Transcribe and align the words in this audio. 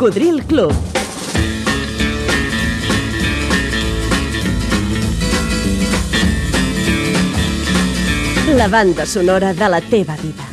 Cocodril 0.00 0.42
Club. 0.46 0.72
La 8.56 8.68
banda 8.68 9.04
sonora 9.04 9.52
de 9.52 9.68
la 9.68 9.82
teva 9.82 10.16
vida. 10.16 10.46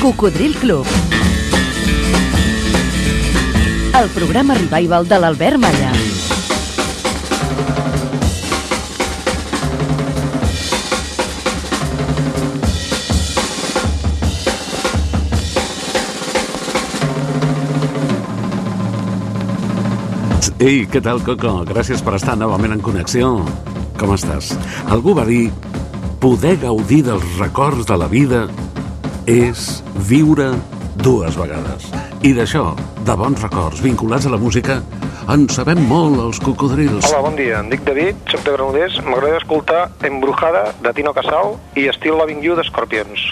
Cocodril 0.00 0.54
Club. 0.54 0.86
El 3.92 4.08
programa 4.08 4.54
revival 4.54 5.06
de 5.06 5.18
l'Albert 5.20 5.58
Malla. 5.60 5.90
Ei, 20.62 20.86
què 20.86 21.02
tal, 21.02 21.20
Coco? 21.26 21.50
Gràcies 21.68 22.00
per 22.06 22.14
estar 22.16 22.38
novament 22.38 22.72
en 22.76 22.80
connexió. 22.80 23.34
Com 24.00 24.14
estàs? 24.16 24.54
Algú 24.94 25.12
va 25.18 25.26
dir 25.28 25.50
poder 26.22 26.54
gaudir 26.62 27.02
dels 27.04 27.26
records 27.36 27.84
de 27.88 27.96
la 27.98 28.08
vida 28.08 28.46
és 29.26 29.82
viure 30.08 30.52
dues 31.02 31.36
vegades. 31.36 31.90
I 32.22 32.32
d'això, 32.38 32.70
de 33.02 33.14
bons 33.18 33.42
records 33.42 33.82
vinculats 33.82 34.26
a 34.26 34.32
la 34.32 34.38
música, 34.38 34.78
en 35.32 35.48
sabem 35.50 35.80
molt 35.90 36.20
els 36.22 36.38
cocodrils. 36.42 37.08
Hola, 37.10 37.22
bon 37.26 37.38
dia. 37.38 37.58
Em 37.62 37.70
dic 37.72 37.82
David, 37.86 38.18
soc 38.30 38.44
de 38.46 38.54
Granollers. 38.54 39.00
M'agrada 39.06 39.40
escoltar 39.42 39.84
Embrujada, 40.06 40.68
de 40.82 40.94
Tino 40.94 41.14
Casal, 41.16 41.56
i 41.74 41.88
Still 41.98 42.20
Loving 42.22 42.44
You, 42.46 42.58
d'Escorpions. 42.58 43.30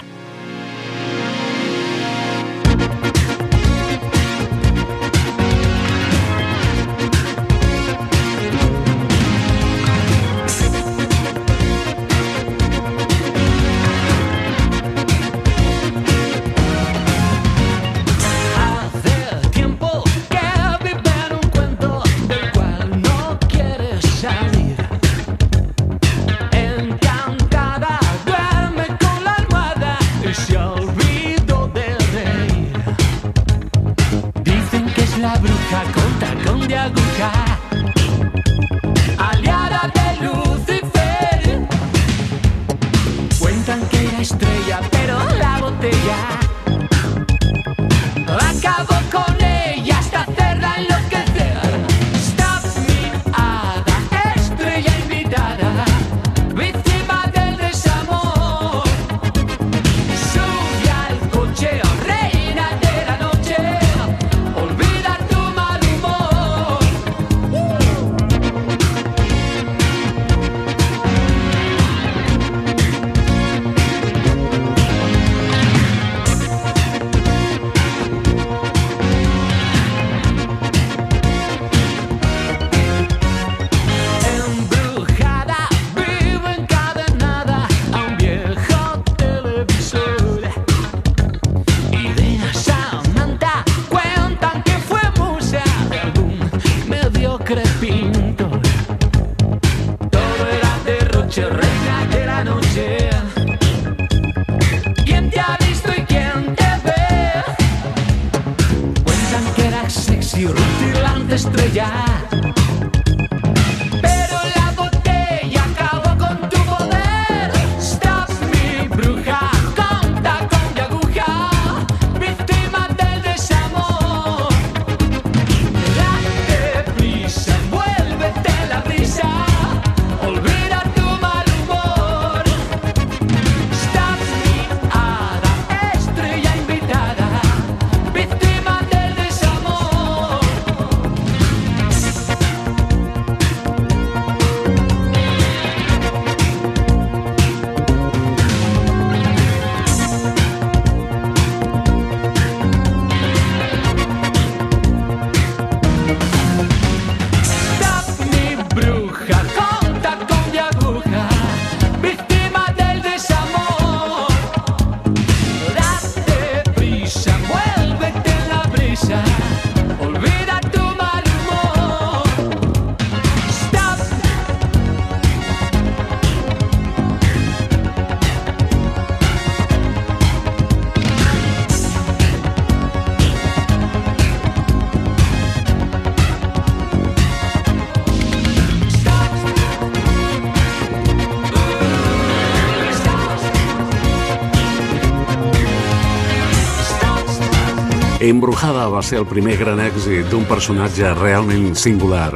Embrujada 198.31 198.85
va 198.87 199.01
ser 199.03 199.17
el 199.19 199.25
primer 199.27 199.57
gran 199.59 199.81
èxit 199.83 200.29
d'un 200.31 200.45
personatge 200.47 201.09
realment 201.17 201.73
singular. 201.75 202.29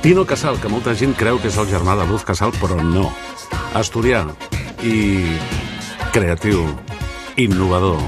Tino 0.00 0.22
Casal, 0.24 0.56
que 0.62 0.70
molta 0.72 0.94
gent 0.96 1.12
creu 1.12 1.36
que 1.42 1.50
és 1.50 1.58
el 1.60 1.68
germà 1.68 1.92
de 1.98 2.06
Luz 2.08 2.24
Casal, 2.24 2.54
però 2.56 2.78
no. 2.80 3.10
Asturià 3.76 4.22
i 4.80 5.36
creatiu, 6.14 6.64
innovador, 7.36 8.00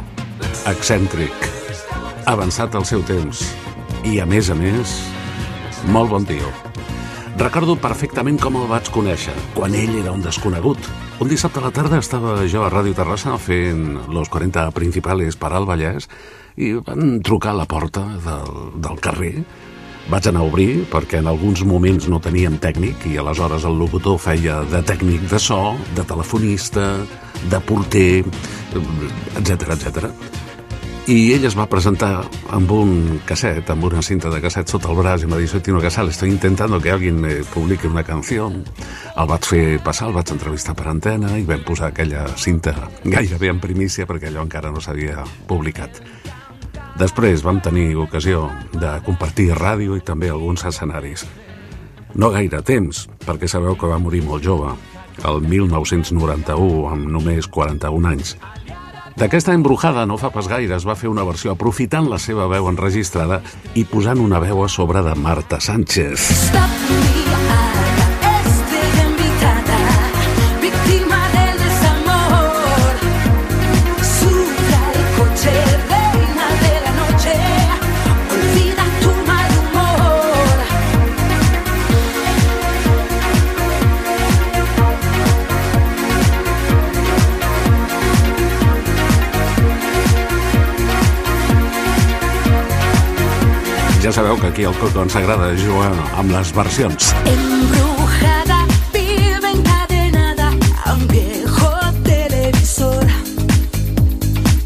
excèntric, 0.72 1.44
avançat 2.32 2.80
al 2.80 2.88
seu 2.88 3.04
temps 3.04 3.44
i, 4.08 4.16
a 4.22 4.24
més 4.24 4.48
a 4.48 4.56
més, 4.56 4.96
molt 5.92 6.08
bon 6.14 6.24
tio. 6.24 6.48
Recordo 7.36 7.76
perfectament 7.76 8.40
com 8.40 8.56
el 8.56 8.66
vaig 8.72 8.88
conèixer, 8.94 9.36
quan 9.52 9.76
ell 9.76 10.00
era 10.00 10.16
un 10.16 10.24
desconegut. 10.24 10.80
Un 11.20 11.28
dissabte 11.28 11.60
a 11.60 11.68
la 11.68 11.76
tarda 11.76 12.00
estava 12.00 12.40
jo 12.48 12.64
a 12.64 12.72
Ràdio 12.72 12.96
Terrassa 12.96 13.36
fent 13.36 13.98
Los 14.08 14.32
40 14.32 14.70
Principales 14.72 15.36
per 15.36 15.52
al 15.52 15.68
Vallès 15.68 16.08
i 16.58 16.72
van 16.82 17.20
trucar 17.22 17.54
a 17.54 17.60
la 17.60 17.66
porta 17.70 18.02
del, 18.24 18.54
del 18.82 18.98
carrer. 19.02 19.34
Vaig 20.08 20.26
anar 20.30 20.40
a 20.40 20.48
obrir 20.48 20.86
perquè 20.88 21.20
en 21.20 21.28
alguns 21.30 21.62
moments 21.68 22.08
no 22.08 22.18
teníem 22.24 22.56
tècnic 22.62 23.04
i 23.10 23.18
aleshores 23.20 23.66
el 23.68 23.76
locutor 23.78 24.16
feia 24.18 24.62
de 24.70 24.80
tècnic 24.82 25.28
de 25.30 25.38
so, 25.38 25.76
de 25.94 26.04
telefonista, 26.08 26.90
de 27.52 27.60
porter, 27.68 28.24
etc 29.36 29.74
etc. 29.76 30.08
I 31.08 31.32
ell 31.32 31.46
es 31.48 31.54
va 31.56 31.64
presentar 31.68 32.24
amb 32.52 32.72
un 32.74 33.20
casset, 33.28 33.70
amb 33.72 33.86
una 33.88 34.02
cinta 34.04 34.28
de 34.32 34.40
casset 34.44 34.68
sota 34.68 34.90
el 34.92 34.98
braç 34.98 35.22
i 35.24 35.28
m'ha 35.30 35.38
dit, 35.40 35.48
soy 35.48 35.62
Tino 35.64 35.80
Casal, 35.80 36.10
estoy 36.12 36.28
intentando 36.28 36.80
que 36.80 36.90
alguien 36.92 37.20
me 37.20 37.36
publique 37.52 37.88
una 37.88 38.04
canció. 38.04 38.50
El 39.14 39.28
vaig 39.30 39.48
fer 39.48 39.62
passar, 39.84 40.10
el 40.10 40.18
vaig 40.18 40.34
entrevistar 40.34 40.74
per 40.76 40.88
antena 40.90 41.36
i 41.38 41.46
vam 41.48 41.64
posar 41.64 41.92
aquella 41.92 42.26
cinta 42.36 42.74
gairebé 43.04 43.48
en 43.54 43.60
primícia 43.60 44.08
perquè 44.08 44.28
allò 44.28 44.44
encara 44.44 44.72
no 44.72 44.84
s'havia 44.84 45.24
publicat. 45.48 46.02
Després 46.98 47.44
vam 47.46 47.60
tenir 47.62 47.92
ocasió 48.02 48.48
de 48.74 48.96
compartir 49.06 49.52
ràdio 49.54 49.94
i 49.94 50.02
també 50.02 50.32
alguns 50.32 50.64
escenaris. 50.66 51.22
No 52.18 52.32
gaire 52.34 52.58
temps, 52.66 53.04
perquè 53.22 53.46
sabeu 53.46 53.76
que 53.78 53.86
va 53.86 54.00
morir 54.02 54.24
molt 54.26 54.42
jove, 54.42 54.72
el 55.28 55.38
1991, 55.46 56.88
amb 56.90 57.06
només 57.14 57.46
41 57.46 58.10
anys. 58.10 58.34
D'aquesta 59.18 59.54
embrujada 59.54 60.06
no 60.06 60.18
fa 60.18 60.30
pas 60.34 60.46
gaire 60.50 60.74
es 60.74 60.86
va 60.86 60.98
fer 60.98 61.10
una 61.10 61.26
versió 61.26 61.54
aprofitant 61.54 62.10
la 62.10 62.18
seva 62.22 62.46
veu 62.50 62.68
enregistrada 62.70 63.40
i 63.74 63.86
posant 63.86 64.22
una 64.22 64.42
veu 64.42 64.62
a 64.62 64.68
sobre 64.70 65.02
de 65.06 65.14
Marta 65.18 65.62
Sánchez. 65.62 66.30
Stop 66.48 66.82
me, 66.90 67.14
ara 67.34 67.87
sabeu 94.28 94.40
que 94.40 94.46
aquí 94.48 94.64
al 94.64 94.76
Coco 94.76 95.00
ens 95.00 95.16
agrada 95.16 95.54
jugar 95.56 95.92
amb 96.20 96.32
les 96.34 96.50
versions. 96.52 97.14
Embrujada, 97.24 98.58
vive 98.92 99.52
encadenada 99.56 100.52
a 100.84 100.92
un 100.92 101.06
viejo 101.08 101.70
televisor. 102.04 103.06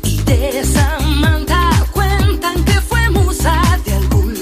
Y 0.02 0.18
de 0.26 0.64
Samantha 0.64 1.70
cuentan 1.92 2.64
que 2.64 2.80
fue 2.80 3.08
musa 3.10 3.54
de 3.84 3.94
algún 3.94 4.34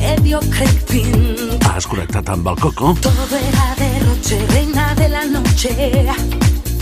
mediocre 0.00 0.66
pintor. 0.88 1.68
Has 1.68 1.86
connectat 1.86 2.30
amb 2.30 2.48
el 2.48 2.56
Coco? 2.56 2.96
Todo 3.02 3.36
era 3.36 3.66
derroche, 3.76 4.40
reina 4.54 4.94
de 4.94 5.08
la 5.10 5.24
noche. 5.26 5.68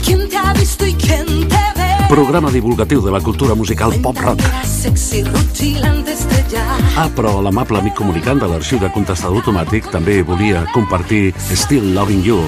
¿Quién 0.04 0.28
te 0.28 0.36
ha 0.36 0.52
visto 0.52 0.86
y 0.86 0.94
quién 0.94 1.26
te 1.48 1.64
ve? 1.74 2.06
Programa 2.08 2.50
divulgatiu 2.50 3.02
de 3.02 3.10
la 3.10 3.20
cultura 3.20 3.56
musical 3.56 3.90
pop-rock. 4.00 4.38
Sexy, 4.62 5.24
rutilante 5.24 6.12
estrella. 6.12 6.39
Ah, 6.58 7.06
però 7.14 7.38
l'amable 7.44 7.78
amic 7.78 7.94
comunicant 7.94 8.40
de 8.42 8.48
l'arxiu 8.50 8.80
de 8.82 8.90
contestador 8.90 9.38
automàtic 9.38 9.86
també 9.92 10.18
volia 10.26 10.64
compartir 10.74 11.30
Still 11.54 11.92
Loving 11.94 12.24
You, 12.26 12.40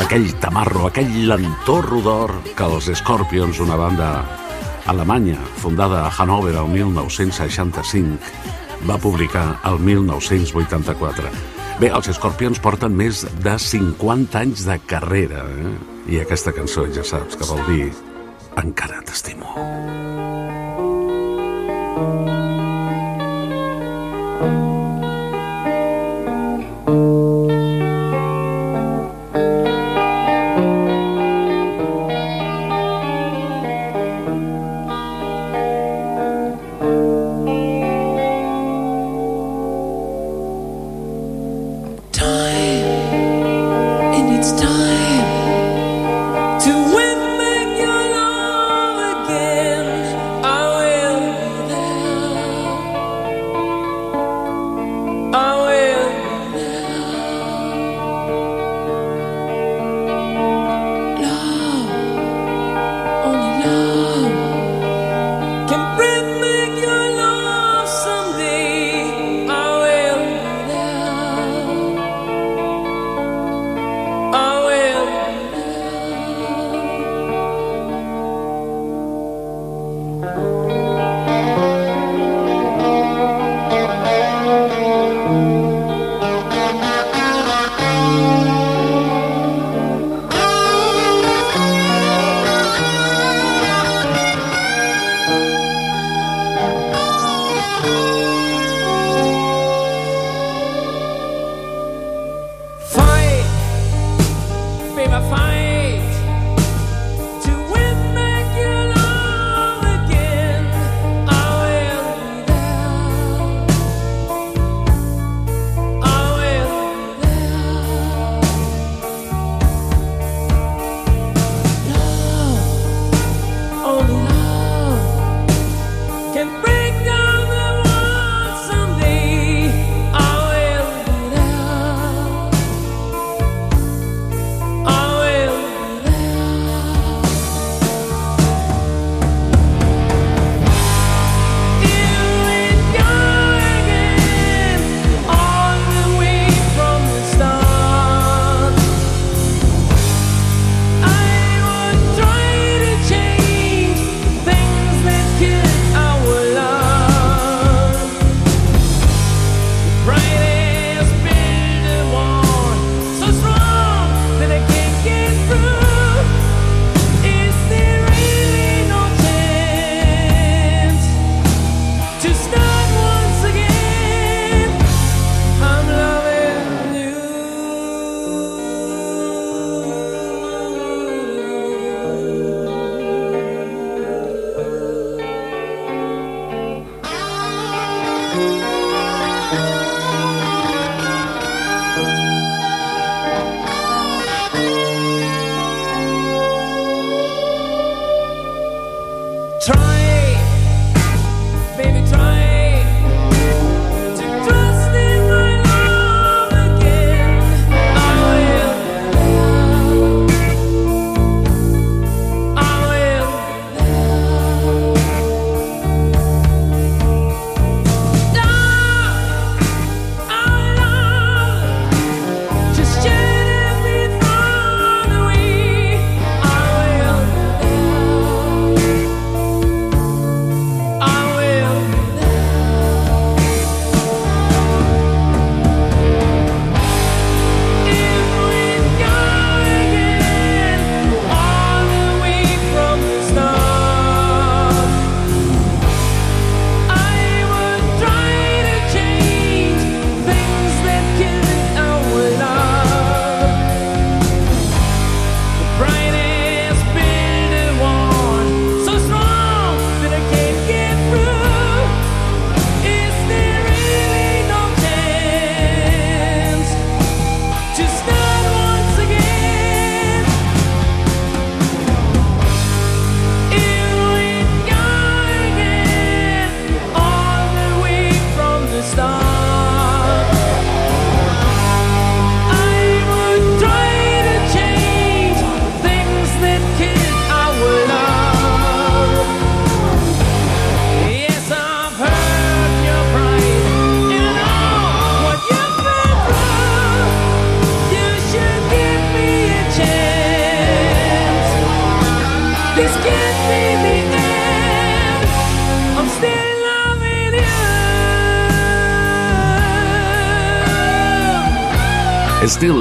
aquell 0.00 0.30
tamarro, 0.40 0.86
aquell 0.88 1.12
lentor 1.28 1.90
d'or 2.04 2.32
que 2.56 2.64
els 2.64 2.88
Scorpions, 3.02 3.60
una 3.60 3.76
banda 3.76 4.08
alemanya 4.88 5.36
fundada 5.60 6.06
a 6.06 6.10
Hannover 6.10 6.54
el 6.56 6.72
1965, 6.72 8.16
va 8.88 8.96
publicar 8.96 9.60
el 9.68 9.78
1984. 9.84 11.28
Bé, 11.78 11.92
els 11.92 12.08
Scorpions 12.16 12.58
porten 12.64 12.96
més 12.96 13.26
de 13.44 13.58
50 13.60 14.40
anys 14.40 14.64
de 14.66 14.80
carrera, 14.88 15.44
eh? 15.44 15.76
I 16.08 16.22
aquesta 16.24 16.56
cançó 16.56 16.88
ja 16.94 17.04
saps 17.04 17.36
que 17.36 17.52
vol 17.52 17.60
dir 17.68 17.92
Encara 18.58 19.04
t'estimo. 19.06 19.52
thank 24.38 24.62
you 24.62 24.67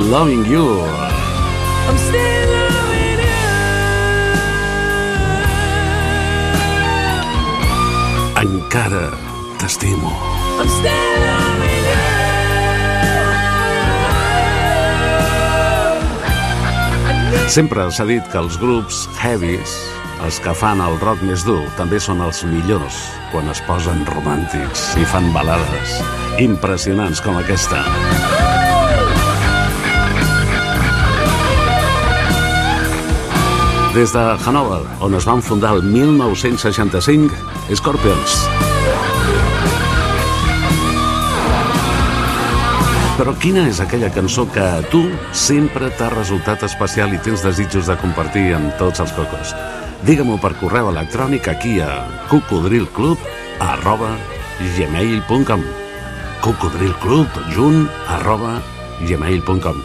Loving 0.07 0.45
You. 0.45 0.63
I'm 0.87 1.97
still 1.99 2.47
loving 2.55 3.19
you. 3.27 3.43
Encara 8.39 9.11
t'estimo. 9.59 10.07
I'm 10.63 10.69
still 10.79 11.11
loving 11.27 11.83
you. 11.91 12.07
Sempre 17.51 17.91
s'ha 17.91 18.07
dit 18.07 18.23
que 18.31 18.39
els 18.39 18.55
grups 18.63 19.11
heavies, 19.19 19.75
els 20.23 20.39
que 20.39 20.55
fan 20.55 20.79
el 20.87 20.95
rock 21.03 21.19
més 21.27 21.43
dur, 21.43 21.67
també 21.75 21.99
són 21.99 22.23
els 22.23 22.47
millors 22.47 23.11
quan 23.33 23.51
es 23.51 23.59
posen 23.67 24.07
romàntics 24.15 24.95
i 24.95 25.03
fan 25.11 25.35
balades 25.35 25.99
impressionants 26.39 27.19
com 27.19 27.35
aquesta. 27.43 27.83
Des 33.97 34.13
de 34.13 34.19
Hanover, 34.45 34.83
on 35.01 35.15
es 35.17 35.25
van 35.25 35.39
fundar 35.41 35.71
el 35.73 35.81
1965, 35.81 37.33
Scorpions. 37.73 38.35
Però 43.17 43.33
quina 43.41 43.63
és 43.65 43.79
aquella 43.81 44.11
cançó 44.13 44.45
que 44.53 44.61
a 44.61 44.83
tu 44.91 45.01
sempre 45.33 45.89
t'ha 45.97 46.11
resultat 46.13 46.67
especial 46.69 47.15
i 47.17 47.23
tens 47.25 47.41
desitjos 47.41 47.89
de 47.89 47.97
compartir 47.97 48.45
amb 48.59 48.77
tots 48.77 49.01
els 49.01 49.15
cocos? 49.17 49.55
Digue-m'ho 50.05 50.37
per 50.45 50.53
correu 50.61 50.91
electrònic 50.93 51.49
aquí 51.55 51.79
a 51.81 52.05
cocodrilclub 52.29 53.17
arroba 53.65 54.13
gmail.com 54.77 55.65
cocodrilclub 56.45 57.41
junt 57.57 57.89
arroba 58.19 58.59
gmail.com 59.09 59.83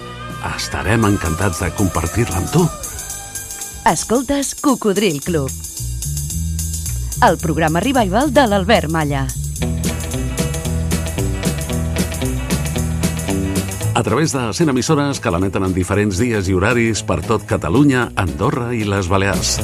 Estarem 0.52 1.08
encantats 1.14 1.64
de 1.64 1.72
compartir-la 1.80 2.44
amb 2.44 2.52
tu. 2.52 2.68
Escoltes 3.84 4.54
Cocodril 4.54 5.20
Club. 5.22 5.50
El 7.26 7.36
programa 7.36 7.80
revival 7.80 8.32
de 8.32 8.44
l'Albert 8.46 8.88
Malla. 8.88 9.26
A 13.92 14.02
través 14.04 14.30
de 14.32 14.52
100 14.54 14.70
emissores 14.70 15.18
que 15.18 15.32
l'emeten 15.34 15.66
en 15.66 15.74
diferents 15.74 16.22
dies 16.22 16.46
i 16.46 16.54
horaris 16.54 17.02
per 17.02 17.18
tot 17.26 17.42
Catalunya, 17.42 18.12
Andorra 18.14 18.70
i 18.70 18.86
les 18.86 19.10
Balears. 19.10 19.58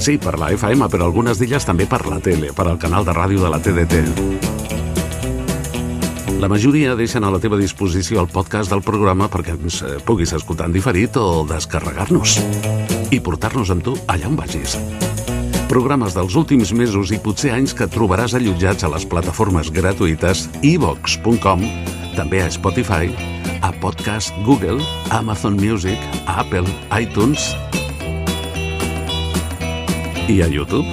Sí, 0.00 0.16
per 0.16 0.38
la 0.40 0.48
FM, 0.56 0.88
però 0.88 1.12
algunes 1.12 1.36
d'elles 1.36 1.68
també 1.68 1.84
per 1.84 2.06
la 2.08 2.24
tele, 2.24 2.54
per 2.56 2.70
al 2.72 2.80
canal 2.80 3.04
de 3.04 3.12
ràdio 3.12 3.44
de 3.44 3.52
la 3.52 3.60
TDT. 3.60 4.48
La 6.38 6.46
majoria 6.46 6.94
deixen 6.94 7.24
a 7.26 7.32
la 7.34 7.40
teva 7.42 7.56
disposició 7.58 8.20
el 8.22 8.28
podcast 8.30 8.70
del 8.70 8.84
programa 8.86 9.26
perquè 9.26 9.56
ens 9.56 9.80
eh, 9.82 9.96
puguis 10.06 10.30
escoltar 10.36 10.68
en 10.68 10.74
diferit 10.76 11.16
o 11.18 11.42
descarregar-nos 11.42 12.36
i 13.10 13.18
portar-nos 13.18 13.72
amb 13.74 13.82
tu 13.82 13.96
allà 14.06 14.28
on 14.30 14.36
vagis. 14.38 14.76
Programes 15.66 16.14
dels 16.14 16.36
últims 16.38 16.70
mesos 16.78 17.10
i 17.10 17.18
potser 17.18 17.50
anys 17.56 17.74
que 17.74 17.90
trobaràs 17.90 18.36
allotjats 18.38 18.86
a 18.86 18.92
les 18.92 19.08
plataformes 19.10 19.72
gratuïtes 19.74 20.46
ivox.com, 20.62 21.66
també 22.14 22.44
a 22.44 22.52
Spotify, 22.54 23.10
a 23.58 23.72
Podcast 23.82 24.30
Google, 24.46 24.78
Amazon 25.10 25.58
Music, 25.58 25.98
a 26.22 26.38
Apple, 26.44 26.70
iTunes 26.94 27.50
i 30.30 30.38
a 30.38 30.46
YouTube. 30.46 30.86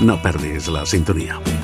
No 0.00 0.16
perdis 0.24 0.72
la 0.72 0.88
sintonia. 0.88 1.57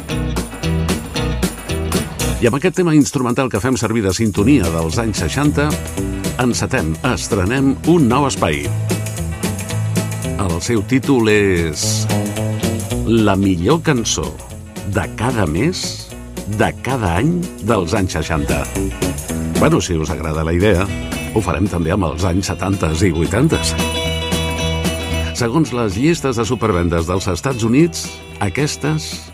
I 2.45 2.49
amb 2.51 2.59
aquest 2.59 2.75
tema 2.77 2.93
instrumental 2.93 3.49
que 3.49 3.57
fem 3.57 3.73
servir 3.81 4.03
de 4.05 4.11
sintonia 4.13 4.69
dels 4.69 4.99
anys 5.01 5.23
60, 5.23 5.65
encetem, 6.45 6.91
estrenem 7.09 7.71
un 7.89 8.05
nou 8.05 8.27
espai. 8.29 8.67
El 10.45 10.53
seu 10.61 10.83
títol 10.85 11.33
és 11.33 12.05
La 13.09 13.33
millor 13.41 13.81
cançó 13.89 14.29
de 14.93 15.09
cada 15.17 15.49
mes, 15.49 16.05
de 16.61 16.69
cada 16.85 17.17
any 17.23 17.33
dels 17.65 17.97
anys 17.97 18.21
60. 18.21 18.61
Bueno, 19.57 19.81
si 19.81 19.97
us 19.97 20.13
agrada 20.13 20.45
la 20.45 20.53
idea, 20.53 20.85
ho 21.33 21.41
farem 21.41 21.65
també 21.65 21.97
amb 21.97 22.13
els 22.13 22.29
anys 22.29 22.53
70 22.53 22.93
i 23.09 23.15
80. 23.25 23.57
Segons 25.33 25.73
les 25.73 25.97
llistes 25.97 26.37
de 26.37 26.45
supervendes 26.45 27.09
dels 27.09 27.25
Estats 27.25 27.65
Units, 27.65 28.05
aquestes 28.45 29.33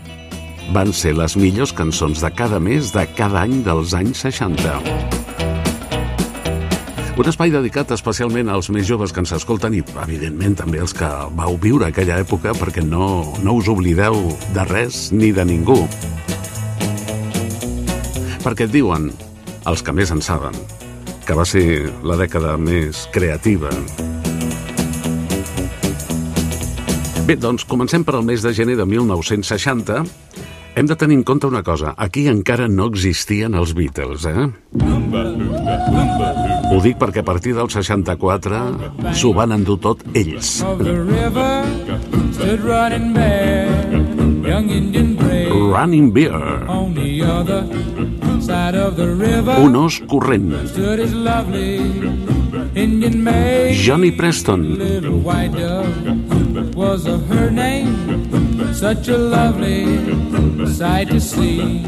van 0.71 0.93
ser 0.95 1.11
les 1.17 1.33
millors 1.35 1.73
cançons 1.75 2.21
de 2.23 2.29
cada 2.31 2.59
mes 2.63 2.93
de 2.95 3.03
cada 3.17 3.41
any 3.43 3.57
dels 3.65 3.91
anys 3.97 4.21
60. 4.23 4.77
Un 7.19 7.27
espai 7.27 7.51
dedicat 7.51 7.91
especialment 7.91 8.47
als 8.49 8.69
més 8.71 8.87
joves 8.87 9.11
que 9.11 9.19
ens 9.19 9.33
escolten 9.35 9.75
i, 9.75 9.81
evidentment, 10.05 10.55
també 10.61 10.79
els 10.79 10.95
que 10.95 11.09
vau 11.35 11.57
viure 11.59 11.89
aquella 11.89 12.21
època 12.23 12.55
perquè 12.55 12.85
no, 12.87 13.33
no 13.43 13.57
us 13.59 13.67
oblideu 13.67 14.15
de 14.55 14.65
res 14.69 15.09
ni 15.11 15.33
de 15.35 15.43
ningú. 15.45 15.75
Perquè 18.41 18.69
et 18.69 18.71
diuen, 18.71 19.11
els 19.67 19.83
que 19.83 19.93
més 19.93 20.15
en 20.15 20.23
saben, 20.23 20.55
que 21.27 21.35
va 21.35 21.43
ser 21.45 21.91
la 22.07 22.15
dècada 22.17 22.55
més 22.57 23.09
creativa. 23.11 23.69
Bé, 27.27 27.35
doncs 27.35 27.67
comencem 27.67 28.07
per 28.07 28.15
al 28.17 28.25
mes 28.25 28.41
de 28.41 28.55
gener 28.55 28.79
de 28.79 28.87
1960 28.87 30.30
hem 30.81 30.87
de 30.89 30.95
tenir 30.95 31.15
en 31.19 31.23
compte 31.23 31.45
una 31.47 31.61
cosa. 31.61 31.93
Aquí 31.97 32.27
encara 32.27 32.67
no 32.67 32.87
existien 32.89 33.53
els 33.53 33.75
Beatles, 33.77 34.25
eh? 34.25 34.47
Ho 36.71 36.79
dic 36.81 36.97
perquè 36.97 37.21
a 37.21 37.27
partir 37.27 37.53
del 37.53 37.69
64 37.69 38.61
s'ho 39.13 39.33
van 39.37 39.53
endur 39.53 39.77
tot 39.83 40.01
ells. 40.17 40.63
Running 45.51 46.09
Beer, 46.15 46.41
un 49.61 49.75
os 49.83 50.01
corrent. 50.09 50.49
Johnny 53.85 54.11
Preston, 54.11 54.65
Such 58.73 59.09
a 59.09 59.17
lovely 59.17 59.85
sight 60.65 61.09
to 61.09 61.19
see. 61.21 61.83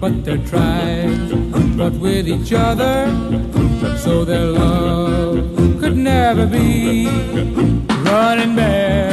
But 0.00 0.24
their 0.24 0.38
tribes 0.38 1.30
fought 1.76 1.92
with 2.00 2.28
each 2.28 2.52
other, 2.52 3.06
so 3.98 4.24
their 4.24 4.46
love 4.46 5.80
could 5.80 5.96
never 5.96 6.46
be. 6.46 7.06
Running 8.04 8.56
bear, 8.56 9.10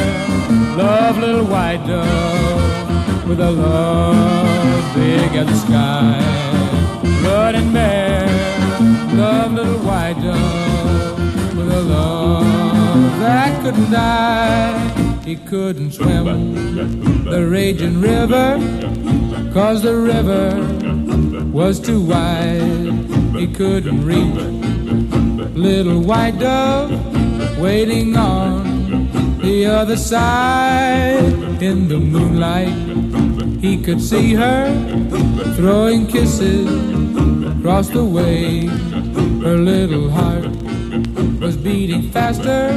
love 0.75 1.17
little 1.19 1.45
white 1.45 1.85
dove 1.85 3.27
with 3.27 3.39
a 3.39 3.51
love 3.51 4.95
big 4.95 5.35
as 5.35 5.47
the 5.47 5.57
sky. 5.67 6.19
Running 7.23 7.71
bear, 7.71 8.27
love 9.13 9.53
little 9.53 9.79
white 9.79 10.19
dove 10.21 11.55
with 11.55 11.71
a 11.71 11.81
love 11.81 13.19
that 13.19 13.61
couldn't 13.61 13.91
die. 13.91 15.08
He 15.29 15.35
couldn't 15.35 15.91
swim 15.91 17.23
the 17.23 17.47
raging 17.47 18.01
river, 18.01 18.57
cause 19.53 19.83
the 19.83 19.95
river 19.95 20.57
was 21.51 21.79
too 21.79 22.01
wide. 22.03 22.89
He 23.37 23.45
couldn't 23.45 24.03
reach 24.03 25.53
little 25.55 26.01
white 26.01 26.39
dove 26.39 26.89
waiting 27.59 28.17
on 28.17 29.37
the 29.39 29.67
other 29.67 29.97
side. 29.97 31.61
In 31.61 31.87
the 31.87 31.99
moonlight, 31.99 32.73
he 33.61 33.77
could 33.83 34.01
see 34.01 34.33
her 34.33 34.65
throwing 35.57 36.07
kisses 36.07 36.67
across 37.59 37.87
the 37.89 38.03
way. 38.03 38.65
Her 39.45 39.59
little 39.59 40.09
heart 40.09 40.47
was 41.39 41.55
beating 41.55 42.09
faster, 42.09 42.71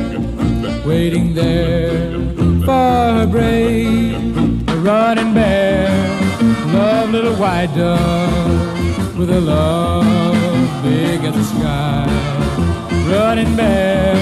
waiting 0.84 1.32
there 1.32 2.41
for 2.64 2.98
her 3.18 3.26
brave. 3.26 4.14
Running 4.82 5.32
bear, 5.34 5.88
love 6.74 7.10
little 7.10 7.36
white 7.36 7.72
dove 7.74 9.16
with 9.18 9.30
a 9.30 9.40
love 9.40 10.82
big 10.82 11.24
as 11.24 11.34
the 11.34 11.44
sky. 11.44 12.06
Running 13.08 13.54
bear, 13.54 14.14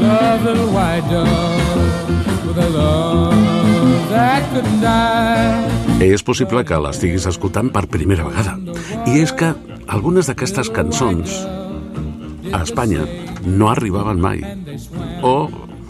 love 0.00 0.42
little 0.42 0.72
white 0.72 1.06
dove 1.08 2.46
with 2.46 2.58
a 2.58 2.68
love 2.70 4.08
that 4.10 4.42
couldn't 4.52 4.80
die. 4.80 5.76
és 6.00 6.22
possible 6.22 6.62
que 6.64 6.76
l'estiguis 6.76 7.24
escoltant 7.26 7.70
per 7.72 7.86
primera 7.88 8.26
vegada. 8.26 8.56
I 9.08 9.22
és 9.22 9.32
que 9.32 9.54
algunes 9.86 10.28
d'aquestes 10.28 10.68
cançons 10.74 11.38
a 12.52 12.62
Espanya 12.62 13.06
no 13.46 13.70
arribaven 13.70 14.20
mai. 14.20 14.42
O 15.22 15.48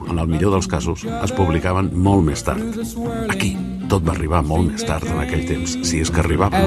en 0.09 0.19
el 0.19 0.29
millor 0.31 0.57
dels 0.57 0.69
casos, 0.71 1.05
es 1.05 1.33
publicaven 1.37 1.91
molt 1.95 2.25
més 2.27 2.43
tard. 2.47 2.63
Aquí, 3.33 3.55
tot 3.91 4.07
va 4.07 4.15
arribar 4.17 4.43
molt 4.47 4.73
més 4.73 4.87
tard 4.87 5.07
en 5.11 5.21
aquell 5.23 5.47
temps, 5.49 5.77
si 5.87 6.03
és 6.03 6.11
que 6.11 6.23
arribava. 6.23 6.63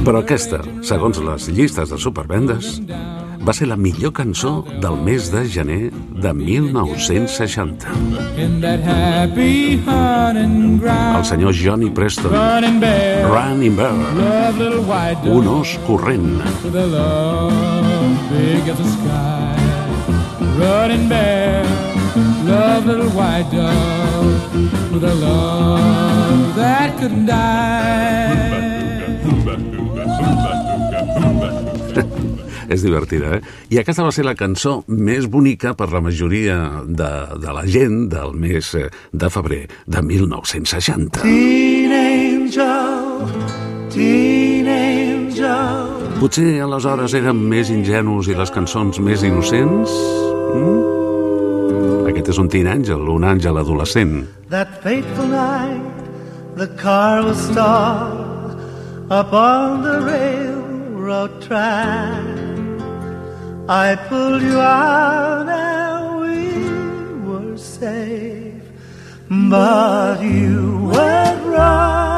Però 0.00 0.22
aquesta, 0.22 0.62
segons 0.86 1.22
les 1.26 1.48
llistes 1.54 1.92
de 1.92 1.98
supervendes, 2.00 2.80
va 3.40 3.54
ser 3.56 3.70
la 3.70 3.76
millor 3.80 4.12
cançó 4.12 4.64
del 4.82 4.98
mes 5.00 5.30
de 5.32 5.44
gener 5.48 5.90
de 6.22 6.32
1960. 6.34 7.94
In 8.36 8.60
that 8.60 8.84
happy 8.84 9.80
hunting 9.86 10.80
El 10.84 11.24
senyor 11.24 11.54
Johnny 11.56 11.90
Preston, 11.90 12.32
running 12.32 12.80
bear, 13.76 13.94
un 15.24 15.48
os 15.48 15.78
corrent. 15.86 16.42
big 18.30 18.68
as 18.68 18.78
the 18.78 18.84
sky. 18.84 19.49
Running 20.60 21.08
bear, 21.08 21.64
love 22.44 22.84
little 22.84 23.08
white 23.16 23.48
dove 23.50 24.92
with 24.92 25.04
a 25.04 25.14
love 25.14 26.54
that 26.54 26.98
couldn't 26.98 27.24
die. 27.24 28.60
És 32.70 32.84
divertida, 32.84 33.32
eh? 33.34 33.40
I 33.74 33.80
aquesta 33.80 34.04
va 34.06 34.12
ser 34.14 34.22
la 34.28 34.36
cançó 34.38 34.84
més 34.86 35.26
bonica 35.32 35.72
per 35.74 35.88
la 35.90 36.02
majoria 36.04 36.58
de, 36.86 37.10
de 37.42 37.54
la 37.56 37.64
gent 37.66 38.04
del 38.12 38.36
mes 38.38 38.68
eh, 38.78 38.86
de 39.10 39.30
febrer 39.32 39.64
de 39.90 40.02
1960. 40.06 41.24
Teen 41.24 41.89
Potser 46.20 46.58
aleshores 46.60 47.14
érem 47.16 47.38
més 47.48 47.70
ingenus 47.72 48.26
i 48.28 48.34
les 48.36 48.50
cançons 48.52 48.98
més 49.00 49.22
innocents? 49.24 49.94
Mm? 50.52 52.10
Aquest 52.10 52.28
és 52.34 52.40
un 52.42 52.50
teen 52.52 52.68
àngel, 52.68 53.06
un 53.08 53.24
àngel 53.24 53.56
adolescent. 53.56 54.26
That 54.52 54.82
fateful 54.82 55.30
night, 55.32 56.10
the 56.60 56.66
car 56.76 57.24
was 57.24 57.40
stalled 57.46 58.60
up 59.08 59.32
on 59.32 59.80
the 59.80 59.96
railroad 60.04 61.40
track. 61.40 62.20
I 63.70 63.96
pulled 64.10 64.42
you 64.42 64.60
out 64.60 65.48
and 65.48 66.20
we 66.20 67.30
were 67.30 67.56
safe, 67.56 68.60
but 69.48 70.20
you 70.20 70.90
went 70.92 71.46
running 71.46 72.09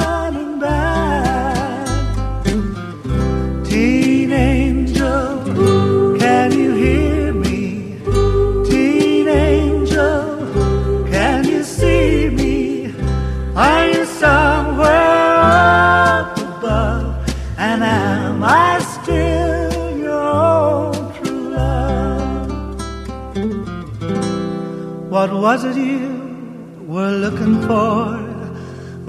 was 25.42 25.64
it 25.64 25.76
you 25.76 26.84
were 26.86 27.10
looking 27.10 27.60
for 27.62 28.06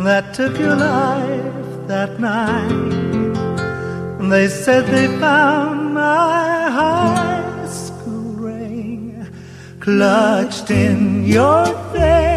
that 0.03 0.33
took 0.33 0.57
your 0.57 0.75
life 0.75 1.87
that 1.87 2.19
night? 2.19 3.35
They 4.31 4.47
said 4.47 4.87
they 4.87 5.07
found 5.19 5.93
my 5.93 6.71
high 6.79 7.67
school 7.67 8.33
ring 8.49 9.27
clutched 9.79 10.71
in 10.71 11.23
your 11.23 11.65
fingers 11.91 12.32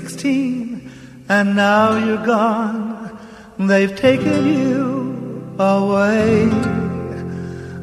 16, 0.00 0.90
and 1.30 1.56
now 1.56 1.96
you're 1.96 2.20
gone. 2.26 3.16
They've 3.58 3.96
taken 3.96 4.44
you 4.44 5.56
away. 5.58 6.52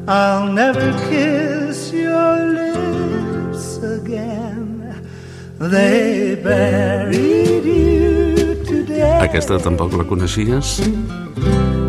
I'll 0.06 0.46
never 0.52 0.92
kiss 1.10 1.90
your 1.92 2.36
lips 2.54 3.78
again. 3.82 4.94
They 5.58 6.38
buried 6.38 7.64
you 7.66 8.62
today. 8.62 9.18
Aquesta 9.26 9.58
tampoc 9.58 9.90
la 9.98 10.04
coneixies? 10.06 10.78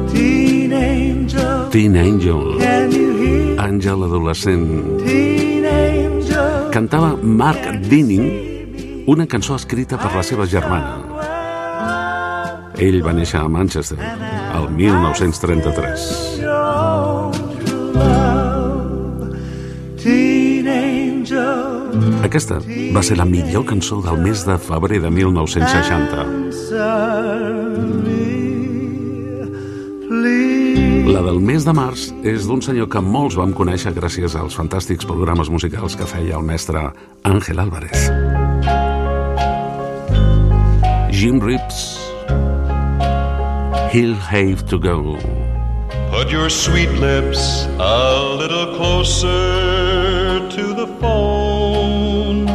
Teen 0.09 0.73
angel, 0.73 1.69
Teen 1.69 1.95
Angel, 1.95 2.57
can 2.57 2.89
you 2.91 3.09
hear? 3.21 3.61
àngel 3.61 3.99
adolescent. 4.09 5.05
Teen 5.05 5.65
angel, 5.65 6.71
Cantava 6.73 7.13
Mark 7.21 7.61
Dinning 7.89 8.54
una 9.07 9.27
cançó 9.27 9.55
escrita 9.55 9.97
per 10.01 10.11
la 10.15 10.23
seva 10.23 10.45
germana. 10.49 10.97
Ell 12.81 12.99
va 13.05 13.13
néixer 13.15 13.39
a 13.39 13.47
Manchester 13.47 13.97
el 14.01 14.69
1933. 14.75 16.39
your 16.41 16.51
own 16.51 17.31
true 17.65 17.93
love. 17.93 19.37
Teen 20.01 20.67
angel, 20.67 22.23
Aquesta 22.25 22.59
va 22.95 23.03
ser 23.03 23.17
la 23.17 23.25
millor 23.25 23.65
cançó 23.65 24.01
del 24.03 24.17
mes 24.21 24.43
de 24.45 24.57
febrer 24.57 24.99
de 25.01 25.09
1960. 25.09 26.21
answer 26.21 27.63
me, 28.03 29.45
please. 30.09 31.13
La 31.13 31.21
del 31.21 31.39
mes 31.39 31.63
de 31.63 31.73
març 31.73 32.09
és 32.23 32.47
d'un 32.47 32.61
senyor 32.61 32.89
que 32.89 32.99
molts 33.01 33.37
vam 33.39 33.53
conèixer 33.53 33.93
gràcies 33.95 34.35
als 34.35 34.57
fantàstics 34.57 35.05
programes 35.05 35.49
musicals 35.49 35.95
que 35.95 36.05
feia 36.05 36.35
el 36.37 36.43
mestre 36.43 36.89
Àngel 37.23 37.59
Álvarez. 37.59 38.11
Jim 41.15 41.39
Reeves, 41.39 41.97
He'll 43.93 44.15
Have 44.15 44.67
to 44.67 44.77
Go. 44.77 45.15
Put 46.11 46.29
your 46.29 46.49
sweet 46.49 46.89
lips 46.89 47.67
a 47.79 48.35
little 48.41 48.75
closer 48.75 50.49
to 50.49 50.73
the 50.73 50.87
phone. 50.99 52.47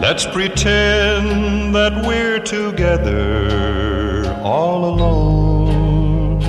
Let's 0.00 0.24
pretend 0.24 1.74
that 1.74 2.02
we're 2.06 2.40
together 2.40 4.24
all 4.42 4.86
alone. 4.86 6.42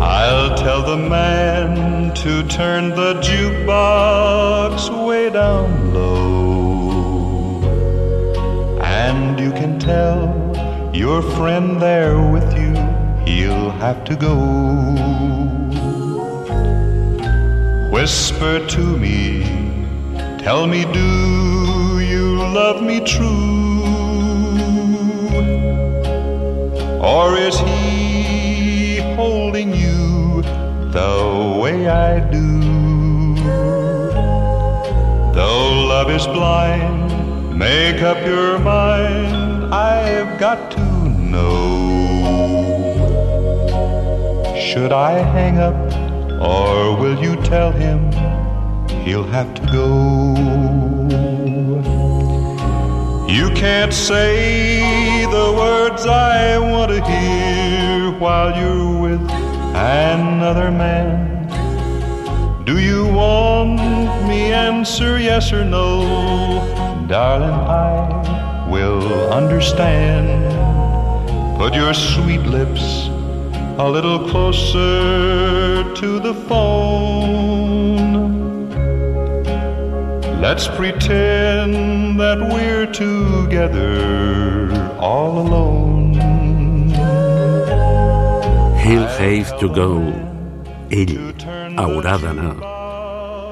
I'll 0.00 0.56
tell 0.56 0.82
the 0.86 0.96
man 0.96 2.14
to 2.14 2.46
turn 2.46 2.90
the 2.90 3.14
jukebox 3.14 5.04
way 5.04 5.30
down 5.30 5.77
can 9.58 9.76
tell 9.80 10.22
your 10.94 11.20
friend 11.20 11.82
there 11.82 12.16
with 12.34 12.48
you, 12.56 12.74
he'll 13.26 13.70
have 13.82 14.04
to 14.04 14.14
go. 14.14 14.36
Whisper 17.90 18.64
to 18.74 18.84
me, 19.04 19.42
tell 20.38 20.68
me, 20.68 20.84
do 20.92 21.98
you 21.98 22.36
love 22.60 22.80
me 22.80 23.00
true? 23.00 23.82
Or 27.02 27.36
is 27.36 27.58
he 27.58 28.98
holding 29.16 29.74
you 29.74 30.42
the 30.98 31.58
way 31.60 31.88
I 31.88 32.20
do? 32.30 32.60
Though 35.34 35.86
love 35.94 36.10
is 36.10 36.28
blind, 36.28 37.58
make 37.58 38.02
up 38.02 38.24
your 38.24 38.60
mind. 38.60 39.37
I've 39.70 40.38
got 40.38 40.70
to 40.72 40.80
know. 40.80 41.58
Should 44.56 44.92
I 44.92 45.18
hang 45.18 45.58
up, 45.58 45.74
or 46.40 46.96
will 46.96 47.18
you 47.22 47.36
tell 47.42 47.70
him 47.72 48.10
he'll 49.04 49.24
have 49.24 49.52
to 49.54 49.62
go? 49.72 50.34
You 53.28 53.50
can't 53.54 53.92
say 53.92 55.26
the 55.26 55.52
words 55.56 56.06
I 56.06 56.58
want 56.58 56.90
to 56.90 57.04
hear 57.04 58.10
while 58.18 58.56
you're 58.58 59.00
with 59.00 59.20
another 59.74 60.70
man. 60.70 61.46
Do 62.64 62.78
you 62.78 63.06
want 63.06 63.80
me 64.26 64.52
answer 64.52 65.18
yes 65.18 65.52
or 65.52 65.64
no? 65.64 66.88
darling, 67.08 67.50
I 67.50 68.17
will 68.70 69.32
understand. 69.32 70.28
Put 71.58 71.74
your 71.74 71.94
sweet 71.94 72.42
lips 72.42 73.08
a 73.78 73.88
little 73.88 74.28
closer 74.28 75.82
to 75.94 76.20
the 76.20 76.34
phone. 76.48 78.28
Let's 80.40 80.68
pretend 80.68 82.20
that 82.20 82.38
we're 82.38 82.86
together 82.86 84.70
all 85.00 85.38
alone. 85.38 86.14
He'll 88.78 89.10
have 89.18 89.58
to 89.58 89.68
go. 89.68 89.90
Ell 90.90 91.18
haurà 91.76 92.16
d'anar. 92.22 92.54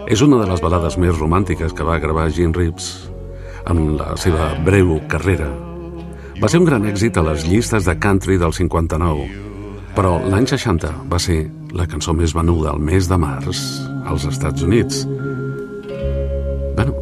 És 0.08 0.22
una 0.22 0.38
de 0.38 0.46
les 0.48 0.62
balades 0.62 0.96
més 0.96 1.18
romàntiques 1.18 1.74
que 1.74 1.84
va 1.84 1.98
gravar 1.98 2.30
Gene 2.30 2.54
Reeves 2.54 3.10
en 3.70 3.96
la 3.98 4.14
seva 4.20 4.52
breu 4.66 4.96
carrera. 5.10 5.48
Va 6.40 6.50
ser 6.52 6.60
un 6.60 6.68
gran 6.68 6.84
èxit 6.88 7.16
a 7.16 7.24
les 7.26 7.46
llistes 7.48 7.86
de 7.88 7.96
country 7.98 8.36
del 8.40 8.52
59, 8.52 9.28
però 9.96 10.18
l'any 10.28 10.48
60 10.50 10.92
va 11.10 11.20
ser 11.22 11.42
la 11.76 11.86
cançó 11.88 12.14
més 12.16 12.34
venuda 12.36 12.72
al 12.72 12.82
mes 12.82 13.08
de 13.08 13.18
març 13.20 13.62
als 14.06 14.28
Estats 14.28 14.62
Units. 14.66 15.04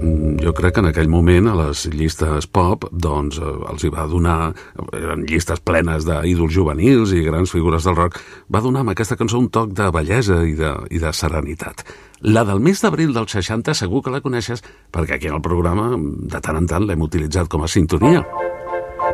Mm, 0.04 0.36
jo 0.44 0.52
crec 0.52 0.74
que 0.74 0.82
en 0.82 0.90
aquell 0.90 1.08
moment 1.08 1.46
a 1.48 1.54
les 1.56 1.86
llistes 1.94 2.48
pop 2.52 2.84
doncs 2.92 3.38
eh, 3.40 3.52
els 3.72 3.84
hi 3.86 3.90
va 3.94 4.04
donar, 4.10 4.52
eren 4.92 5.24
llistes 5.30 5.62
plenes 5.64 6.04
d'ídols 6.04 6.52
juvenils 6.52 7.14
i 7.16 7.22
grans 7.24 7.54
figures 7.54 7.86
del 7.88 7.96
rock, 7.96 8.18
va 8.52 8.60
donar 8.64 8.82
amb 8.84 8.92
aquesta 8.92 9.16
cançó 9.16 9.40
un 9.40 9.48
toc 9.54 9.72
de 9.72 9.88
bellesa 9.94 10.42
i 10.44 10.52
de, 10.58 10.74
i 10.92 11.00
de 11.00 11.12
serenitat. 11.16 11.86
La 12.20 12.44
del 12.44 12.60
mes 12.60 12.82
d'abril 12.84 13.14
del 13.16 13.28
60 13.30 13.76
segur 13.78 14.02
que 14.04 14.12
la 14.12 14.20
coneixes 14.24 14.64
perquè 14.92 15.16
aquí 15.16 15.30
en 15.30 15.38
el 15.38 15.44
programa 15.44 15.94
de 15.96 16.40
tant 16.40 16.60
en 16.60 16.68
tant 16.68 16.84
l'hem 16.84 17.08
utilitzat 17.08 17.48
com 17.48 17.64
a 17.64 17.70
sintonia 17.70 18.24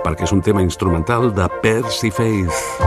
perquè 0.04 0.26
és 0.26 0.34
un 0.34 0.42
tema 0.42 0.62
instrumental 0.64 1.30
de 1.34 1.46
Percy 1.62 2.10
Faith. 2.10 2.82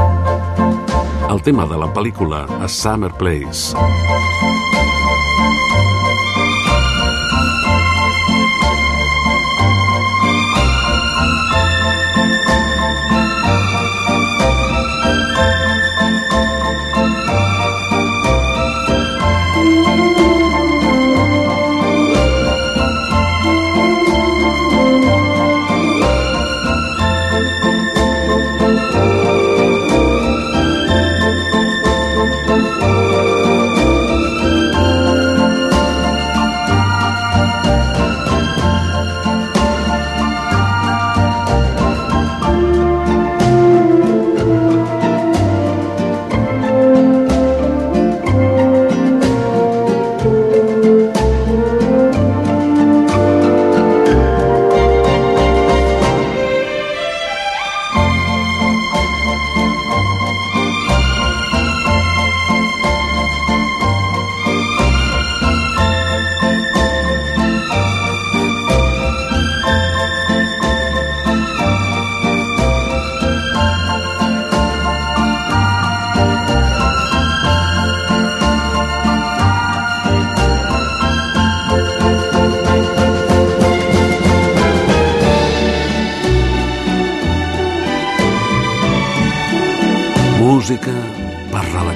El 1.29 1.41
tema 1.45 1.67
de 1.69 1.79
la 1.79 1.91
pel·lícula 1.93 2.45
A 2.59 2.67
Summer 2.67 3.13
Place. 3.19 4.72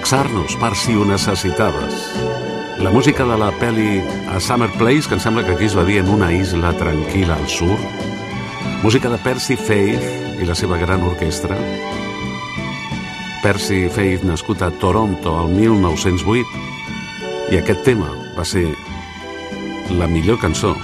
Relaxar-nos, 0.08 0.56
per 0.56 0.74
si 0.76 0.96
ho 0.96 1.04
necessitaves. 1.04 1.94
La 2.80 2.92
música 2.92 3.26
de 3.26 3.36
la 3.36 3.50
pel·li 3.60 4.00
A 4.32 4.40
Summer 4.40 4.70
Place, 4.78 5.08
que 5.10 5.18
em 5.18 5.20
sembla 5.20 5.44
que 5.44 5.52
aquí 5.52 5.66
es 5.66 5.76
va 5.76 5.84
dir 5.84 5.98
en 6.00 6.08
una 6.08 6.32
isla 6.32 6.72
tranquil·la 6.80 7.36
al 7.36 7.48
sud. 7.50 7.76
Música 8.84 9.10
de 9.10 9.18
Percy 9.18 9.58
Faith 9.58 10.40
i 10.40 10.48
la 10.48 10.56
seva 10.56 10.78
gran 10.78 11.04
orquestra. 11.04 11.58
Percy 13.44 13.90
Faith, 13.90 14.24
nascut 14.24 14.62
a 14.62 14.72
Toronto 14.80 15.42
el 15.44 15.52
1908, 15.58 16.64
i 17.52 17.60
aquest 17.60 17.84
tema 17.84 18.08
va 18.38 18.46
ser 18.46 18.64
la 19.92 20.08
millor 20.08 20.40
cançó 20.40 20.78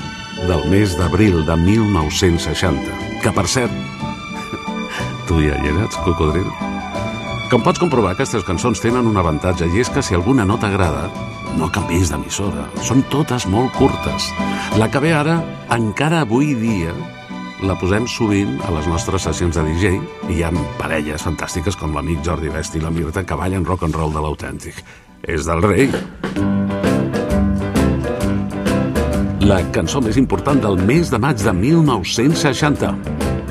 del 0.50 0.68
mes 0.68 0.98
d'abril 1.00 1.46
de 1.48 1.56
1960, 1.64 3.00
que 3.24 3.32
per 3.32 3.48
cert, 3.48 3.72
tu 5.32 5.40
ja 5.40 5.56
hi 5.56 5.72
eres, 5.72 5.96
cocodril? 6.04 6.52
Com 7.54 7.62
pots 7.62 7.78
comprovar, 7.78 8.16
aquestes 8.16 8.42
cançons 8.48 8.80
tenen 8.82 9.06
un 9.06 9.18
avantatge 9.22 9.68
i 9.70 9.84
és 9.84 9.89
que 9.94 10.02
si 10.02 10.16
alguna 10.18 10.42
no 10.42 10.56
t'agrada, 10.58 11.04
no 11.54 11.68
canvis 11.70 12.10
d'emissora. 12.10 12.63
Són 12.82 13.04
totes 13.13 13.46
molt 13.46 13.70
curtes. 13.78 14.32
La 14.82 14.88
que 14.89 14.98
ve 15.04 15.12
ara, 15.13 15.36
encara 15.76 16.24
avui 16.26 16.56
dia, 16.58 16.96
la 17.62 17.76
posem 17.78 18.08
sovint 18.10 18.56
a 18.66 18.72
les 18.74 18.89
nostres 18.89 19.28
sessions 19.30 19.60
de 19.60 19.68
DJ 19.68 19.92
i 20.32 20.39
hi 20.39 20.42
ha 20.42 20.50
parelles 20.80 21.22
fantàstiques 21.22 21.78
com 21.78 21.94
l'amic 21.94 22.24
Jordi 22.26 22.50
Besti 22.50 22.82
i 22.82 22.84
la 22.88 22.89
Mirta 22.89 23.22
que 23.22 23.38
ballen 23.38 23.70
rock 23.70 23.86
and 23.86 24.02
roll 24.02 24.18
de 24.18 24.26
l'autèntic. 24.26 24.82
És 25.22 25.46
del 25.46 25.62
rei. 25.62 25.94
La 29.46 29.62
cançó 29.78 30.02
més 30.02 30.18
important 30.18 30.58
del 30.58 30.82
mes 30.89 31.13
de 31.13 31.22
maig 31.22 31.38
de 31.38 31.54
1960. 31.54 32.96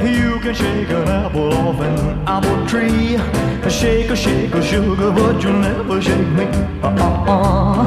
You 0.03 0.43
can 0.43 0.59
shake 0.59 0.91
an 0.91 1.07
apple 1.23 1.55
off 1.55 1.79
an 1.79 2.27
apple 2.27 2.67
tree. 2.67 3.52
Shake 3.70 4.11
a 4.11 4.16
shake 4.16 4.55
a 4.55 4.62
sugar, 4.62 5.11
but 5.11 5.42
you'll 5.42 5.55
never 5.55 6.01
shake 6.01 6.29
me. 6.38 6.44
Uh-uh. 6.83 7.85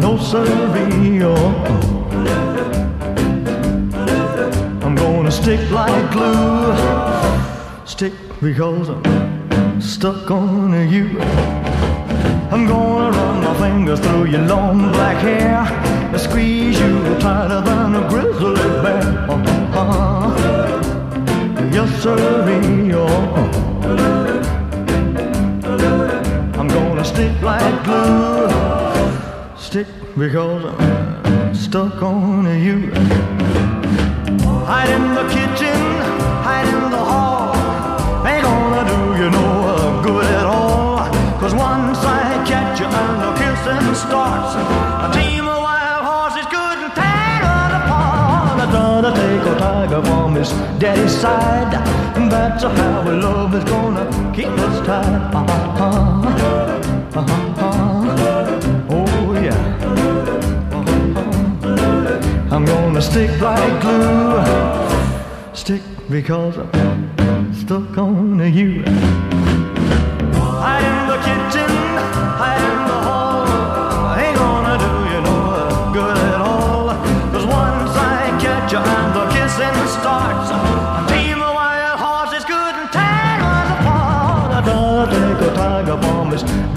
No 0.00 0.16
siree. 0.18 1.22
I'm 4.82 4.94
gonna 4.96 5.30
stick 5.30 5.70
like 5.70 6.10
glue. 6.10 6.74
Stick 7.84 8.14
because 8.40 8.88
I'm 8.88 9.80
stuck 9.80 10.30
on 10.30 10.72
you. 10.90 11.20
I'm 12.50 12.66
gonna 12.66 13.16
run 13.16 13.44
my 13.44 13.54
fingers 13.60 14.00
through 14.00 14.26
your 14.26 14.42
long 14.42 14.90
black 14.92 15.18
hair. 15.18 16.18
Squeeze 16.18 16.80
you 16.80 17.16
tighter 17.20 17.60
than 17.60 17.94
a 17.94 18.08
grizzly 18.08 18.54
bear. 18.82 19.30
Uh-huh. 19.30 20.30
Yes, 21.70 22.02
sirree. 22.02 22.92
Oh. 22.94 24.17
I'm 27.08 27.14
gonna 27.14 27.32
stick 27.32 27.42
like 27.42 27.84
glue. 27.84 29.56
Stick 29.56 29.86
because 30.16 30.64
I'm 30.64 31.54
stuck 31.54 32.02
on 32.02 32.44
you. 32.60 32.90
Hide 34.66 34.90
in 34.90 35.14
the 35.14 35.24
kitchen, 35.28 35.80
hide 36.44 36.68
in 36.68 36.90
the 36.90 36.98
hall. 36.98 37.54
Ain't 38.26 38.42
gonna 38.42 38.84
do 38.84 39.22
you 39.22 39.30
no 39.30 40.02
good 40.04 40.24
at 40.26 40.46
all. 40.46 40.98
Cause 41.40 41.54
once 41.54 41.98
I 42.04 42.44
catch 42.46 42.80
you 42.80 42.86
and 42.86 43.22
the 43.22 43.32
kissing 43.40 43.94
starts, 43.94 44.54
a 44.56 45.08
team 45.18 45.48
of 45.48 45.62
wild 45.62 46.04
horses 46.04 46.46
couldn't 46.46 46.94
tear 46.94 47.42
us 47.42 47.72
apart. 47.78 48.60
I 48.60 48.66
gotta 48.72 49.12
take 49.14 49.46
a 49.46 49.58
tiger 49.58 50.02
from 50.02 50.34
his 50.34 50.50
daddy's 50.78 51.16
side. 51.16 51.72
That's 52.30 52.62
how 52.64 53.00
our 53.00 53.14
love 53.14 53.54
is 53.54 53.64
gonna 53.64 54.04
keep 54.34 54.48
us 54.48 54.86
tied. 54.86 55.34
Uh-huh. 55.34 56.97
Uh-huh. 57.18 58.86
Oh 58.90 59.32
yeah. 59.42 59.58
Uh-huh. 60.72 62.54
I'm 62.54 62.64
gonna 62.64 63.02
stick 63.02 63.40
like 63.40 63.82
glue. 63.82 64.40
Stick 65.52 65.82
because 66.08 66.58
I'm 66.58 67.52
stuck 67.54 67.98
on 67.98 68.38
you. 68.54 68.84
In 68.84 68.94
the 71.10 71.18
kitchen, 71.26 71.70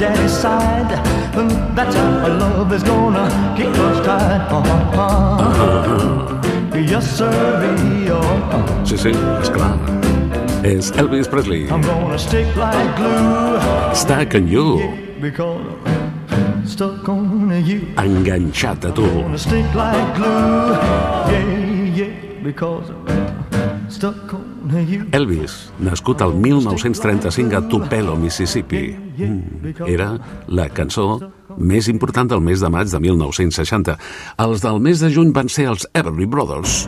daddy's 0.01 0.33
side. 0.33 0.89
That's 1.75 1.95
how 1.95 2.25
our 2.25 2.29
love 2.29 2.73
is 2.73 2.81
gonna 2.81 3.29
keep 3.55 3.67
us 3.67 4.05
tied. 4.05 4.41
Uh-huh. 4.49 6.41
Yes, 6.75 7.05
sir. 7.17 7.29
Oh. 8.09 8.65
Sí, 8.83 8.97
sí, 8.97 9.11
és 9.41 9.49
clar. 9.49 9.77
És 10.63 10.89
Elvis 10.97 11.27
Presley. 11.27 11.69
I'm 11.69 11.81
gonna 11.81 12.17
stick 12.17 12.47
like 12.55 12.95
glue. 12.97 13.59
Stuck 13.93 14.33
on 14.33 14.47
you. 14.47 14.81
I'm 15.21 16.65
stuck 16.65 17.07
on 17.07 17.51
you. 17.63 17.81
Enganxat 17.97 18.83
a 18.85 18.91
tu. 18.91 19.05
Gonna 19.05 19.37
stick 19.37 19.69
like 19.75 20.15
glue. 20.17 20.73
Yeah, 21.29 21.45
yeah. 21.95 22.43
Because 22.43 22.89
I'm 22.89 23.89
stuck 23.89 24.33
on 24.33 24.41
you. 24.45 24.50
Elvis, 25.11 25.71
nascut 25.83 26.21
al 26.21 26.33
1935 26.33 27.57
a 27.57 27.61
Tupelo, 27.67 28.15
Mississippi. 28.15 28.95
Mm, 29.17 29.73
era 29.87 30.13
la 30.47 30.69
cançó 30.69 31.19
més 31.57 31.89
important 31.91 32.29
del 32.31 32.41
mes 32.41 32.63
de 32.63 32.69
maig 32.71 32.87
de 32.91 32.99
1960. 33.03 33.97
Els 34.39 34.63
del 34.63 34.79
mes 34.79 35.03
de 35.03 35.11
juny 35.11 35.33
van 35.35 35.51
ser 35.51 35.67
els 35.73 35.87
Everly 35.93 36.25
Brothers. 36.25 36.87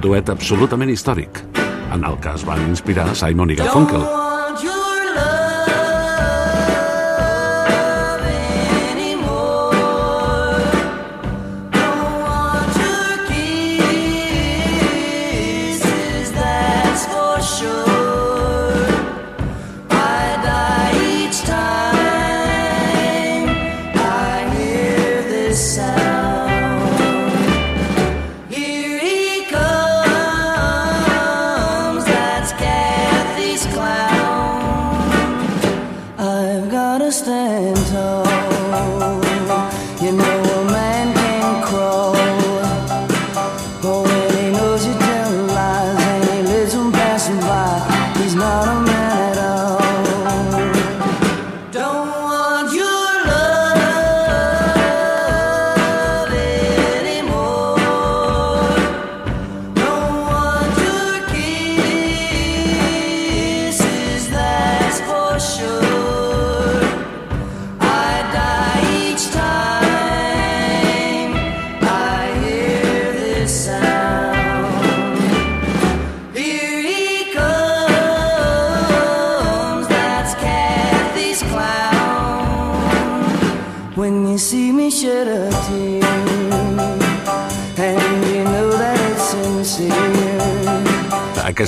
Duet 0.00 0.30
absolutament 0.32 0.90
històric, 0.94 1.42
en 1.92 2.06
el 2.06 2.18
que 2.22 2.34
es 2.34 2.46
van 2.46 2.62
inspirar 2.70 3.10
Simon 3.18 3.50
i 3.50 3.58
Garfunkel. 3.58 4.29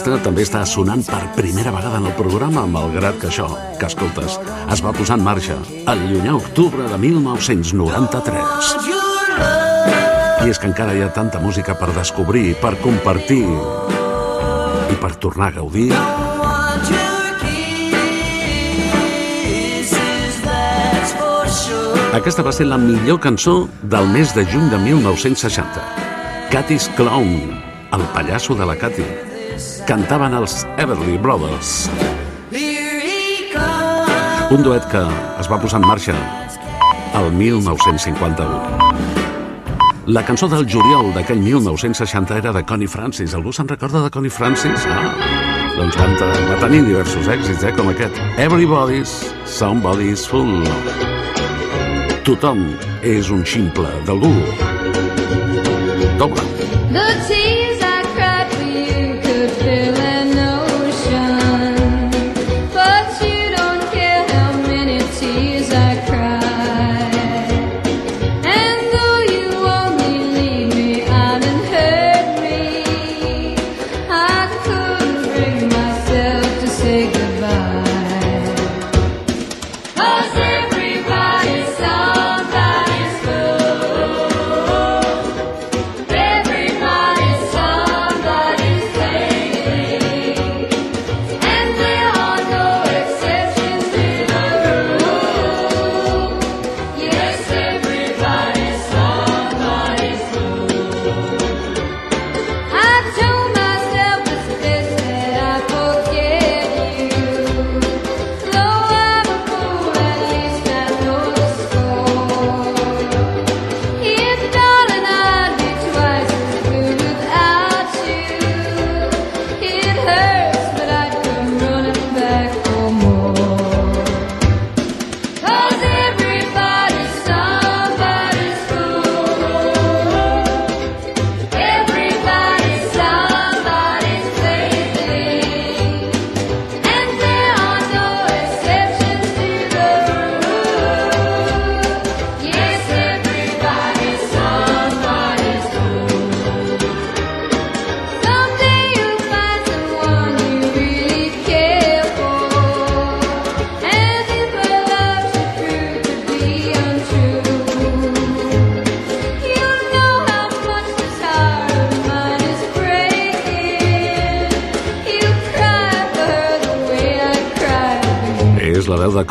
Aquesta 0.02 0.18
també 0.18 0.42
està 0.42 0.64
sonant 0.66 1.04
per 1.06 1.20
primera 1.36 1.70
vegada 1.70 2.00
en 2.00 2.08
el 2.10 2.14
programa, 2.18 2.64
malgrat 2.66 3.20
que 3.22 3.28
això, 3.28 3.44
que 3.78 3.86
escoltes, 3.86 4.34
es 4.74 4.82
va 4.82 4.90
posar 4.96 5.14
en 5.20 5.22
marxa 5.22 5.60
el 5.92 6.02
llunyà 6.08 6.34
octubre 6.40 6.88
de 6.90 6.98
1993. 7.04 8.72
Your 8.88 9.38
love 9.38 10.42
I 10.42 10.50
és 10.50 10.58
que 10.58 10.66
encara 10.72 10.98
hi 10.98 11.06
ha 11.06 11.12
tanta 11.14 11.38
música 11.38 11.78
per 11.78 11.92
descobrir, 11.94 12.56
per 12.58 12.74
compartir 12.82 13.46
i 13.46 14.98
per 14.98 15.14
tornar 15.22 15.52
a 15.52 15.58
gaudir. 15.62 15.94
Aquesta 22.18 22.42
va 22.42 22.50
ser 22.50 22.66
la 22.66 22.84
millor 22.90 23.22
cançó 23.22 23.68
del 23.86 24.10
mes 24.10 24.34
de 24.34 24.50
juny 24.50 24.66
de 24.66 24.82
1960. 24.90 25.92
Cathy's 26.50 26.90
Clown, 26.98 27.60
el 27.94 28.10
pallasso 28.16 28.58
de 28.58 28.66
la 28.66 28.74
Cathy. 28.74 29.31
Cantaven 29.86 30.34
els 30.38 30.62
Everly 30.78 31.16
Brothers, 31.18 31.90
un 34.52 34.62
duet 34.62 34.84
que 34.92 35.00
es 35.40 35.48
va 35.50 35.58
posar 35.58 35.80
en 35.80 35.86
marxa 35.88 36.14
el 37.18 37.32
1951. 37.34 38.92
La 40.12 40.22
cançó 40.28 40.48
del 40.52 40.66
juliol 40.70 41.12
d'aquell 41.16 41.40
1960 41.42 42.38
era 42.38 42.52
de 42.54 42.62
Connie 42.68 42.90
Francis. 42.90 43.34
Algú 43.34 43.52
se'n 43.52 43.68
recorda 43.70 44.02
de 44.04 44.10
Connie 44.14 44.30
Francis? 44.30 44.86
Ah, 44.86 45.14
doncs 45.76 45.96
van, 45.98 46.14
va 46.20 46.56
tenir 46.62 46.82
diversos 46.86 47.26
èxits, 47.32 47.64
eh, 47.64 47.72
com 47.74 47.88
aquest. 47.90 48.14
Everybody's 48.38 49.34
Somebody's 49.46 50.26
Fool. 50.30 50.62
Tothom 52.22 52.76
és 53.02 53.30
un 53.30 53.42
ximple 53.44 53.90
d'algú. 54.06 54.34
Doble. 56.18 56.42
The 56.92 57.41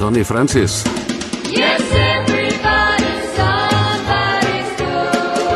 Connie 0.02 0.24
Francis. 0.24 0.84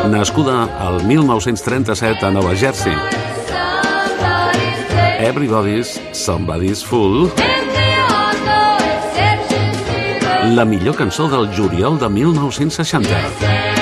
Nascuda 0.07 0.69
al 0.77 1.03
1937 1.03 2.25
a 2.27 2.29
Nova 2.29 2.53
Jersey. 2.55 2.93
Everybody's 5.19 5.99
Somebody's 6.11 6.85
Fool, 6.85 7.31
la 10.53 10.63
millor 10.63 10.95
cançó 10.95 11.27
del 11.27 11.49
juliol 11.51 11.97
de 11.97 12.09
1960. 12.09 13.74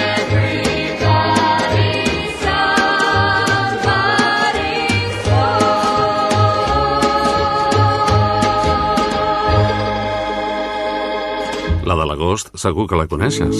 L'agost 12.33 12.55
segur 12.57 12.87
que 12.89 12.97
la 12.97 13.03
coneixes. 13.05 13.59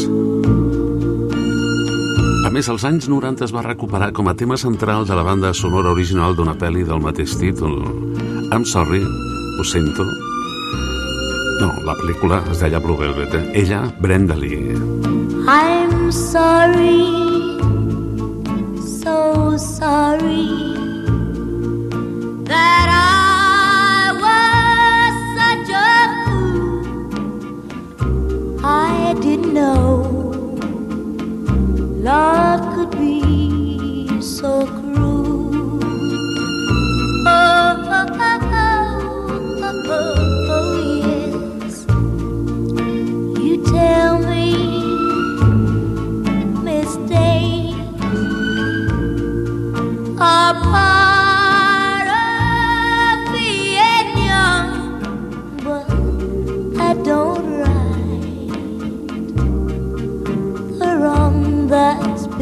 A 2.41 2.49
més, 2.49 2.65
als 2.73 2.81
anys 2.89 3.05
90 3.05 3.45
es 3.45 3.53
va 3.53 3.61
recuperar 3.61 4.07
com 4.17 4.31
a 4.31 4.33
tema 4.33 4.57
central 4.57 5.05
de 5.05 5.13
la 5.13 5.21
banda 5.27 5.51
sonora 5.53 5.91
original 5.93 6.33
d'una 6.33 6.55
pel·li 6.57 6.81
del 6.87 7.03
mateix 7.05 7.35
títol. 7.37 7.77
I'm 8.49 8.65
sorry, 8.65 9.03
ho 9.05 9.67
sento. 9.69 10.07
No, 11.61 11.69
la 11.85 11.93
pel·lícula 12.01 12.41
es 12.49 12.65
deia 12.65 12.81
Blue 12.81 12.97
Velvet. 12.97 13.37
eh? 13.37 13.45
Ella, 13.61 13.83
Brenda 14.01 14.33
Lee. 14.33 14.73
I'm 15.45 16.09
sorry, 16.09 17.05
so 18.81 19.53
sorry 19.61 20.72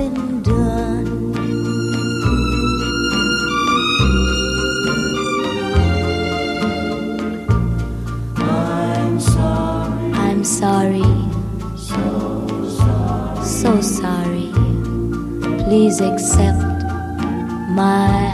been 0.10 0.42
done. 0.42 1.08
I'm 8.38 9.20
sorry. 9.20 10.14
I'm 10.14 10.44
sorry. 10.44 11.12
So 13.44 13.82
sorry. 13.82 14.52
Please 15.66 16.02
accept 16.02 16.84
my 17.76 18.31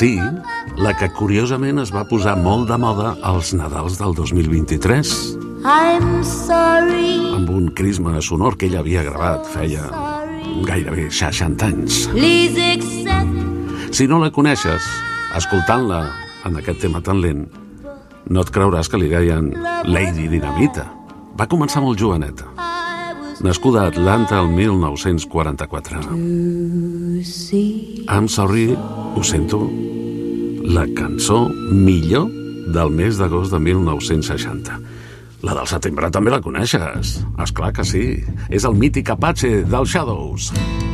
sí, 0.00 0.16
la 0.80 0.94
que 0.96 1.10
curiosament 1.12 1.76
es 1.82 1.90
va 1.92 2.06
posar 2.08 2.32
molt 2.40 2.70
de 2.70 2.76
moda 2.80 3.10
als 3.26 3.50
Nadals 3.52 3.98
del 4.00 4.14
2023, 4.16 5.10
I'm 5.60 6.22
sorry, 6.24 7.18
amb 7.36 7.50
un 7.52 7.68
crisma 7.76 8.16
sonor 8.24 8.56
que 8.56 8.70
ella 8.70 8.80
havia 8.80 9.02
gravat 9.04 9.44
feia 9.52 9.84
gairebé 10.64 11.10
60 11.12 11.68
anys. 11.68 12.08
Si 13.92 14.08
no 14.08 14.22
la 14.22 14.30
coneixes, 14.32 14.80
escoltant-la 15.36 16.00
en 16.48 16.56
aquest 16.62 16.80
tema 16.86 17.04
tan 17.04 17.20
lent, 17.20 17.44
no 18.32 18.40
et 18.40 18.54
creuràs 18.56 18.88
que 18.88 19.02
li 19.02 19.12
deien 19.12 19.52
Lady 19.84 20.32
Dinamita. 20.32 20.88
Va 21.36 21.44
començar 21.50 21.84
molt 21.84 22.00
joveneta. 22.00 22.48
Nascuda 23.44 23.84
a 23.84 23.92
Atlanta 23.92 24.40
el 24.40 24.48
1944. 24.48 26.08
to 27.20 27.24
see. 27.24 28.04
I'm 28.08 28.28
sorry, 28.28 28.76
ho 29.16 29.22
sento, 29.22 29.70
la 30.60 30.86
cançó 30.96 31.48
millor 31.72 32.28
del 32.74 32.92
mes 32.92 33.18
d'agost 33.18 33.52
de 33.54 33.60
1960. 33.62 34.78
La 35.42 35.56
del 35.56 35.66
setembre 35.70 36.10
també 36.12 36.34
la 36.34 36.42
coneixes. 36.44 37.16
És 37.40 37.52
clar 37.56 37.72
que 37.72 37.84
sí. 37.86 38.04
És 38.52 38.68
el 38.68 38.76
mític 38.76 39.10
Apache 39.16 39.62
dels 39.64 39.94
Shadows. 39.94 40.52
Es 40.52 40.89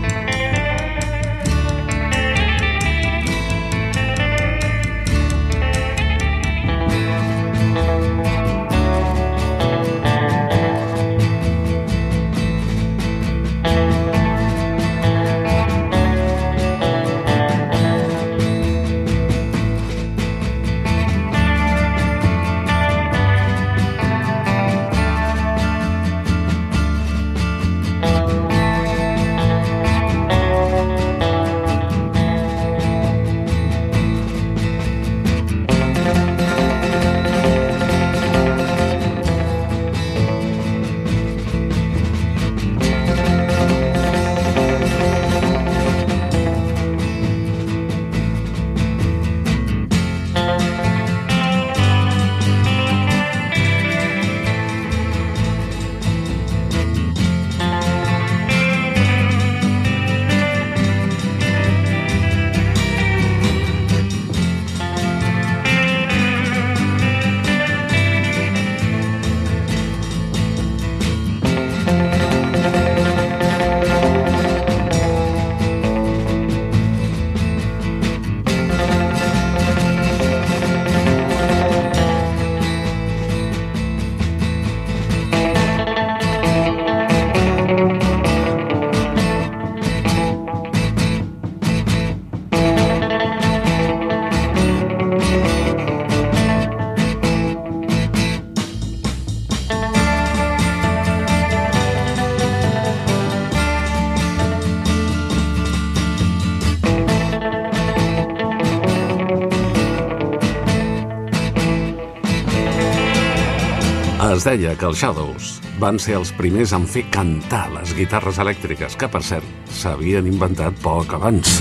deia 114.46 114.76
que 114.78 114.86
els 114.86 115.00
Shadows 115.02 115.56
van 115.82 115.96
ser 115.98 116.14
els 116.20 116.30
primers 116.38 116.70
en 116.76 116.84
fer 116.86 117.02
cantar 117.10 117.64
les 117.72 117.90
guitarres 117.96 118.38
elèctriques, 118.38 118.94
que, 118.94 119.08
per 119.10 119.22
cert, 119.26 119.48
s'havien 119.74 120.28
inventat 120.30 120.76
poc 120.84 121.16
abans. 121.18 121.56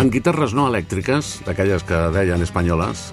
En 0.00 0.08
guitarres 0.08 0.56
no 0.56 0.70
elèctriques, 0.72 1.36
d'aquelles 1.44 1.84
que 1.84 2.00
deien 2.16 2.40
espanyoles, 2.46 3.10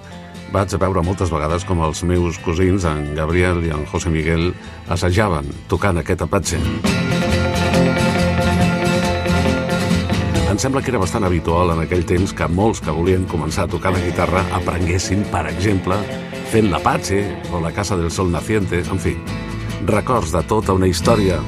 vaig 0.56 0.80
veure 0.80 1.04
moltes 1.04 1.36
vegades 1.36 1.68
com 1.68 1.84
els 1.84 2.06
meus 2.08 2.40
cosins, 2.48 2.88
en 2.88 3.12
Gabriel 3.20 3.60
i 3.68 3.76
en 3.76 3.84
José 3.92 4.14
Miguel, 4.14 4.54
assajaven 4.88 5.52
tocant 5.68 6.00
aquest 6.00 6.24
apatxe. 6.30 6.64
Em 10.52 10.58
sembla 10.60 10.82
que 10.84 10.90
era 10.92 11.00
bastant 11.00 11.24
habitual 11.24 11.70
en 11.72 11.80
aquell 11.80 12.02
temps 12.04 12.34
que 12.36 12.48
molts 12.52 12.82
que 12.84 12.92
volien 12.92 13.24
començar 13.32 13.64
a 13.64 13.72
tocar 13.72 13.94
la 13.96 14.02
guitarra 14.04 14.42
aprenguessin, 14.58 15.22
per 15.32 15.46
exemple, 15.48 15.96
fent 16.52 16.68
l'Apache 16.74 17.22
o 17.56 17.62
la 17.64 17.72
Casa 17.72 17.96
del 17.96 18.12
Sol 18.12 18.28
Naciente, 18.34 18.82
en 18.84 19.00
fi, 19.00 19.14
records 19.88 20.34
de 20.36 20.42
tota 20.52 20.76
una 20.76 20.90
història. 20.92 21.40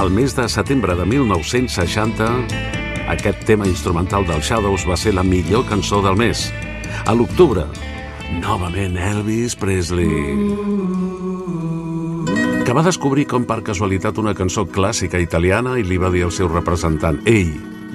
El 0.00 0.08
mes 0.16 0.32
de 0.38 0.48
setembre 0.48 0.96
de 0.96 1.04
1960, 1.04 2.30
aquest 3.12 3.44
tema 3.44 3.68
instrumental 3.68 4.24
dels 4.24 4.48
Shadows 4.48 4.88
va 4.88 4.96
ser 4.96 5.12
la 5.12 5.26
millor 5.26 5.68
cançó 5.68 6.00
del 6.00 6.16
mes. 6.16 6.48
A 7.04 7.12
l'octubre, 7.12 7.66
novament 8.40 8.96
Elvis 8.96 9.52
Presley, 9.60 10.16
que 12.70 12.74
va 12.76 12.84
descobrir 12.86 13.24
com 13.26 13.42
per 13.42 13.64
casualitat 13.66 14.20
una 14.22 14.30
cançó 14.38 14.62
clàssica 14.62 15.18
italiana 15.18 15.72
i 15.80 15.82
li 15.82 15.96
va 15.98 16.06
dir 16.14 16.20
al 16.22 16.30
seu 16.30 16.46
representant 16.46 17.16
«Ei, 17.26 17.48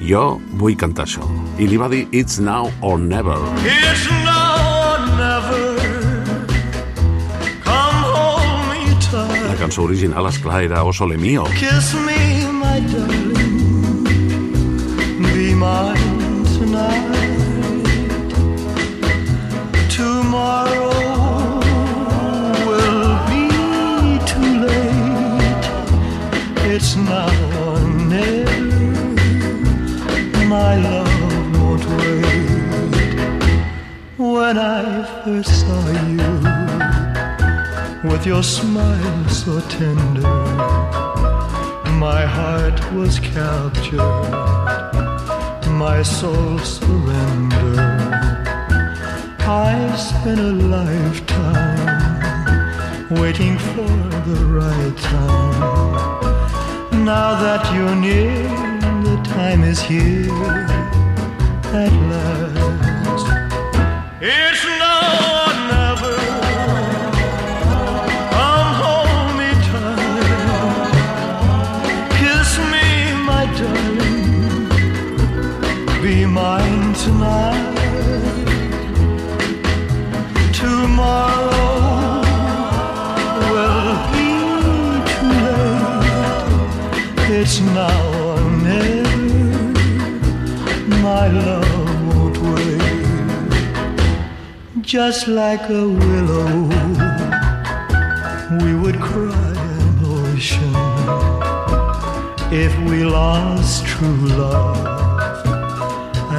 jo 0.03 0.23
vull 0.59 0.76
cantar 0.76 1.05
això». 1.07 1.23
I 1.55 1.69
li 1.71 1.78
va 1.80 1.88
dir 1.88 2.01
«It's 2.11 2.41
now 2.43 2.67
or 2.84 2.99
never». 2.99 3.38
It's 3.63 4.03
now 4.26 4.59
or 4.89 4.99
never. 5.15 5.61
Come 7.63 8.03
hold 8.03 8.67
me 8.73 8.99
tight. 9.05 9.47
La 9.47 9.55
cançó 9.61 9.88
original, 9.88 10.28
esclar, 10.28 10.65
era 10.67 10.84
«O 10.84 10.91
Sole 10.91 11.15
Mio». 11.15 11.47
Kiss 11.55 11.95
me, 11.95 12.43
my 12.59 12.84
darling. 12.91 14.03
Be 15.32 15.55
mine 15.55 16.14
It's 26.78 26.93
now 26.97 27.32
or 27.63 27.80
never. 27.80 28.65
My 30.45 30.76
love 30.76 31.15
won't 31.57 31.86
wait. 31.95 32.49
When 34.17 34.57
I 34.57 35.05
first 35.23 35.51
saw 35.61 35.84
you 36.19 36.34
with 38.09 38.26
your 38.26 38.43
smile 38.43 39.30
so 39.30 39.61
tender. 39.69 40.28
My 42.05 42.26
heart 42.26 42.78
was 42.91 43.19
captured, 43.21 44.01
my 45.86 46.03
soul 46.03 46.59
surrendered. 46.59 47.80
I've 49.47 49.97
spent 49.97 50.41
a 50.41 50.51
lifetime 50.76 51.88
waiting 53.11 53.57
for 53.59 53.88
the 54.28 54.39
right 54.59 54.97
time. 54.97 56.05
Now 57.06 57.39
that 57.39 57.72
you're 57.76 57.95
near, 57.95 58.41
the 59.03 59.22
time 59.24 59.64
is 59.64 59.80
here 59.80 60.34
at 61.72 61.93
last. 62.10 63.28
It's 64.20 64.64
Just 94.96 95.28
like 95.28 95.70
a 95.70 95.89
willow, 95.89 96.70
we 98.64 98.74
would 98.76 98.98
cry 99.02 99.56
an 99.82 100.00
ocean 100.06 100.76
if 102.50 102.74
we 102.89 103.04
lost 103.04 103.86
true 103.86 104.28
love 104.39 105.46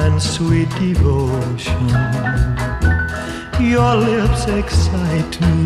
and 0.01 0.19
sweet 0.19 0.71
devotion. 0.71 1.87
Your 3.61 3.93
lips 3.95 4.47
excite 4.47 5.39
me. 5.39 5.65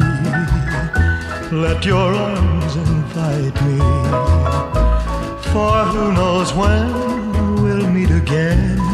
Let 1.65 1.85
your 1.85 2.13
arms 2.13 2.75
invite 2.75 3.57
me. 3.67 3.79
For 5.53 5.75
who 5.93 6.11
knows 6.11 6.53
when 6.53 7.63
we'll 7.63 7.89
meet 7.89 8.11
again 8.11 8.90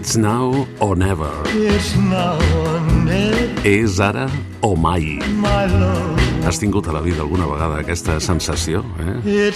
It's 0.00 0.16
now 0.16 0.66
or 0.80 0.96
never. 0.96 1.28
It's 1.52 1.92
now 1.94 2.38
or 2.56 2.80
never. 3.04 3.60
És 3.68 3.98
ara 4.00 4.30
o 4.64 4.70
mai. 4.72 5.18
My 5.36 5.66
love. 5.68 6.16
Has 6.46 6.56
tingut 6.56 6.86
a 6.88 6.94
la 6.96 7.02
vida 7.04 7.20
alguna 7.20 7.44
vegada 7.44 7.82
aquesta 7.82 8.16
sensació, 8.16 8.80
eh? 8.96 9.50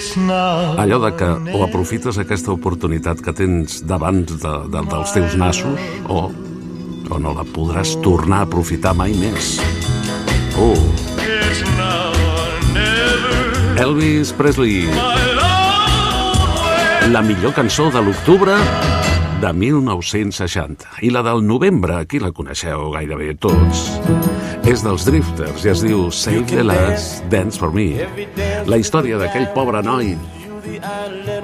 Allò 0.77 0.99
de 1.01 1.13
que 1.17 1.31
o 1.57 1.63
aprofites 1.65 2.21
aquesta 2.21 2.53
oportunitat 2.53 3.25
que 3.25 3.33
tens 3.33 3.81
davant 3.89 4.21
de, 4.29 4.37
de, 4.69 4.85
dels 4.93 5.15
teus 5.17 5.33
nassos 5.41 5.81
o, 6.13 6.27
o 7.09 7.19
no 7.25 7.33
la 7.33 7.47
podràs 7.49 7.97
tornar 8.05 8.43
a 8.45 8.49
aprofitar 8.51 8.93
mai 8.93 9.17
més. 9.17 9.57
Oh, 10.61 10.77
It's 11.25 11.65
now 11.81 12.13
or 12.13 12.53
never. 12.77 13.81
Elvis 13.81 14.37
Presley, 14.37 14.93
la 17.09 17.25
millor 17.25 17.57
cançó 17.57 17.89
de 17.89 18.05
l'octubre 18.05 18.61
de 19.45 19.53
1960. 19.53 20.87
I 21.03 21.11
la 21.11 21.23
del 21.23 21.47
novembre, 21.47 21.99
aquí 22.01 22.17
la 22.19 22.31
coneixeu 22.33 22.87
gairebé 22.95 23.35
tots, 23.37 23.83
és 24.65 24.81
dels 24.81 25.05
Drifters 25.05 25.67
i 25.67 25.71
es 25.75 25.83
diu 25.85 26.07
Save 26.09 26.47
the 26.49 26.63
Last 26.65 27.27
Dance 27.29 27.61
for 27.61 27.75
Me. 27.75 28.07
La 28.65 28.79
història 28.81 29.19
d'aquell 29.21 29.51
pobre 29.53 29.83
noi 29.85 30.15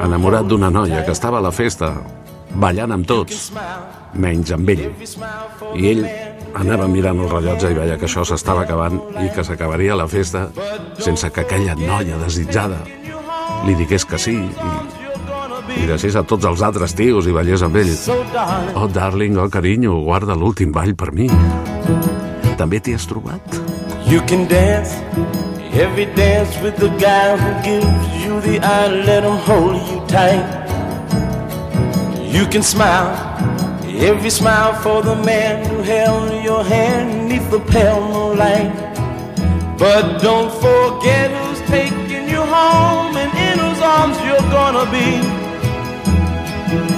enamorat 0.00 0.48
d'una 0.48 0.70
noia 0.72 1.02
que 1.04 1.12
estava 1.12 1.42
a 1.42 1.44
la 1.44 1.52
festa 1.52 1.92
ballant 2.56 2.96
amb 2.96 3.04
tots, 3.10 3.50
menys 4.16 4.54
amb 4.56 4.72
ell. 4.72 4.86
I 5.76 5.92
ell 5.92 6.04
anava 6.56 6.88
mirant 6.88 7.20
el 7.20 7.28
rellotge 7.28 7.74
i 7.74 7.76
veia 7.82 7.98
que 8.00 8.08
això 8.08 8.24
s'estava 8.24 8.64
acabant 8.64 8.96
i 9.20 9.28
que 9.34 9.44
s'acabaria 9.44 9.98
la 9.98 10.08
festa 10.08 10.48
sense 10.96 11.28
que 11.28 11.44
aquella 11.44 11.76
noia 11.76 12.16
desitjada 12.24 12.80
li 13.68 13.76
digués 13.76 14.08
que 14.08 14.16
sí 14.16 14.38
i, 14.40 14.72
i 15.80 15.88
deixés 15.88 16.16
a 16.16 16.22
tots 16.28 16.46
els 16.48 16.62
altres 16.62 16.94
tios 16.96 17.26
i 17.26 17.34
ballés 17.34 17.64
amb 17.64 17.76
ell. 17.80 17.92
Oh, 18.76 18.86
darling, 18.92 19.38
oh, 19.40 19.48
carinyo, 19.52 19.96
guarda 20.04 20.36
l'últim 20.36 20.72
ball 20.72 20.94
per 20.94 21.10
mi. 21.16 21.28
També 22.60 22.80
t'hi 22.80 22.94
has 22.96 23.08
trobat? 23.08 23.60
You 24.10 24.20
can 24.28 24.46
dance 24.50 24.92
every 25.72 26.06
dance 26.16 26.58
with 26.60 26.76
the 26.76 26.90
guy 26.98 27.36
who 27.36 27.50
gives 27.64 28.24
you 28.24 28.40
the 28.40 28.58
eye, 28.60 28.88
let 29.06 29.24
him 29.24 29.38
hold 29.48 29.76
you 29.88 30.00
tight. 30.06 30.44
You 32.30 32.46
can 32.46 32.62
smile 32.62 33.30
every 34.00 34.30
smile 34.30 34.74
for 34.82 35.02
the 35.02 35.16
man 35.16 35.66
who 35.66 35.82
held 35.82 36.44
your 36.44 36.64
hand 36.64 37.28
neath 37.28 37.50
the 37.50 37.60
pale 37.60 38.00
moonlight. 38.00 38.72
But 39.78 40.20
don't 40.20 40.52
forget 40.60 41.30
who's 41.30 41.60
taking 41.68 42.28
you 42.28 42.40
home 42.40 43.16
and 43.16 43.32
in 43.48 43.58
whose 43.58 43.80
arms 43.80 44.16
you're 44.24 44.50
gonna 44.50 44.90
be. 44.90 45.39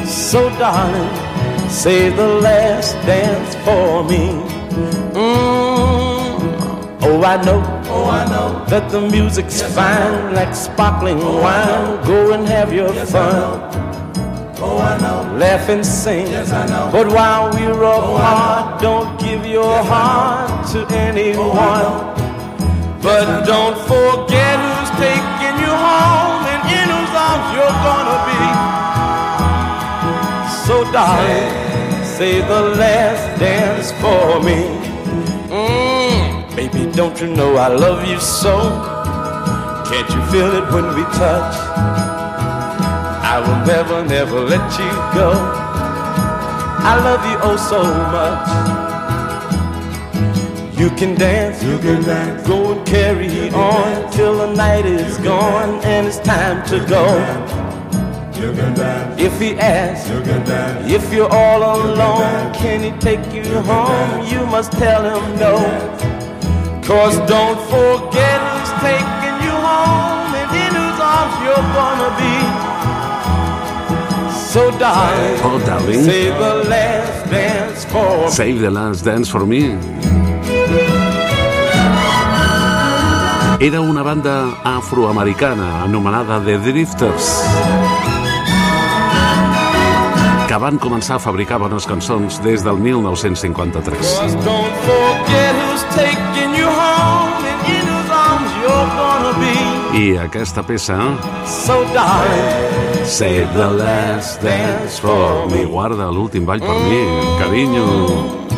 So, 0.07 0.49
darling, 0.59 1.33
Save 1.73 2.17
the 2.17 2.29
last 2.29 2.93
dance 3.07 3.55
for 3.65 4.05
me. 4.05 4.29
Mm. 5.17 6.39
Oh, 7.01 7.23
I 7.25 7.43
know. 7.43 7.63
Oh, 7.87 8.11
I 8.11 8.29
know 8.29 8.63
that 8.67 8.91
the 8.91 9.01
music's 9.01 9.63
fine, 9.63 10.35
like 10.35 10.55
sparkling 10.55 11.19
wine. 11.19 12.05
Go 12.05 12.35
and 12.35 12.47
have 12.47 12.75
your 12.75 12.93
fun. 13.07 13.59
Oh, 14.61 14.79
I 14.79 14.99
know. 15.01 15.39
Laugh 15.39 15.67
and 15.71 15.85
sing. 15.85 16.27
Yes, 16.27 16.53
I 16.53 16.67
know. 16.67 16.91
But 16.93 17.09
while 17.09 17.51
we're 17.51 17.83
apart, 17.83 18.83
don't 18.83 19.19
give 19.19 19.47
your 19.47 19.83
heart 19.83 20.69
to 20.73 20.87
anyone. 20.95 22.13
But 23.01 23.47
don't 23.47 23.79
forget 23.89 24.57
who's 24.61 24.91
taking 25.01 25.57
you 25.65 25.73
home 25.73 26.45
and 26.53 26.63
in 26.69 26.87
whose 26.95 27.15
arms 27.17 27.49
you're 27.57 27.79
gonna 27.83 28.19
be. 28.29 28.62
Darling, 30.93 32.05
say 32.05 32.41
the 32.43 32.61
last 32.77 33.41
dance 33.41 33.93
for 33.93 34.43
me. 34.43 34.61
Mm, 35.49 36.55
baby, 36.55 36.85
don't 36.93 37.19
you 37.19 37.29
know 37.29 37.57
I 37.57 37.69
love 37.69 38.07
you 38.07 38.21
so? 38.21 38.59
Can't 39.89 40.11
you 40.11 40.23
feel 40.31 40.53
it 40.55 40.71
when 40.71 40.95
we 40.95 41.03
touch? 41.17 41.57
I 43.25 43.41
will 43.41 43.65
never, 43.67 44.05
never 44.05 44.41
let 44.41 44.71
you 44.79 44.91
go. 45.15 45.33
I 46.85 46.95
love 47.03 47.25
you 47.25 47.39
oh 47.41 47.57
so 47.57 47.83
much. 48.13 48.49
You 50.79 50.91
can 50.91 51.15
dance, 51.15 51.65
you 51.65 51.79
can 51.79 52.03
dance, 52.03 52.47
go 52.47 52.73
and 52.73 52.87
carry 52.87 53.49
on 53.49 54.13
till 54.13 54.37
the 54.37 54.53
night 54.55 54.85
is 54.85 55.17
gone 55.19 55.81
and 55.85 56.07
it's 56.07 56.19
time 56.19 56.63
to 56.67 56.85
go. 56.87 57.62
If 58.45 59.39
he 59.39 59.55
asks, 59.57 60.11
if 60.91 61.13
you're 61.13 61.31
all 61.33 61.63
alone, 61.63 62.53
can 62.53 62.83
he 62.83 62.91
take 62.99 63.23
you 63.33 63.45
home? 63.63 64.27
You 64.27 64.45
must 64.47 64.73
tell 64.73 65.03
him 65.05 65.39
no. 65.39 65.55
Cause 66.83 67.17
don't 67.31 67.61
forget 67.71 68.41
who's 68.51 68.73
taking 68.83 69.37
you 69.47 69.55
home 69.55 70.35
and 70.35 70.51
in 70.59 70.73
whose 70.75 71.01
arms 71.01 71.35
you're 71.45 71.69
gonna 71.79 72.11
be. 72.19 72.37
So 74.53 74.71
darling, 74.77 75.39
Oh, 75.45 75.63
darling. 75.65 76.03
save 76.03 76.35
the 76.35 76.55
last 76.69 77.31
dance 77.31 77.85
for 77.85 78.29
Save 78.29 78.61
the 78.61 78.71
Last 78.73 79.05
Dance 79.05 79.29
for 79.31 79.47
Me. 79.47 79.79
Era 83.61 83.81
una 83.81 84.03
banda 84.03 84.57
afroamericana 84.65 85.85
anomenada 85.85 86.41
The 86.41 86.59
Drifters 86.59 87.45
que 90.53 90.59
van 90.61 90.77
començar 90.77 91.15
a 91.17 91.21
fabricar 91.23 91.57
bones 91.63 91.87
cançons 91.89 92.37
des 92.45 92.61
del 92.61 92.77
1953. 92.77 93.97
Cause 93.97 94.35
don't 94.45 94.75
forget 94.85 95.57
who's 95.65 95.85
taking 95.95 96.53
you 96.59 96.69
home 96.69 97.47
and 97.49 97.71
in 97.73 97.87
whose 97.89 98.13
arms 98.13 98.53
you're 98.61 98.91
gonna 98.99 99.33
be. 99.41 99.57
I 99.97 100.19
aquesta 100.27 100.63
peça, 100.63 100.99
So 101.47 101.81
darling, 101.95 103.07
Save 103.07 103.49
the 103.55 103.71
Last 103.81 104.43
Dance 104.45 105.01
for 105.01 105.49
Me, 105.49 105.65
guarda 105.65 106.13
l'últim 106.13 106.45
ball 106.45 106.61
per 106.61 106.77
mi, 106.85 107.01
carinyo. 107.41 107.89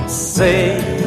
say 0.09 1.04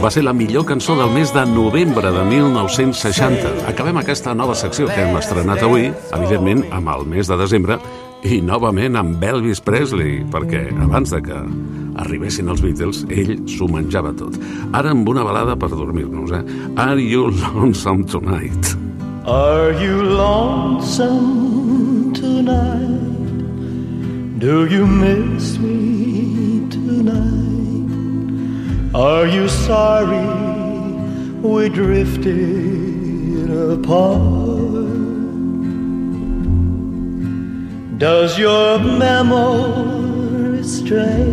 Va 0.00 0.10
ser 0.12 0.22
la 0.24 0.32
millor 0.32 0.64
cançó 0.68 0.94
del 0.96 1.10
mes 1.12 1.32
de 1.34 1.42
novembre 1.46 2.10
de 2.14 2.22
1960. 2.24 3.66
Acabem 3.68 3.98
aquesta 4.00 4.34
nova 4.34 4.54
secció 4.56 4.88
que 4.88 5.02
hem 5.04 5.16
estrenat 5.20 5.60
avui, 5.66 5.90
evidentment 6.16 6.64
amb 6.72 6.88
el 6.94 7.04
mes 7.12 7.28
de 7.28 7.36
desembre, 7.40 7.76
i 8.24 8.40
novament 8.44 8.96
amb 9.00 9.22
Elvis 9.24 9.60
Presley, 9.64 10.24
perquè 10.32 10.66
abans 10.84 11.12
de 11.12 11.20
que 11.24 11.38
arribessin 12.00 12.48
els 12.48 12.60
Beatles, 12.64 13.04
ell 13.12 13.36
s'ho 13.48 13.68
menjava 13.68 14.12
tot. 14.16 14.36
Ara 14.72 14.90
amb 14.96 15.08
una 15.08 15.24
balada 15.24 15.56
per 15.56 15.68
dormir-nos, 15.72 16.32
eh? 16.32 16.44
Are 16.80 17.00
You 17.00 17.28
Lonesome 17.28 18.04
Tonight? 18.08 18.76
Are 19.26 19.72
you 19.72 20.02
lonesome 20.02 22.12
tonight? 22.14 22.88
Do 24.38 24.66
you 24.66 24.86
miss 24.86 25.58
me 25.58 26.24
tonight? 26.24 26.39
Are 28.94 29.26
you 29.26 29.48
sorry 29.48 30.26
we 31.40 31.68
drifted 31.68 33.50
apart? 33.50 34.20
Does 37.98 38.38
your 38.38 38.78
memory 38.78 40.64
stray 40.64 41.24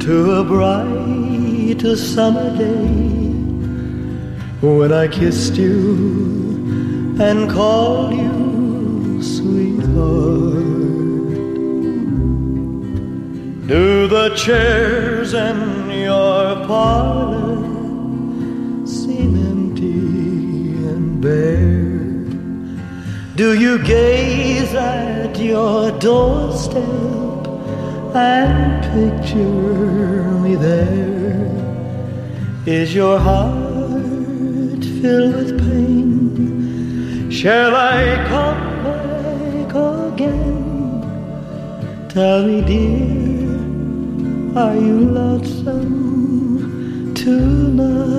to 0.00 0.32
a 0.32 0.44
bright 0.44 1.80
summer 1.96 2.56
day? 2.56 3.10
when 4.60 4.92
I 4.92 5.08
kissed 5.08 5.56
you 5.56 7.16
and 7.18 7.50
called 7.50 8.12
you 8.12 9.22
sweetheart. 9.22 10.79
Do 13.70 14.08
the 14.08 14.30
chairs 14.34 15.32
in 15.32 15.92
your 15.92 16.66
parlor 16.66 17.54
seem 18.84 19.36
empty 19.36 20.74
and 20.90 21.20
bare? 21.22 22.00
Do 23.36 23.54
you 23.54 23.78
gaze 23.84 24.74
at 24.74 25.38
your 25.38 25.92
doorstep 26.00 26.82
and 28.12 28.82
picture 28.90 30.24
me 30.42 30.56
there? 30.56 31.46
Is 32.66 32.92
your 32.92 33.20
heart 33.20 34.82
filled 35.00 35.36
with 35.36 35.58
pain? 35.60 37.30
Shall 37.30 37.76
I 37.76 38.16
come 38.26 38.82
back 38.82 39.72
again? 40.12 40.70
Tell 42.08 42.44
me, 42.44 42.62
dear, 42.62 43.29
are 44.56 44.74
you 44.74 44.98
lonesome 44.98 46.34
tonight? 47.14 48.10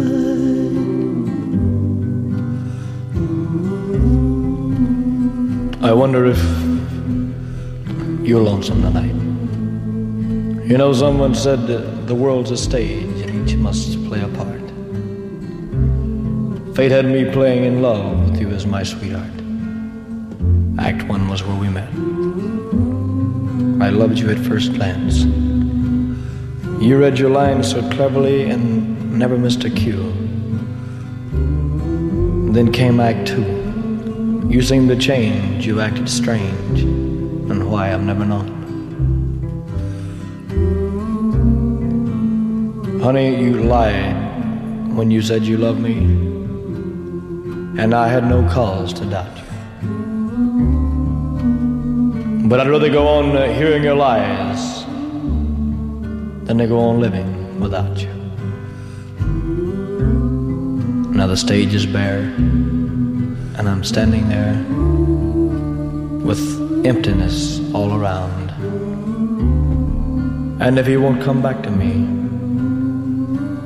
I 5.84 5.91
wonder 5.91 6.25
if 6.25 6.39
you're 8.25 8.41
lonesome 8.41 8.82
tonight. 8.82 9.13
You 10.69 10.77
know, 10.77 10.93
someone 10.93 11.36
said 11.36 11.67
the 11.67 12.15
world's 12.15 12.51
a 12.51 12.57
stage 12.57 13.19
and 13.21 13.49
each 13.49 13.57
must 13.57 14.01
play 14.05 14.21
a 14.21 14.29
part. 14.29 14.61
Fate 16.77 16.91
had 16.91 17.05
me 17.05 17.29
playing 17.29 17.65
in 17.65 17.82
love 17.82 18.29
with 18.29 18.39
you 18.39 18.51
as 18.51 18.65
my 18.65 18.84
sweetheart. 18.84 19.27
Act 20.79 21.03
one 21.09 21.27
was 21.27 21.43
where 21.43 21.59
we 21.59 21.67
met. 21.67 21.89
I 23.86 23.89
loved 23.89 24.17
you 24.17 24.29
at 24.29 24.38
first 24.38 24.73
glance. 24.75 25.25
You 26.82 26.97
read 26.97 27.19
your 27.19 27.29
lines 27.29 27.69
so 27.69 27.88
cleverly 27.91 28.49
and 28.49 29.15
never 29.19 29.38
missed 29.38 29.63
a 29.65 29.69
cue. 29.69 30.11
Then 32.53 32.71
came 32.71 32.99
Act 32.99 33.27
two. 33.27 34.47
You 34.49 34.63
seemed 34.63 34.89
to 34.89 34.95
change, 34.95 35.67
you 35.67 35.79
acted 35.79 36.09
strange, 36.09 36.82
and 36.82 37.69
why 37.69 37.93
I've 37.93 38.01
never 38.01 38.25
known. 38.25 38.49
Honey, 42.99 43.39
you 43.43 43.61
lied 43.61 44.95
when 44.95 45.11
you 45.11 45.21
said 45.21 45.43
you 45.43 45.57
loved 45.57 45.79
me, 45.79 45.97
and 47.79 47.93
I 47.93 48.07
had 48.07 48.25
no 48.27 48.41
cause 48.49 48.91
to 48.93 49.05
doubt 49.05 49.38
you. 49.38 49.43
But 52.49 52.59
I'd 52.59 52.69
rather 52.69 52.89
go 52.89 53.07
on 53.07 53.38
uh, 53.38 53.53
hearing 53.53 53.84
your 53.84 53.93
lies 53.93 54.80
than 56.52 56.58
to 56.58 56.68
go 56.68 56.80
on 56.80 56.99
living 56.99 57.60
without 57.62 57.97
you. 58.02 58.12
Now 61.18 61.26
the 61.26 61.38
stage 61.38 61.74
is 61.74 61.86
bare, 61.86 62.24
and 63.58 63.70
I'm 63.70 63.86
standing 63.86 64.28
there 64.28 64.56
with 66.28 66.41
emptiness 66.86 67.62
all 67.74 67.93
around. 67.97 68.52
And 70.62 70.78
if 70.78 70.89
you 70.89 70.99
won't 70.99 71.22
come 71.22 71.41
back 71.41 71.64
to 71.64 71.72
me, 71.72 71.93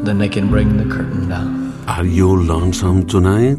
then 0.04 0.20
they 0.20 0.30
can 0.30 0.48
bring 0.48 0.78
the 0.78 0.86
curtain 0.96 1.28
down. 1.28 1.74
Are 1.88 2.06
you 2.06 2.40
lonesome 2.40 3.08
tonight? 3.08 3.58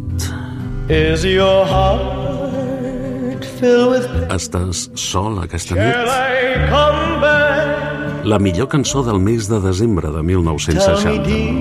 Is 0.89 1.25
your 1.25 1.67
heart 1.67 3.45
filled 3.59 3.91
with 3.91 4.07
pain? 4.07 4.31
Estàs 4.39 4.89
sol 4.95 5.43
aquesta 5.43 5.75
Shall? 5.75 6.09
I 6.11 6.69
come 6.71 7.21
back? 7.21 7.46
La 8.27 8.41
millor 8.41 8.67
cançó 8.67 9.05
del 9.07 9.21
mes 9.23 9.47
de 9.47 9.61
desembre 9.61 10.09
de 10.09 10.15
Tell 10.15 10.25
me, 10.25 10.35
1960. 10.35 11.23
dear, 11.23 11.55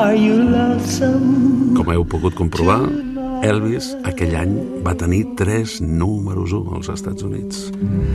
are 0.00 0.16
you 0.16 0.38
lonesome 0.40 1.74
Com 1.76 1.90
heu 1.92 2.06
pogut 2.08 2.32
comprovar, 2.32 2.88
Elvis 3.44 3.90
aquell 4.08 4.32
any 4.40 4.54
va 4.80 4.94
tenir 4.96 5.26
tres 5.36 5.82
números 5.84 6.54
1 6.56 6.78
als 6.78 6.88
Estats 6.94 7.26
Units. 7.28 7.68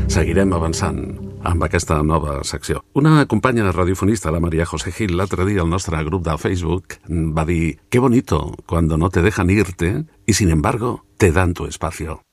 Seguirem 0.10 0.58
avançant 0.58 0.98
amb 1.46 1.68
aquesta 1.70 2.02
nova 2.02 2.40
secció. 2.44 2.82
Una 2.98 3.28
companya 3.30 3.70
radiofonista, 3.72 4.34
la 4.34 4.42
Maria 4.42 4.66
José 4.66 4.90
Gil, 4.90 5.14
l'altre 5.22 5.46
dia 5.46 5.62
al 5.62 5.70
nostre 5.70 6.02
grup 6.04 6.26
de 6.26 6.34
Facebook 6.42 6.98
va 7.08 7.46
dir 7.46 7.78
«Qué 7.92 8.00
bonito 8.00 8.56
cuando 8.66 8.98
no 8.98 9.12
te 9.12 9.22
dejan 9.22 9.52
irte 9.52 10.06
y 10.26 10.34
sin 10.34 10.50
embargo 10.50 11.06
te 11.18 11.32
dan 11.32 11.54
tu 11.54 11.68
espacio». 11.68 12.24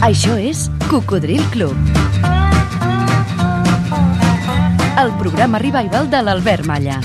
Això 0.00 0.32
és 0.40 0.70
Cocodril 0.88 1.42
Club. 1.52 1.76
El 5.02 5.12
programa 5.20 5.60
revival 5.60 6.08
de 6.08 6.22
l'Albert 6.24 6.64
Malla. 6.64 6.96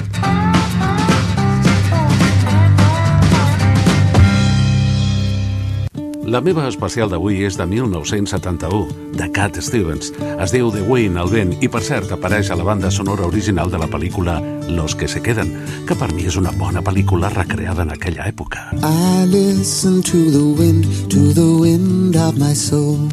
La 6.25 6.39
meva 6.41 6.63
especial 6.65 7.11
d'avui 7.11 7.43
és 7.45 7.53
de 7.53 7.67
1971, 7.69 9.11
de 9.13 9.27
Cat 9.29 9.59
Stevens. 9.61 10.09
Es 10.41 10.49
diu 10.55 10.71
The 10.73 10.81
Wind, 10.81 11.19
el 11.21 11.29
vent, 11.29 11.51
i 11.61 11.69
per 11.69 11.83
cert 11.85 12.09
apareix 12.15 12.49
a 12.49 12.57
la 12.57 12.65
banda 12.65 12.89
sonora 12.89 13.27
original 13.27 13.69
de 13.69 13.77
la 13.77 13.85
pel·lícula 13.85 14.39
Los 14.73 14.95
que 14.97 15.07
se 15.07 15.21
queden, 15.21 15.53
que 15.85 15.93
per 15.93 16.09
mi 16.15 16.25
és 16.25 16.39
una 16.41 16.49
bona 16.57 16.81
pel·lícula 16.81 17.29
recreada 17.29 17.85
en 17.85 17.93
aquella 17.93 18.25
època. 18.25 18.71
I 18.81 19.29
listen 19.29 20.01
to 20.01 20.25
the 20.33 20.41
wind, 20.57 20.89
to 21.13 21.29
the 21.37 21.45
wind 21.61 22.17
of 22.17 22.41
my 22.41 22.55
soul. 22.57 23.05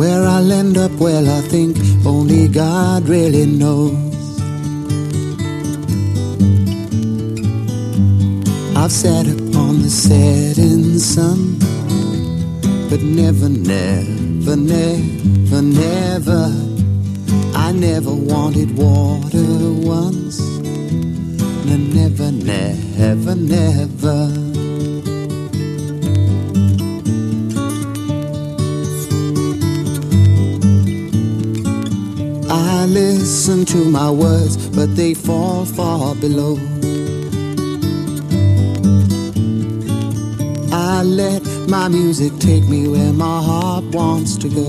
Where 0.00 0.24
I'll 0.24 0.50
end 0.50 0.78
up, 0.78 0.92
well, 0.98 1.28
I 1.28 1.42
think 1.52 1.76
only 2.06 2.48
God 2.48 3.06
really 3.06 3.44
knows. 3.44 4.09
I've 8.82 8.90
sat 8.90 9.26
upon 9.26 9.82
the 9.82 9.90
setting 9.90 10.98
sun, 10.98 11.58
but 12.88 13.02
never, 13.02 13.50
never, 13.50 14.56
never, 14.56 15.60
never. 15.60 16.44
I 17.54 17.72
never 17.72 18.10
wanted 18.10 18.74
water 18.78 19.70
once. 19.86 20.40
No, 21.66 21.76
never, 21.76 22.32
never, 22.32 23.34
never. 23.34 24.18
I 32.50 32.86
listen 32.86 33.66
to 33.66 33.84
my 33.84 34.10
words, 34.10 34.56
but 34.70 34.96
they 34.96 35.12
fall 35.12 35.66
far 35.66 36.14
below. 36.14 36.56
I 41.00 41.02
let 41.02 41.42
my 41.66 41.88
music 41.88 42.30
take 42.40 42.68
me 42.68 42.86
where 42.86 43.10
my 43.10 43.42
heart 43.42 43.84
wants 43.86 44.36
to 44.36 44.50
go. 44.50 44.68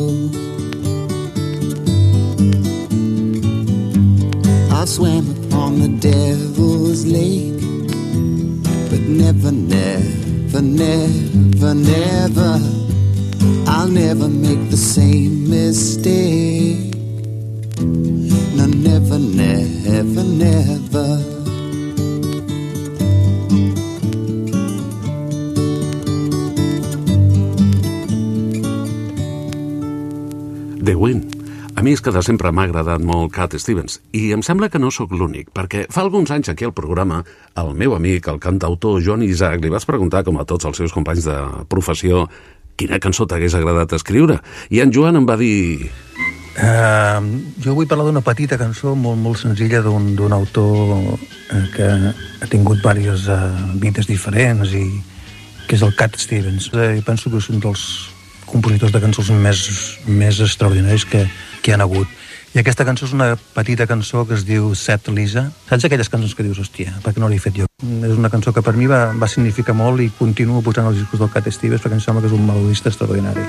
I 4.73 4.86
swam 4.86 5.29
upon 5.43 5.82
the 5.82 5.89
devil's 5.99 7.05
lake, 7.05 7.59
but 8.89 9.01
never, 9.01 9.51
never, 9.51 10.61
never, 10.61 11.73
never, 11.73 12.59
I'll 13.67 13.89
never 13.89 14.29
make 14.29 14.69
the 14.69 14.77
same 14.77 15.49
mistake. 15.49 16.95
No, 18.55 18.67
never, 18.67 19.19
never, 19.19 20.23
never. 20.23 21.40
The 30.91 30.97
Wind. 30.99 31.37
A 31.75 31.81
mi 31.81 31.93
és 31.95 32.01
que 32.03 32.11
de 32.11 32.19
sempre 32.19 32.49
m'ha 32.51 32.65
agradat 32.67 32.99
molt 32.99 33.31
Cat 33.31 33.53
Stevens 33.63 34.01
i 34.11 34.25
em 34.35 34.41
sembla 34.43 34.67
que 34.67 34.79
no 34.81 34.89
sóc 34.91 35.13
l'únic, 35.15 35.47
perquè 35.55 35.85
fa 35.87 36.03
alguns 36.03 36.33
anys 36.35 36.51
aquí 36.51 36.67
al 36.67 36.73
programa 36.75 37.21
el 37.61 37.71
meu 37.79 37.95
amic, 37.95 38.27
el 38.27 38.41
cantautor 38.43 38.99
Joan 38.99 39.23
Isaac, 39.23 39.63
li 39.63 39.71
vas 39.71 39.87
preguntar, 39.87 40.25
com 40.27 40.35
a 40.41 40.43
tots 40.43 40.67
els 40.67 40.83
seus 40.83 40.91
companys 40.91 41.29
de 41.29 41.37
professió, 41.71 42.25
quina 42.75 42.99
cançó 42.99 43.23
t'hagués 43.23 43.55
agradat 43.55 43.95
escriure. 43.95 44.41
I 44.67 44.83
en 44.83 44.91
Joan 44.91 45.21
em 45.21 45.29
va 45.29 45.39
dir... 45.39 45.87
Uh, 46.59 47.23
jo 47.63 47.77
vull 47.77 47.87
parlar 47.87 48.09
d'una 48.09 48.25
petita 48.25 48.59
cançó 48.59 48.91
molt, 48.91 49.15
molt 49.23 49.39
senzilla 49.39 49.79
d'un 49.79 50.35
autor 50.35 50.97
uh, 51.15 51.19
que 51.71 51.87
ha 51.87 52.51
tingut 52.51 52.83
diverses 52.83 53.29
uh, 53.31 53.47
vides 53.79 54.11
diferents 54.11 54.75
i 54.75 54.89
que 55.69 55.79
és 55.79 55.87
el 55.87 55.95
Cat 55.95 56.19
Stevens. 56.19 56.67
Uh, 56.75 56.97
I 56.99 57.05
penso 57.07 57.31
que 57.31 57.39
és 57.39 57.47
un 57.47 57.63
dels 57.63 58.11
compositors 58.52 58.93
de 58.93 59.02
cançons 59.04 59.32
més, 59.32 59.64
més 60.08 60.41
extraordinaris 60.43 61.08
que, 61.08 61.26
que 61.64 61.74
han 61.74 61.84
hagut. 61.84 62.08
I 62.52 62.60
aquesta 62.60 62.84
cançó 62.84 63.08
és 63.08 63.14
una 63.16 63.30
petita 63.56 63.88
cançó 63.88 64.26
que 64.28 64.36
es 64.36 64.43
diu 64.43 64.74
Set 64.76 65.08
Lisa. 65.16 65.45
Saps 65.70 65.88
aquelles 65.88 66.12
cançons 66.12 66.36
que 66.36 66.43
dius, 66.43 66.60
hòstia, 66.60 66.97
per 67.04 67.16
què 67.16 67.24
no 67.24 67.32
l'he 67.32 67.39
fet 67.39 67.62
jo? 67.62 67.70
És 67.80 68.18
una 68.18 68.32
cançó 68.34 68.52
que 68.52 68.64
per 68.66 68.76
mi 68.76 68.91
va, 68.91 69.06
va 69.16 69.32
significar 69.32 69.78
molt 69.78 70.04
i 70.04 70.12
continuo 70.20 70.60
posant 70.66 70.91
els 70.91 70.99
discos 70.99 71.24
del 71.24 71.32
Cat 71.32 71.47
Stevens 71.47 71.80
perquè 71.80 71.95
em 71.95 72.04
sembla 72.04 72.26
que 72.26 72.34
és 72.34 72.36
un 72.36 72.43
melodista 72.47 72.91
extraordinari. 72.91 73.47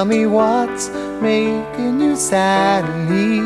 Tell 0.00 0.06
me 0.06 0.24
what's 0.24 0.88
making 1.20 2.00
you 2.00 2.16
sadly. 2.16 3.40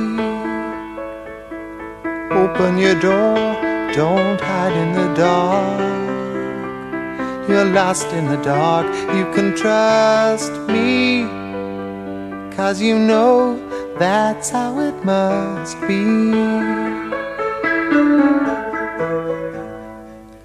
Open 2.31 2.79
your 2.79 2.95
door, 3.01 3.35
don't 3.93 4.41
hide 4.41 4.73
in 4.73 4.93
the 4.93 5.13
dark. 5.15 5.81
You're 7.49 7.65
lost 7.65 8.07
in 8.13 8.27
the 8.29 8.41
dark, 8.45 8.87
you 9.17 9.25
can 9.35 9.57
trust 9.57 10.53
me. 10.69 11.25
Cause 12.55 12.81
you 12.81 13.01
know 13.01 13.59
that's 13.99 14.51
how 14.51 14.79
it 14.79 15.05
must 15.05 15.81
be. 15.89 16.05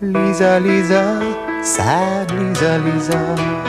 Lisa, 0.02 0.60
Lisa, 0.60 1.04
sad 1.64 2.32
Lisa, 2.32 2.80
Lisa. 2.80 3.69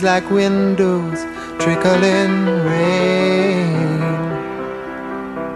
Eyes 0.00 0.04
like 0.04 0.30
windows 0.30 1.18
trickling 1.58 2.46
rain 2.64 4.00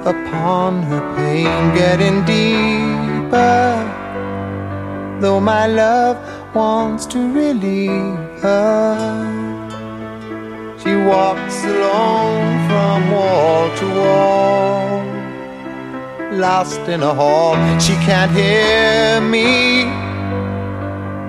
upon 0.04 0.82
her 0.82 1.00
pain, 1.16 1.74
getting 1.74 2.22
deeper 2.26 3.60
though 5.20 5.40
my 5.40 5.66
love 5.66 6.18
wants 6.54 7.06
to 7.06 7.18
relieve 7.32 8.42
her. 8.42 9.24
She 10.82 10.94
walks 10.94 11.64
alone 11.64 12.68
from 12.68 13.10
wall 13.12 13.76
to 13.78 13.86
wall, 14.00 15.04
lost 16.32 16.80
in 16.80 17.02
a 17.02 17.14
hall. 17.14 17.54
She 17.80 17.94
can't 18.04 18.32
hear 18.32 19.22
me, 19.22 20.03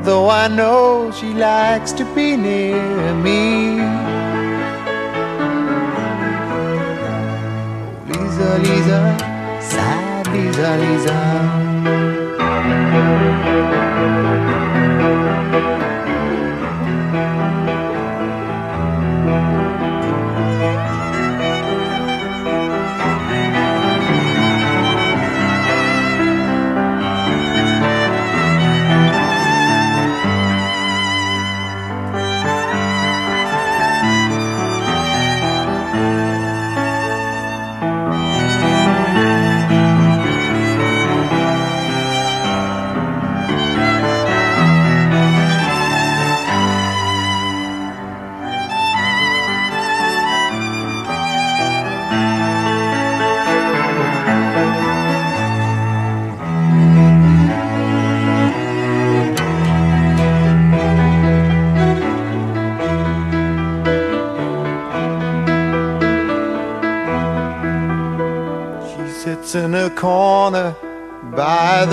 though 0.05 0.29
I 0.29 0.47
know 0.47 1.11
she 1.11 1.33
likes 1.33 1.91
to 1.93 2.05
be 2.13 2.37
near 2.37 3.13
me. 3.15 3.79
Lisa, 8.07 8.49
Lisa, 8.59 9.17
sad 9.59 10.27
Lisa, 10.27 10.77
Lisa. 10.83 11.65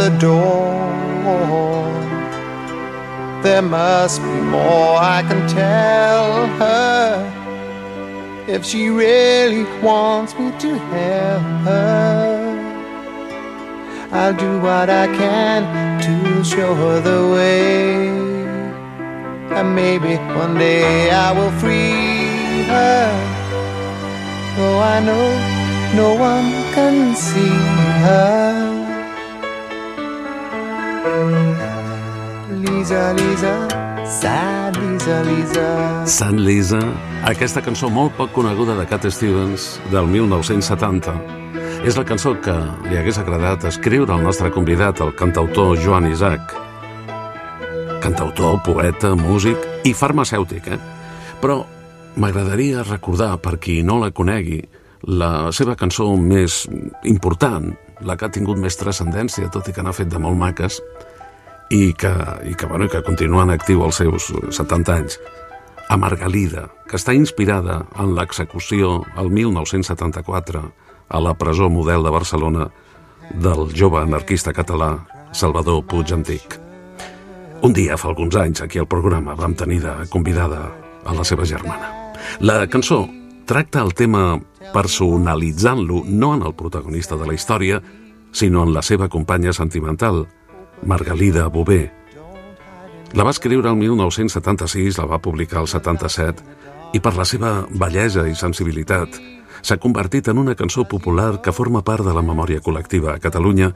The 0.03 0.19
door. 0.19 0.73
There 3.45 3.63
must 3.63 4.21
be 4.21 4.37
more 4.57 4.97
I 5.17 5.21
can 5.29 5.41
tell 5.49 6.47
her 6.63 7.05
if 8.49 8.65
she 8.65 8.89
really 8.89 9.65
wants 9.81 10.33
me 10.39 10.47
to 10.65 10.71
help 10.95 11.43
her. 11.69 12.23
I'll 14.11 14.37
do 14.47 14.53
what 14.67 14.89
I 14.91 15.07
can 15.23 15.61
to 16.07 16.45
show 16.53 16.75
her 16.83 16.97
the 17.11 17.21
way. 17.35 18.09
And 19.57 19.69
maybe 19.83 20.17
one 20.43 20.55
day 20.59 21.11
I 21.27 21.31
will 21.37 21.55
free 21.63 22.65
her. 22.73 23.05
Though 24.57 24.81
I 24.95 24.97
know 25.09 25.27
no 26.03 26.09
one 26.31 26.49
can 26.75 27.15
see 27.15 27.57
her. 28.07 28.62
Lisa, 32.83 33.12
Lisa, 33.12 33.68
sad 34.05 34.74
Lisa, 34.74 35.22
Lisa. 35.22 35.66
Sant 36.11 36.41
Lisa, 36.43 36.80
aquesta 37.22 37.61
cançó 37.62 37.87
molt 37.87 38.16
poc 38.18 38.33
coneguda 38.35 38.74
de 38.74 38.87
Cat 38.91 39.07
Stevens 39.07 39.76
del 39.93 40.09
1970. 40.11 41.14
És 41.87 41.95
la 41.95 42.03
cançó 42.03 42.33
que 42.43 42.57
li 42.89 42.99
hagués 42.99 43.20
agradat 43.22 43.68
escriure 43.70 44.11
al 44.11 44.24
nostre 44.26 44.51
convidat, 44.51 44.99
el 44.99 45.14
cantautor 45.14 45.78
Joan 45.78 46.11
Isaac. 46.11 46.57
Cantautor, 48.03 48.59
poeta, 48.66 49.14
músic 49.14 49.62
i 49.87 49.95
farmacèutic, 49.95 50.66
eh? 50.74 50.80
Però 51.39 51.61
m'agradaria 52.18 52.83
recordar, 52.83 53.37
per 53.39 53.61
qui 53.62 53.85
no 53.87 54.01
la 54.03 54.11
conegui, 54.11 54.59
la 55.07 55.53
seva 55.55 55.78
cançó 55.78 56.11
més 56.18 56.64
important, 57.07 57.70
la 58.03 58.18
que 58.18 58.26
ha 58.26 58.35
tingut 58.35 58.59
més 58.59 58.74
transcendència, 58.74 59.55
tot 59.55 59.70
i 59.70 59.78
que 59.78 59.87
n'ha 59.87 59.95
fet 59.95 60.11
de 60.11 60.18
molt 60.18 60.35
maques, 60.35 60.83
i 61.73 61.95
que, 61.97 62.12
i 62.45 62.55
que, 62.55 62.66
bueno, 62.66 62.89
que 62.89 63.01
continua 63.03 63.47
en 63.47 63.55
actiu 63.55 63.83
als 63.85 64.03
seus 64.03 64.29
70 64.53 64.93
anys. 64.93 65.16
A 65.89 65.97
Margalida, 65.97 66.68
que 66.89 66.99
està 67.01 67.14
inspirada 67.16 67.83
en 68.01 68.12
l'execució 68.16 69.01
el 69.16 69.31
1974 69.33 70.62
a 71.09 71.20
la 71.20 71.33
presó 71.37 71.70
model 71.73 72.05
de 72.05 72.12
Barcelona 72.12 72.68
del 73.41 73.73
jove 73.73 74.03
anarquista 74.03 74.53
català 74.53 74.99
Salvador 75.33 75.83
Puig 75.89 76.12
Antic. 76.12 76.59
Un 77.62 77.73
dia, 77.73 77.97
fa 77.97 78.11
alguns 78.11 78.37
anys, 78.37 78.61
aquí 78.61 78.81
al 78.81 78.91
programa 78.91 79.37
vam 79.39 79.55
tenir 79.57 79.81
de 79.85 79.95
convidada 80.12 80.66
a 81.07 81.14
la 81.16 81.25
seva 81.25 81.47
germana. 81.49 81.89
La 82.41 82.66
cançó 82.68 83.07
tracta 83.49 83.81
el 83.81 83.95
tema 83.95 84.41
personalitzant-lo 84.75 86.03
no 86.07 86.35
en 86.37 86.45
el 86.47 86.55
protagonista 86.55 87.16
de 87.16 87.27
la 87.27 87.35
història, 87.35 87.81
sinó 88.33 88.64
en 88.64 88.73
la 88.75 88.83
seva 88.83 89.09
companya 89.09 89.53
sentimental, 89.53 90.27
Margalida 90.83 91.47
Bové. 91.49 91.93
La 93.12 93.24
va 93.24 93.30
escriure 93.30 93.68
el 93.68 93.76
1976, 93.76 94.99
la 94.99 95.07
va 95.07 95.20
publicar 95.20 95.61
el 95.61 95.68
77, 95.68 96.43
i 96.93 97.01
per 97.01 97.14
la 97.16 97.26
seva 97.28 97.53
bellesa 97.70 98.26
i 98.28 98.35
sensibilitat 98.37 99.20
s'ha 99.62 99.78
convertit 99.78 100.28
en 100.28 100.39
una 100.43 100.57
cançó 100.59 100.85
popular 100.89 101.41
que 101.43 101.55
forma 101.55 101.85
part 101.87 102.05
de 102.05 102.14
la 102.14 102.24
memòria 102.24 102.62
col·lectiva 102.64 103.14
a 103.14 103.20
Catalunya, 103.22 103.70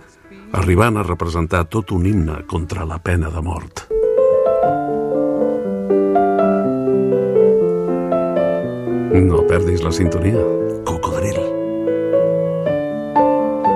arribant 0.53 0.97
a 0.99 1.05
representar 1.07 1.67
tot 1.71 1.93
un 1.95 2.07
himne 2.07 2.43
contra 2.51 2.85
la 2.85 2.99
pena 2.99 3.31
de 3.31 3.43
mort. 3.43 3.87
No 9.17 9.47
perdis 9.47 9.83
la 9.83 9.93
sintonia. 9.93 10.43
Cocodril. 10.85 11.39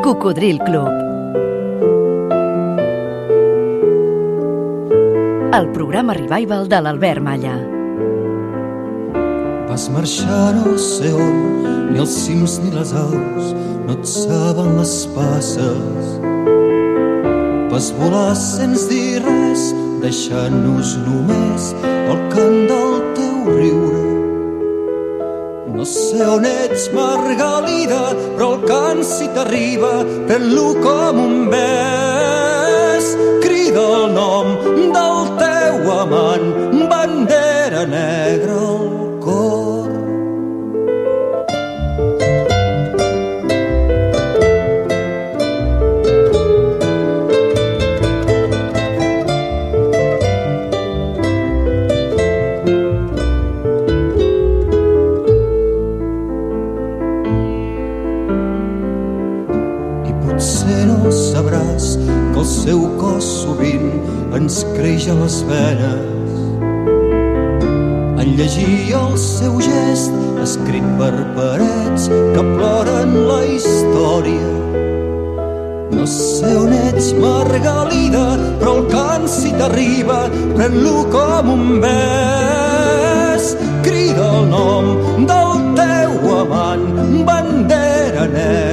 Cocodril 0.02 0.58
Club. 0.66 1.09
El 5.50 5.66
programa 5.74 6.14
revival 6.14 6.68
de 6.70 6.78
l'Albert 6.78 7.22
Malla. 7.26 7.56
Vas 9.66 9.88
marxar 9.90 10.52
no 10.54 10.76
sé 10.78 11.08
on, 11.10 11.40
ni 11.90 11.98
els 11.98 12.12
cims 12.22 12.60
ni 12.62 12.70
les 12.70 12.92
aus, 12.94 13.48
no 13.88 13.96
et 13.96 14.06
saben 14.06 14.76
les 14.78 14.92
passes. 15.16 16.12
Vas 17.72 17.88
volar 17.98 18.36
sense 18.38 18.86
dir 18.92 19.24
res, 19.24 19.64
deixant-nos 20.04 20.92
només 21.08 21.72
el 21.90 22.22
cant 22.36 22.60
del 22.70 22.94
teu 23.18 23.50
riure. 23.50 24.04
No 25.74 25.88
sé 25.96 26.22
on 26.30 26.46
ets, 26.46 26.86
Margalida, 26.94 28.04
però 28.36 28.52
el 28.54 28.62
cant 28.70 29.02
si 29.02 29.26
t'arriba, 29.34 29.96
pren-lo 30.30 30.68
com 30.78 31.24
un 31.26 31.50
bes. 31.50 32.49
Crida 33.44 33.84
el 33.98 34.06
nom 34.16 34.50
del 34.96 35.20
teu 35.40 35.92
amant, 35.96 36.48
bandera 36.90 37.86
negra 37.94 38.19
ens 64.50 64.64
creix 64.74 65.04
a 65.06 65.14
les 65.14 65.36
venes. 65.46 66.38
En 68.20 68.30
llegir 68.38 68.94
el 68.98 69.12
seu 69.22 69.60
gest 69.62 70.16
escrit 70.42 70.86
per 70.98 71.12
parets 71.36 72.08
que 72.10 72.42
ploren 72.56 73.14
la 73.28 73.38
història. 73.46 74.48
No 75.94 76.06
sé 76.14 76.50
on 76.62 76.74
ets, 76.74 77.12
Margalida, 77.22 78.26
però 78.62 78.74
el 78.80 78.88
cant 78.90 79.28
si 79.30 79.54
t'arriba, 79.60 80.18
pren-lo 80.56 81.04
com 81.14 81.52
un 81.54 81.64
bes. 81.84 83.52
Crida 83.86 84.32
el 84.40 84.50
nom 84.56 84.90
del 85.30 85.62
teu 85.78 86.34
amant, 86.40 86.90
bandera 87.30 88.26
negra 88.34 88.69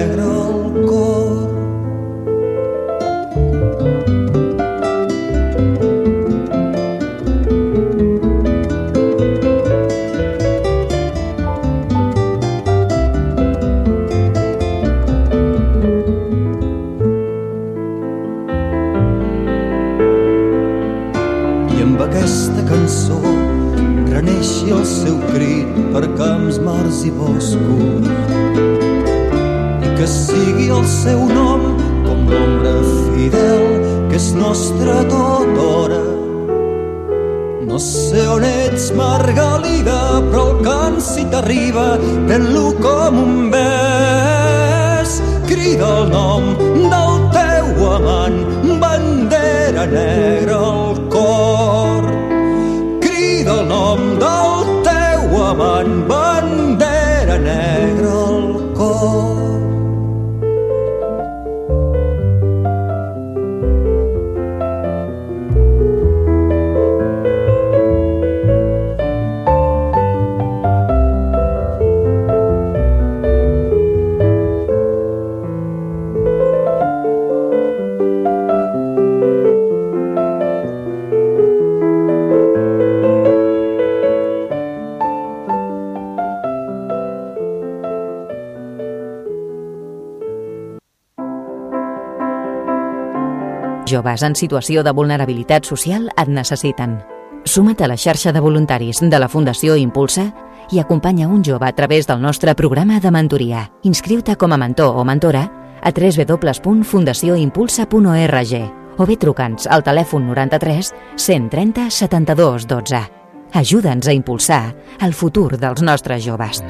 Joves 94.17 94.25
en 94.25 94.33
situació 94.33 94.81
de 94.81 94.89
vulnerabilitat 94.97 95.67
social 95.69 96.09
et 96.17 96.25
necessiten. 96.27 97.05
Suma't 97.45 97.83
a 97.83 97.87
la 97.87 97.97
xarxa 97.97 98.31
de 98.33 98.39
voluntaris 98.41 98.97
de 99.01 99.19
la 99.19 99.27
Fundació 99.29 99.75
Impulsa 99.77 100.33
i 100.71 100.79
acompanya 100.79 101.27
un 101.27 101.43
jove 101.45 101.67
a 101.67 101.75
través 101.75 102.07
del 102.07 102.21
nostre 102.21 102.55
programa 102.55 102.99
de 102.99 103.11
mentoria. 103.11 103.71
Inscriu-te 103.83 104.35
com 104.35 104.53
a 104.53 104.57
mentor 104.57 104.97
o 104.97 105.03
mentora 105.05 105.51
a 105.83 105.91
www.fundacioimpulsa.org 105.91 108.71
o 108.97 109.05
bé 109.05 109.17
truca'ns 109.21 109.67
al 109.69 109.83
telèfon 109.85 110.25
93 110.25 110.93
130 111.15 111.91
72 111.91 112.65
12. 112.65 113.11
Ajuda'ns 113.53 114.07
a 114.07 114.13
impulsar 114.17 114.75
el 114.99 115.13
futur 115.13 115.57
dels 115.61 115.81
nostres 115.85 116.25
joves. 116.25 116.63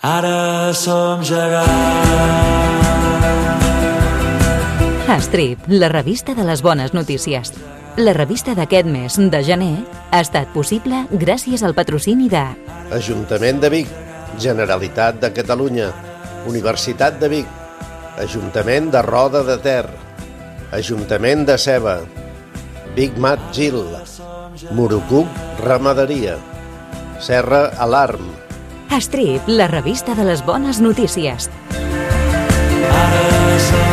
Ara 0.00 0.72
som 0.72 1.20
gegants. 1.22 2.71
Strip, 5.20 5.58
la 5.68 5.88
revista 5.88 6.34
de 6.34 6.44
les 6.44 6.62
bones 6.62 6.94
notícies. 6.94 7.52
La 7.96 8.14
revista 8.16 8.54
d'aquest 8.56 8.86
mes 8.88 9.18
de 9.18 9.40
gener 9.44 9.74
ha 10.10 10.22
estat 10.24 10.48
possible 10.54 11.02
gràcies 11.10 11.60
al 11.62 11.74
patrocini 11.76 12.30
de 12.32 12.40
Ajuntament 12.96 13.60
de 13.60 13.68
Vic, 13.68 13.90
Generalitat 14.40 15.20
de 15.20 15.32
Catalunya, 15.36 15.90
Universitat 16.48 17.20
de 17.20 17.28
Vic, 17.28 17.46
Ajuntament 18.24 18.88
de 18.92 19.02
Roda 19.04 19.44
de 19.44 19.58
Ter, 19.60 19.84
Ajuntament 20.72 21.44
de 21.44 21.58
Ceba, 21.58 21.98
Big 22.96 23.18
Mat 23.18 23.40
Gil, 23.52 23.82
Murucuc 24.72 25.28
Ramaderia, 25.60 26.38
Serra 27.20 27.66
Alarm, 27.76 28.32
Strip, 28.92 29.48
la 29.48 29.68
revista 29.68 30.14
de 30.14 30.24
les 30.24 30.44
bones 30.44 30.80
notícies. 30.80 31.50
Ara 32.92 33.58
som 33.60 33.91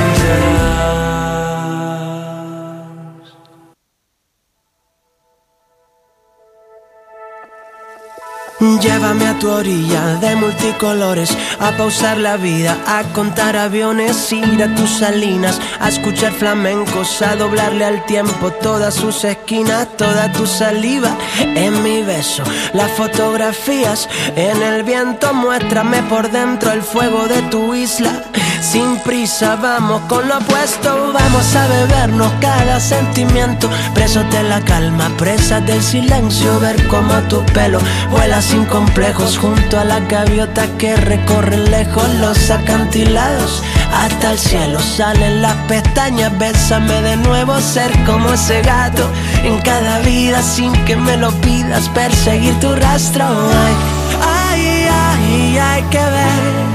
Llévame 8.59 9.25
a 9.25 9.39
tu 9.39 9.49
orilla 9.49 10.15
de 10.15 10.35
multicolores, 10.35 11.29
a 11.61 11.71
pausar 11.77 12.17
la 12.17 12.35
vida, 12.35 12.77
a 12.85 13.03
contar 13.13 13.55
aviones, 13.55 14.33
ir 14.33 14.61
a 14.61 14.75
tus 14.75 14.89
salinas, 14.99 15.57
a 15.79 15.87
escuchar 15.87 16.33
flamencos, 16.33 17.21
a 17.21 17.37
doblarle 17.37 17.85
al 17.85 18.05
tiempo 18.05 18.51
todas 18.51 18.95
sus 18.95 19.23
esquinas, 19.23 19.87
toda 19.95 20.29
tu 20.33 20.45
saliva 20.45 21.15
en 21.39 21.81
mi 21.83 22.03
beso, 22.03 22.43
las 22.73 22.91
fotografías 22.91 24.09
en 24.35 24.61
el 24.61 24.83
viento, 24.83 25.33
muéstrame 25.33 26.03
por 26.03 26.29
dentro 26.29 26.73
el 26.73 26.81
fuego 26.81 27.29
de 27.29 27.41
tu 27.43 27.73
isla. 27.73 28.23
Sin 28.61 28.97
prisa, 28.99 29.55
vamos 29.55 30.01
con 30.09 30.27
lo 30.27 30.37
opuesto, 30.37 31.13
vamos 31.13 31.55
a 31.55 31.65
bebernos 31.67 32.29
cada 32.41 32.77
sentimiento, 32.81 33.69
presos 33.93 34.29
de 34.31 34.43
la 34.43 34.59
calma, 34.61 35.09
presas 35.17 35.65
del 35.65 35.81
silencio, 35.81 36.59
ver 36.59 36.85
cómo 36.87 37.13
tu 37.29 37.41
pelo 37.53 37.79
vuela 38.11 38.41
sin 38.49 38.65
complejos 38.65 39.37
junto 39.37 39.79
a 39.79 39.83
la 39.83 39.99
gaviota 39.99 40.65
que 40.79 40.95
recorre 40.95 41.57
lejos 41.57 42.09
los 42.15 42.49
acantilados. 42.49 43.61
Hasta 43.93 44.31
el 44.31 44.39
cielo 44.39 44.79
salen 44.79 45.43
las 45.43 45.55
pestañas, 45.67 46.35
bésame 46.39 46.99
de 47.03 47.17
nuevo, 47.17 47.59
ser 47.61 47.91
como 48.05 48.33
ese 48.33 48.61
gato 48.63 49.07
en 49.43 49.59
cada 49.61 49.99
vida 49.99 50.41
sin 50.41 50.73
que 50.85 50.95
me 50.95 51.15
lo 51.17 51.31
pidas, 51.41 51.89
perseguir 51.89 52.59
tu 52.59 52.73
rastro. 52.75 53.25
Ay, 53.25 53.75
ay, 54.19 54.87
ay, 54.89 55.57
hay 55.57 55.83
que 55.83 55.97
ver 55.99 56.69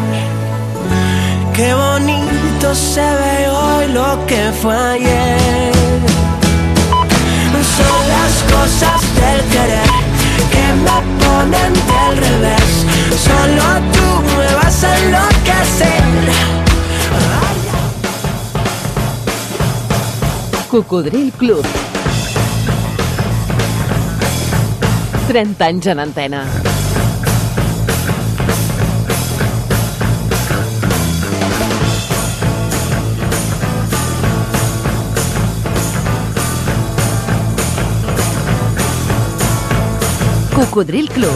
Qué 1.55 1.75
bonito 1.75 2.75
se 2.75 3.01
ve 3.01 3.49
hoy 3.49 3.89
lo 3.89 4.25
que 4.27 4.53
fue 4.63 4.77
ayer. 4.77 5.73
Son 7.77 8.09
las 8.15 8.35
cosas 8.53 9.01
del 9.17 9.41
querer 9.51 10.04
me 10.83 10.97
ponen 11.21 11.73
del 11.73 12.17
revés. 12.17 12.87
Solo 13.27 13.67
tú 13.93 14.07
me 14.37 14.55
vas 14.55 14.85
a 14.85 14.99
enloquecer. 14.99 16.05
Cocodril 20.71 21.33
Club. 21.33 21.65
30 25.29 25.65
anys 25.65 25.87
en 25.87 25.99
antena. 26.01 26.74
Cocodril 40.55 41.09
Club. 41.11 41.33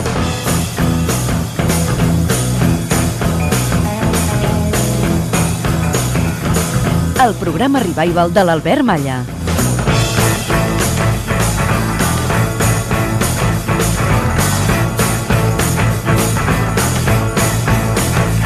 El 7.25 7.35
programa 7.35 7.81
revival 7.81 8.33
de 8.33 8.45
l'Albert 8.45 8.87
Malla. 8.87 9.16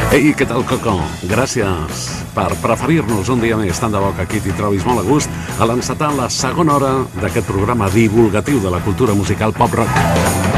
Ei, 0.09 0.33
què 0.33 0.49
tal, 0.49 0.65
Coco? 0.65 0.97
Gràcies 1.29 2.09
per 2.33 2.49
preferir-nos 2.65 3.29
un 3.29 3.45
dia 3.45 3.61
més. 3.61 3.77
Tant 3.77 3.93
de 3.93 4.01
bo 4.01 4.09
que 4.17 4.25
aquí 4.25 4.41
t'hi 4.41 4.57
trobis 4.57 4.89
molt 4.89 5.05
a 5.05 5.05
gust 5.05 5.61
a 5.61 5.69
l'encetar 5.69 6.09
la 6.17 6.31
segona 6.33 6.79
hora 6.79 6.95
d'aquest 7.21 7.45
programa 7.49 7.93
divulgatiu 7.93 8.57
de 8.61 8.73
la 8.73 8.81
cultura 8.81 9.13
musical 9.13 9.53
pop-rock. 9.53 10.52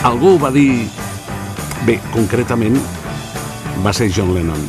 Algú 0.00 0.38
va 0.40 0.48
dir... 0.48 0.88
Bé, 1.84 1.98
concretament, 2.12 2.76
va 3.84 3.92
ser 3.92 4.08
John 4.12 4.32
Lennon. 4.32 4.62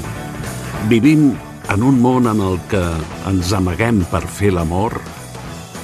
Vivim 0.92 1.30
en 1.72 1.84
un 1.88 2.02
món 2.04 2.28
en 2.28 2.42
el 2.44 2.58
que 2.72 2.82
ens 3.30 3.54
amaguem 3.56 4.02
per 4.12 4.26
fer 4.28 4.52
l'amor 4.56 4.98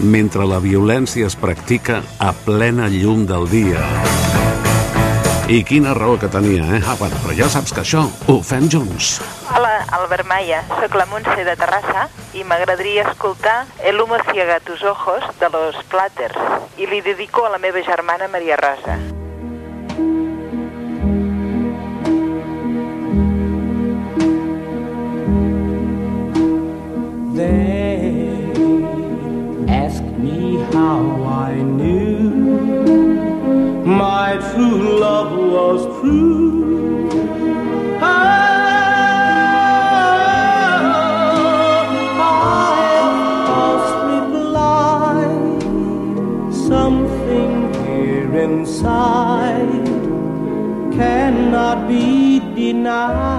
mentre 0.03 0.43
la 0.47 0.59
violència 0.59 1.27
es 1.31 1.39
practica 1.39 2.01
a 2.19 2.33
plena 2.43 2.89
llum 2.91 3.23
del 3.27 3.47
dia. 3.47 3.87
I 5.47 5.63
quina 5.63 5.95
raó 5.95 6.17
que 6.19 6.27
tenia, 6.27 6.67
eh? 6.75 6.81
Ah, 6.83 6.97
bueno, 6.99 7.15
però 7.23 7.35
ja 7.37 7.47
saps 7.47 7.71
que 7.71 7.85
això 7.85 8.03
ho 8.27 8.39
fem 8.43 8.67
junts. 8.67 9.21
Hola, 9.47 9.77
Albert 9.95 10.27
Maia, 10.27 10.65
sóc 10.75 10.99
la 10.99 11.07
Montse 11.07 11.47
de 11.47 11.55
Terrassa 11.55 12.09
i 12.35 12.43
m'agradaria 12.43 13.07
escoltar 13.07 13.61
El 13.79 14.03
humo 14.03 14.19
ciega 14.27 14.59
tus 14.59 14.83
ojos 14.83 15.23
de 15.39 15.49
los 15.55 15.79
Platters 15.87 16.35
i 16.75 16.91
li 16.91 16.99
dedico 16.99 17.47
a 17.47 17.53
la 17.55 17.63
meva 17.63 17.79
germana 17.79 18.27
Maria 18.27 18.59
Rosa. 18.59 18.99
True 34.53 34.99
love 34.99 35.31
was 35.37 35.81
true. 35.99 37.09
Oh, 38.01 38.03
I 38.03 38.47
inside 48.37 49.85
cannot 50.93 51.87
be 51.87 52.39
denied. 52.55 53.36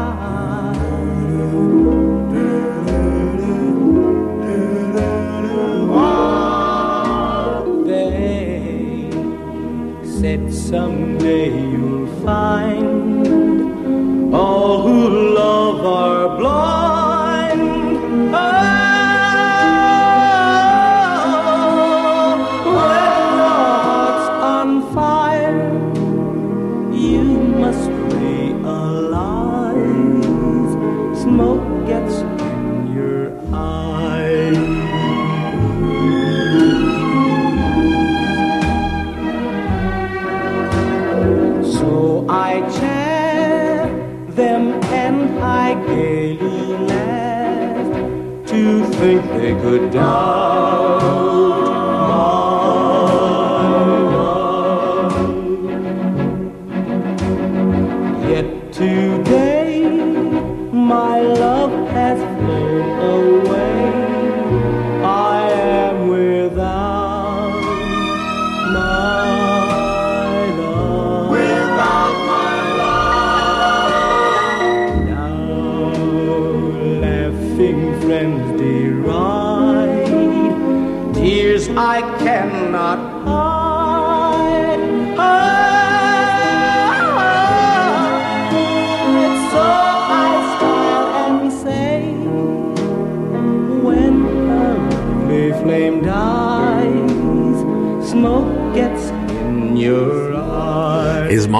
Someday 10.69 11.68
could 49.69 49.93
die. 49.93 50.28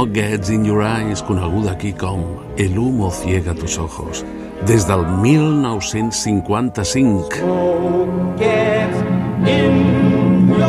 Gets 0.07 0.51
in 0.51 0.65
Your 0.65 0.83
Eyes, 0.85 1.23
coneguda 1.23 1.73
aquí 1.73 1.93
com 1.93 2.25
El 2.57 2.79
humo 2.79 3.11
ciega 3.11 3.53
tus 3.55 3.79
ojos, 3.79 4.25
des 4.67 4.87
del 4.87 5.05
1955. 5.07 7.29
Smoke 7.35 8.39
gets 8.39 8.97
in 9.49 10.49
your 10.49 10.69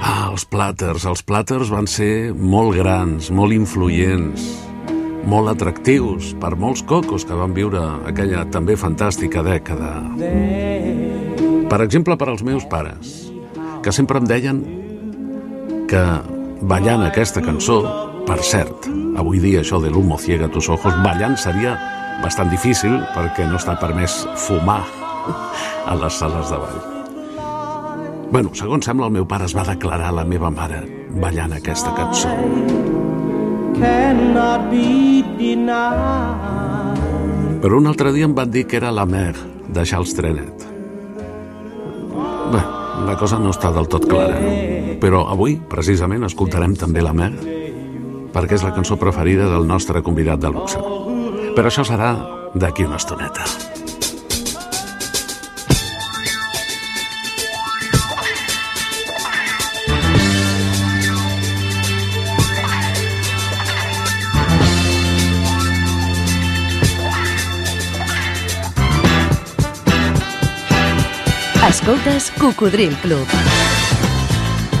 Ah, 0.00 0.28
els 0.30 0.46
plàters. 0.46 1.04
Els 1.04 1.22
plàters 1.22 1.68
van 1.68 1.86
ser 1.86 2.32
molt 2.32 2.74
grans, 2.76 3.30
molt 3.30 3.52
influents, 3.52 4.67
molt 5.28 5.52
atractius 5.52 6.32
per 6.40 6.54
molts 6.56 6.82
cocos 6.88 7.26
que 7.28 7.36
van 7.36 7.52
viure 7.56 7.82
aquella 8.08 8.46
també 8.52 8.78
fantàstica 8.80 9.42
dècada. 9.44 9.92
Per 11.68 11.80
exemple, 11.84 12.16
per 12.16 12.30
als 12.32 12.44
meus 12.46 12.64
pares, 12.70 13.28
que 13.84 13.92
sempre 13.92 14.22
em 14.22 14.28
deien 14.28 14.62
que 15.88 16.04
ballant 16.68 17.04
aquesta 17.04 17.44
cançó, 17.44 17.82
per 18.28 18.40
cert, 18.44 18.88
avui 19.20 19.40
dia 19.40 19.62
això 19.62 19.80
de 19.82 19.92
l'humo 19.92 20.18
ciega 20.20 20.48
tus 20.52 20.68
ojos, 20.72 20.96
ballant 21.04 21.36
seria 21.40 21.76
bastant 22.22 22.50
difícil 22.52 22.98
perquè 23.14 23.46
no 23.48 23.60
està 23.60 23.76
permès 23.80 24.24
fumar 24.48 24.82
a 25.86 25.96
les 25.96 26.20
sales 26.20 26.52
de 26.52 26.60
ball. 26.64 26.78
Bueno, 28.28 28.52
segons 28.52 28.84
sembla, 28.84 29.08
el 29.08 29.16
meu 29.20 29.28
pare 29.28 29.48
es 29.48 29.56
va 29.56 29.64
declarar 29.68 30.10
a 30.10 30.18
la 30.20 30.28
meva 30.28 30.52
mare 30.52 30.84
ballant 31.20 31.56
aquesta 31.56 31.94
cançó. 31.96 32.97
Cannot 33.80 34.70
be 34.70 35.22
denied. 35.38 36.98
Però 37.62 37.78
un 37.78 37.86
altre 37.90 38.12
dia 38.14 38.26
em 38.28 38.34
van 38.34 38.50
dir 38.50 38.66
que 38.66 38.78
era 38.78 38.92
la 38.94 39.06
mer 39.06 39.34
de 39.68 39.84
Charles 39.84 40.14
Trenet. 40.14 40.66
Bé, 42.52 42.60
la 43.06 43.16
cosa 43.18 43.38
no 43.42 43.50
està 43.54 43.72
del 43.74 43.88
tot 43.90 44.06
clara, 44.08 44.38
però 45.02 45.26
avui, 45.30 45.58
precisament, 45.70 46.24
escoltarem 46.26 46.76
també 46.78 47.02
la 47.04 47.14
mer, 47.16 47.32
perquè 48.34 48.58
és 48.58 48.64
la 48.66 48.74
cançó 48.76 48.98
preferida 49.00 49.50
del 49.50 49.66
nostre 49.66 50.02
convidat 50.06 50.40
de 50.42 50.54
luxe. 50.54 50.78
Però 51.56 51.66
això 51.66 51.84
serà 51.86 52.14
d'aquí 52.54 52.86
una 52.86 52.96
estoneta. 53.02 53.77
Escoltes 71.80 72.32
Cocodril 72.32 72.92
Club. 72.96 73.24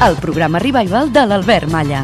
El 0.04 0.16
programa 0.16 0.58
revival 0.58 1.12
de 1.12 1.24
l'Albert 1.26 1.70
Malla. 1.70 2.00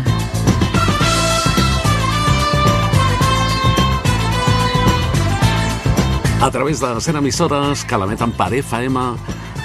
A 6.41 6.51
través 6.53 6.79
de 6.79 7.01
100 7.01 7.17
emissores 7.17 7.85
que 7.85 7.99
l'emeten 7.99 8.37
per 8.39 8.53
FM 8.55 9.05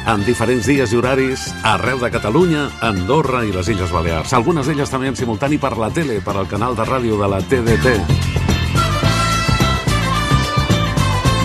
en 0.10 0.26
diferents 0.26 0.66
dies 0.66 0.90
i 0.90 0.98
horaris 0.98 1.46
arreu 1.62 2.02
de 2.02 2.10
Catalunya, 2.10 2.66
Andorra 2.82 3.46
i 3.46 3.54
les 3.54 3.70
Illes 3.70 3.94
Balears. 3.94 4.34
Algunes 4.34 4.66
d'elles 4.66 4.90
també 4.90 5.14
en 5.14 5.20
simultani 5.20 5.62
per 5.62 5.76
la 5.78 5.94
tele, 5.94 6.24
per 6.26 6.40
al 6.40 6.50
canal 6.50 6.74
de 6.74 6.90
ràdio 6.90 7.22
de 7.22 7.34
la 7.38 7.46
TDT. 7.46 8.39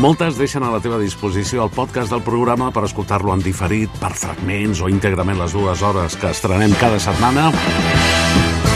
Moltes 0.04 0.36
deixen 0.36 0.60
a 0.60 0.68
la 0.68 0.82
teva 0.84 0.98
disposició 1.00 1.62
el 1.64 1.70
podcast 1.72 2.10
del 2.12 2.20
programa 2.20 2.66
per 2.76 2.82
escoltar-lo 2.84 3.32
en 3.32 3.40
diferit, 3.40 3.88
per 4.02 4.10
fragments 4.12 4.82
o 4.84 4.90
íntegrament 4.92 5.38
les 5.40 5.54
dues 5.56 5.80
hores 5.80 6.18
que 6.20 6.28
estrenem 6.28 6.74
cada 6.76 6.98
setmana 7.00 7.46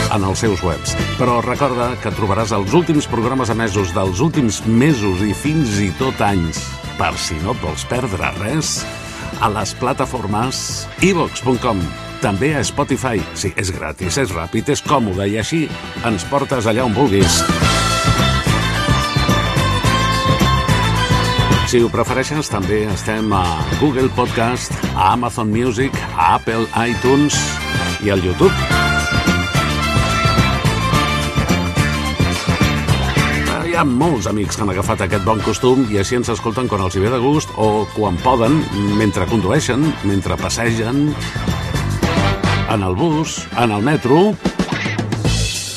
en 0.09 0.25
els 0.25 0.41
seus 0.41 0.63
webs. 0.65 0.95
Però 1.19 1.35
recorda 1.45 1.91
que 2.01 2.09
trobaràs 2.17 2.49
els 2.57 2.73
últims 2.73 3.05
programes 3.11 3.53
emesos 3.53 3.93
dels 3.93 4.23
últims 4.25 4.63
mesos 4.65 5.21
i 5.21 5.35
fins 5.37 5.77
i 5.85 5.91
tot 6.01 6.17
anys, 6.25 6.63
per 6.97 7.13
si 7.21 7.37
no 7.43 7.53
et 7.53 7.61
vols 7.61 7.85
perdre 7.91 8.33
res, 8.39 8.79
a 9.37 9.53
les 9.53 9.75
plataformes 9.77 10.63
ivox.com, 11.05 11.83
també 12.25 12.55
a 12.57 12.65
Spotify. 12.65 13.21
Sí, 13.37 13.53
és 13.53 13.69
gratis, 13.77 14.17
és 14.17 14.33
ràpid, 14.33 14.73
és 14.73 14.81
còmode 14.81 15.29
i 15.29 15.37
així 15.37 15.67
ens 16.09 16.25
portes 16.33 16.65
allà 16.65 16.89
on 16.89 16.97
vulguis. 16.97 17.43
Si 21.69 21.77
ho 21.85 21.89
prefereixes, 21.93 22.47
també 22.49 22.79
estem 22.89 23.27
a 23.29 23.43
Google 23.77 24.09
Podcast, 24.17 24.73
a 24.95 25.11
Amazon 25.11 25.51
Music, 25.53 25.93
a 26.17 26.39
Apple 26.39 26.63
iTunes 26.89 27.35
i 28.01 28.09
al 28.09 28.23
YouTube. 28.25 28.49
Hi 33.69 33.75
ha 33.77 33.83
molts 33.85 34.25
amics 34.31 34.57
que 34.57 34.65
han 34.65 34.71
agafat 34.73 35.03
aquest 35.05 35.27
bon 35.27 35.43
costum 35.45 35.83
i 35.93 35.99
així 36.01 36.17
ens 36.17 36.31
escolten 36.33 36.65
quan 36.71 36.81
els 36.87 36.97
hi 36.97 37.03
ve 37.03 37.11
de 37.13 37.19
gust 37.21 37.53
o 37.53 37.85
quan 37.93 38.17
poden, 38.23 38.57
mentre 38.97 39.27
condueixen, 39.29 39.85
mentre 40.09 40.39
passegen, 40.41 41.11
en 42.65 42.87
el 42.87 42.97
bus, 42.97 43.43
en 43.61 43.75
el 43.77 43.85
metro, 43.85 44.23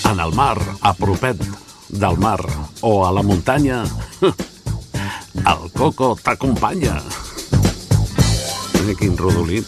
en 0.09 0.25
el 0.25 0.33
mar, 0.41 0.57
a 0.81 0.95
propet 0.97 1.45
del 1.93 2.17
mar, 2.17 2.41
o 2.81 3.03
a 3.05 3.13
la 3.13 3.27
muntanya. 3.29 3.83
El 5.43 5.71
Coco 5.75 6.17
t'acompanya. 6.23 7.01
Quin 8.99 9.17
rodolí. 9.17 9.63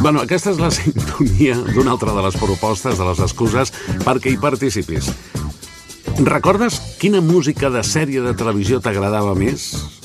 Bueno, 0.00 0.22
aquesta 0.22 0.50
és 0.50 0.58
la 0.58 0.70
sintonia 0.74 1.56
d'una 1.68 1.94
altra 1.94 2.14
de 2.16 2.24
les 2.24 2.38
propostes, 2.38 2.98
de 2.98 3.06
les 3.06 3.22
excuses, 3.22 3.72
perquè 4.02 4.32
hi 4.32 4.38
participis. 4.42 5.10
Recordes 6.26 6.78
quina 7.00 7.22
música 7.22 7.70
de 7.70 7.82
sèrie 7.86 8.22
de 8.24 8.34
televisió 8.38 8.80
t'agradava 8.82 9.34
més? 9.38 10.01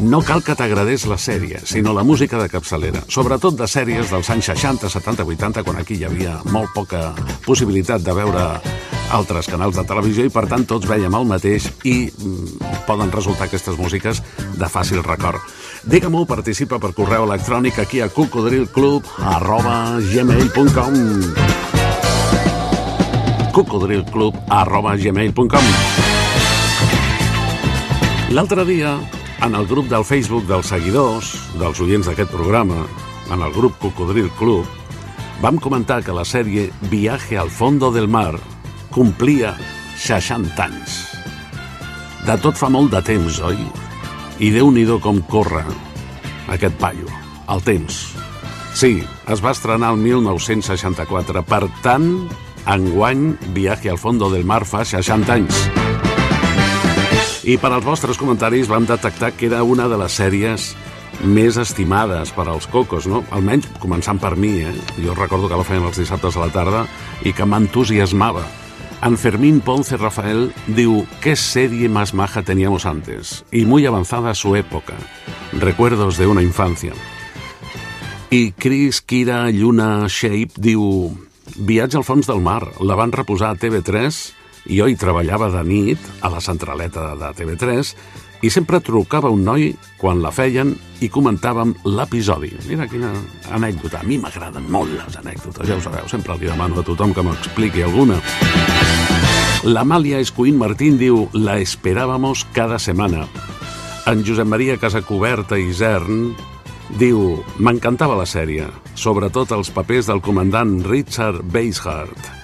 No 0.00 0.22
cal 0.24 0.40
que 0.40 0.54
t'agradés 0.56 1.04
la 1.04 1.18
sèrie, 1.20 1.58
sinó 1.68 1.92
la 1.92 2.02
música 2.02 2.38
de 2.40 2.48
capçalera, 2.48 3.02
sobretot 3.12 3.58
de 3.58 3.66
sèries 3.68 4.08
dels 4.08 4.30
anys 4.32 4.48
60, 4.48 4.88
70, 4.88 5.26
80, 5.28 5.64
quan 5.66 5.76
aquí 5.76 5.98
hi 5.98 6.06
havia 6.08 6.38
molt 6.48 6.72
poca 6.72 7.10
possibilitat 7.44 8.00
de 8.06 8.14
veure 8.16 8.46
altres 9.12 9.50
canals 9.50 9.76
de 9.76 9.84
televisió 9.84 10.24
i 10.24 10.32
per 10.32 10.46
tant 10.48 10.64
tots 10.64 10.88
veiem 10.88 11.12
el 11.18 11.28
mateix 11.28 11.66
i 11.84 12.08
mm, 12.08 12.80
poden 12.88 13.12
resultar 13.12 13.50
aquestes 13.50 13.76
músiques 13.76 14.22
de 14.56 14.70
fàcil 14.72 15.04
record. 15.04 15.44
Digue-m'ho, 15.84 16.24
participa 16.24 16.80
per 16.80 16.94
correu 16.96 17.28
electrònic 17.28 17.82
aquí 17.84 18.00
a 18.00 18.08
cocodrilclub 18.08 19.04
arroba 19.36 20.00
gmail.com 20.00 21.00
cocodrilclub 23.52 24.44
arroba 24.48 24.96
gmail.com 24.96 25.72
L'altre 28.30 28.64
dia, 28.64 28.94
en 29.42 29.54
el 29.54 29.66
grup 29.66 29.88
del 29.88 30.04
Facebook 30.04 30.44
dels 30.48 30.68
seguidors, 30.68 31.32
dels 31.60 31.80
oients 31.80 32.08
d'aquest 32.10 32.30
programa, 32.32 32.84
en 33.32 33.40
el 33.40 33.52
grup 33.54 33.78
Cocodril 33.80 34.28
Club, 34.36 34.66
vam 35.40 35.56
comentar 35.62 36.02
que 36.04 36.12
la 36.12 36.26
sèrie 36.28 36.68
Viaje 36.90 37.38
al 37.38 37.50
fondo 37.50 37.90
del 37.92 38.08
mar 38.08 38.34
complia 38.92 39.54
60 39.96 40.64
anys. 40.64 40.98
De 42.26 42.36
tot 42.42 42.58
fa 42.58 42.68
molt 42.68 42.92
de 42.92 43.00
temps, 43.00 43.40
oi? 43.40 43.56
I 44.40 44.50
déu 44.52 44.70
nhi 44.72 44.84
com 45.00 45.22
corre 45.28 45.64
aquest 46.48 46.76
paio, 46.76 47.08
el 47.48 47.62
temps. 47.64 48.02
Sí, 48.74 49.00
es 49.28 49.40
va 49.44 49.52
estrenar 49.56 49.94
el 49.94 50.00
1964. 50.04 51.42
Per 51.42 51.64
tant, 51.82 52.28
enguany, 52.66 53.36
Viaje 53.54 53.90
al 53.90 53.98
fondo 53.98 54.30
del 54.30 54.44
mar 54.44 54.64
fa 54.66 54.84
60 54.84 55.32
anys. 55.32 55.69
I 57.50 57.56
per 57.58 57.72
als 57.74 57.82
vostres 57.82 58.18
comentaris 58.20 58.68
vam 58.70 58.84
detectar 58.86 59.32
que 59.34 59.48
era 59.48 59.64
una 59.66 59.88
de 59.90 59.96
les 59.98 60.14
sèries 60.14 60.68
més 61.26 61.56
estimades 61.58 62.30
per 62.36 62.44
als 62.46 62.68
cocos, 62.70 63.08
no? 63.10 63.24
Almenys 63.34 63.66
començant 63.82 64.20
per 64.22 64.36
mi, 64.38 64.52
eh? 64.62 64.74
Jo 65.02 65.16
recordo 65.18 65.48
que 65.50 65.58
la 65.58 65.66
feien 65.66 65.88
els 65.88 65.98
dissabtes 65.98 66.36
a 66.36 66.44
la 66.44 66.52
tarda 66.54 66.84
i 67.26 67.32
que 67.34 67.48
m'entusiasmava. 67.48 68.44
En 69.02 69.16
Fermín 69.18 69.58
Ponce 69.66 69.98
Rafael 69.98 70.52
diu 70.68 71.06
¿Qué 71.20 71.34
serie 71.34 71.88
más 71.88 72.14
maja 72.14 72.44
teníamos 72.44 72.86
antes? 72.86 73.44
Y 73.50 73.64
muy 73.64 73.84
avanzada 73.86 74.34
su 74.34 74.54
época. 74.54 74.94
Recuerdos 75.52 76.18
de 76.18 76.28
una 76.28 76.42
infancia. 76.42 76.92
I 78.30 78.52
Chris 78.52 79.00
Kira 79.00 79.50
Lluna 79.50 80.06
Shape 80.06 80.54
diu 80.54 81.16
Viatge 81.56 81.98
al 81.98 82.04
fons 82.04 82.28
del 82.30 82.44
mar. 82.44 82.62
La 82.78 82.94
van 82.94 83.10
reposar 83.10 83.50
a 83.50 83.58
TV3 83.58 84.06
i 84.06 84.39
jo 84.68 84.88
hi 84.88 84.96
treballava 84.98 85.50
de 85.54 85.62
nit 85.66 86.10
a 86.20 86.30
la 86.32 86.40
centraleta 86.44 87.14
de 87.18 87.30
TV3 87.38 87.94
i 88.42 88.50
sempre 88.50 88.80
trucava 88.80 89.28
un 89.32 89.42
noi 89.44 89.70
quan 90.00 90.22
la 90.24 90.32
feien 90.32 90.72
i 91.04 91.10
comentàvem 91.12 91.74
l'episodi. 91.84 92.52
Mira 92.68 92.88
quina 92.88 93.12
anècdota. 93.52 94.00
A 94.00 94.08
mi 94.08 94.16
m'agraden 94.20 94.64
molt 94.72 94.92
les 94.96 95.18
anècdotes, 95.20 95.68
ja 95.68 95.76
ho 95.76 95.84
sabeu. 95.84 96.08
Sempre 96.08 96.38
li 96.40 96.48
demano 96.48 96.80
a 96.80 96.86
tothom 96.86 97.12
que 97.16 97.24
m'expliqui 97.24 97.84
alguna. 97.84 98.20
L'Amàlia 99.64 100.22
Escuín 100.24 100.56
Martín 100.56 100.96
diu 100.96 101.26
La 101.36 101.58
esperábamos 101.60 102.46
cada 102.56 102.78
setmana. 102.80 103.26
En 104.08 104.24
Josep 104.24 104.48
Maria 104.48 104.78
Casacoberta 104.80 105.60
i 105.60 105.68
Zern 105.76 106.30
diu 106.96 107.42
M'encantava 107.60 108.16
la 108.16 108.26
sèrie, 108.26 108.70
sobretot 108.96 109.52
els 109.52 109.68
papers 109.70 110.08
del 110.08 110.24
comandant 110.24 110.78
Richard 110.88 111.44
Basehart. 111.52 112.39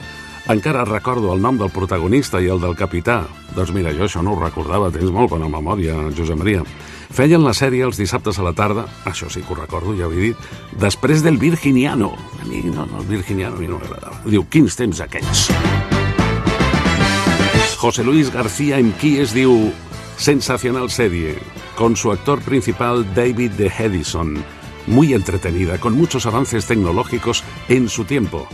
Encara 0.46 0.84
recordo 0.84 1.32
el 1.34 1.40
nom 1.42 1.56
del 1.58 1.72
protagonista 1.74 2.38
i 2.38 2.46
el 2.46 2.60
del 2.62 2.76
capità. 2.78 3.24
Doncs 3.56 3.72
mira, 3.74 3.90
jo 3.96 4.04
això 4.06 4.20
no 4.22 4.36
ho 4.36 4.38
recordava, 4.38 4.92
tens 4.94 5.10
molt 5.10 5.32
bona 5.32 5.48
memòria, 5.50 5.96
Josep 6.14 6.38
Maria. 6.38 6.62
Feien 7.10 7.42
la 7.42 7.54
sèrie 7.56 7.82
els 7.82 7.98
dissabtes 7.98 8.38
a 8.38 8.44
la 8.46 8.52
tarda, 8.54 8.84
això 9.10 9.26
sí 9.26 9.42
que 9.42 9.50
ho 9.54 9.58
recordo, 9.58 9.96
ja 9.98 10.06
ho 10.06 10.12
he 10.14 10.28
dit, 10.28 10.44
després 10.78 11.24
del 11.26 11.40
Virginiano. 11.42 12.12
A 12.38 12.46
mi 12.46 12.62
no, 12.62 12.86
no 12.86 13.02
el 13.02 13.08
Virginiano 13.10 13.56
a 13.56 13.58
mi 13.58 13.66
no 13.66 13.80
m'agradava. 13.80 14.20
Diu, 14.22 14.46
quins 14.46 14.78
temps 14.78 15.02
aquells. 15.02 15.48
José 17.76 18.04
Luis 18.06 18.30
García 18.30 18.78
en 18.78 18.92
Quies 19.00 19.34
diu 19.34 19.72
sensacional 20.16 20.90
serie, 20.90 21.34
con 21.74 21.96
su 21.96 22.12
actor 22.12 22.40
principal 22.42 23.02
David 23.14 23.58
de 23.58 23.66
Hedison, 23.66 24.38
muy 24.86 25.12
entretenida, 25.12 25.80
con 25.80 25.94
muchos 25.94 26.24
avances 26.24 26.66
tecnológicos 26.66 27.42
en 27.68 27.88
su 27.88 28.04
tiempo. 28.04 28.46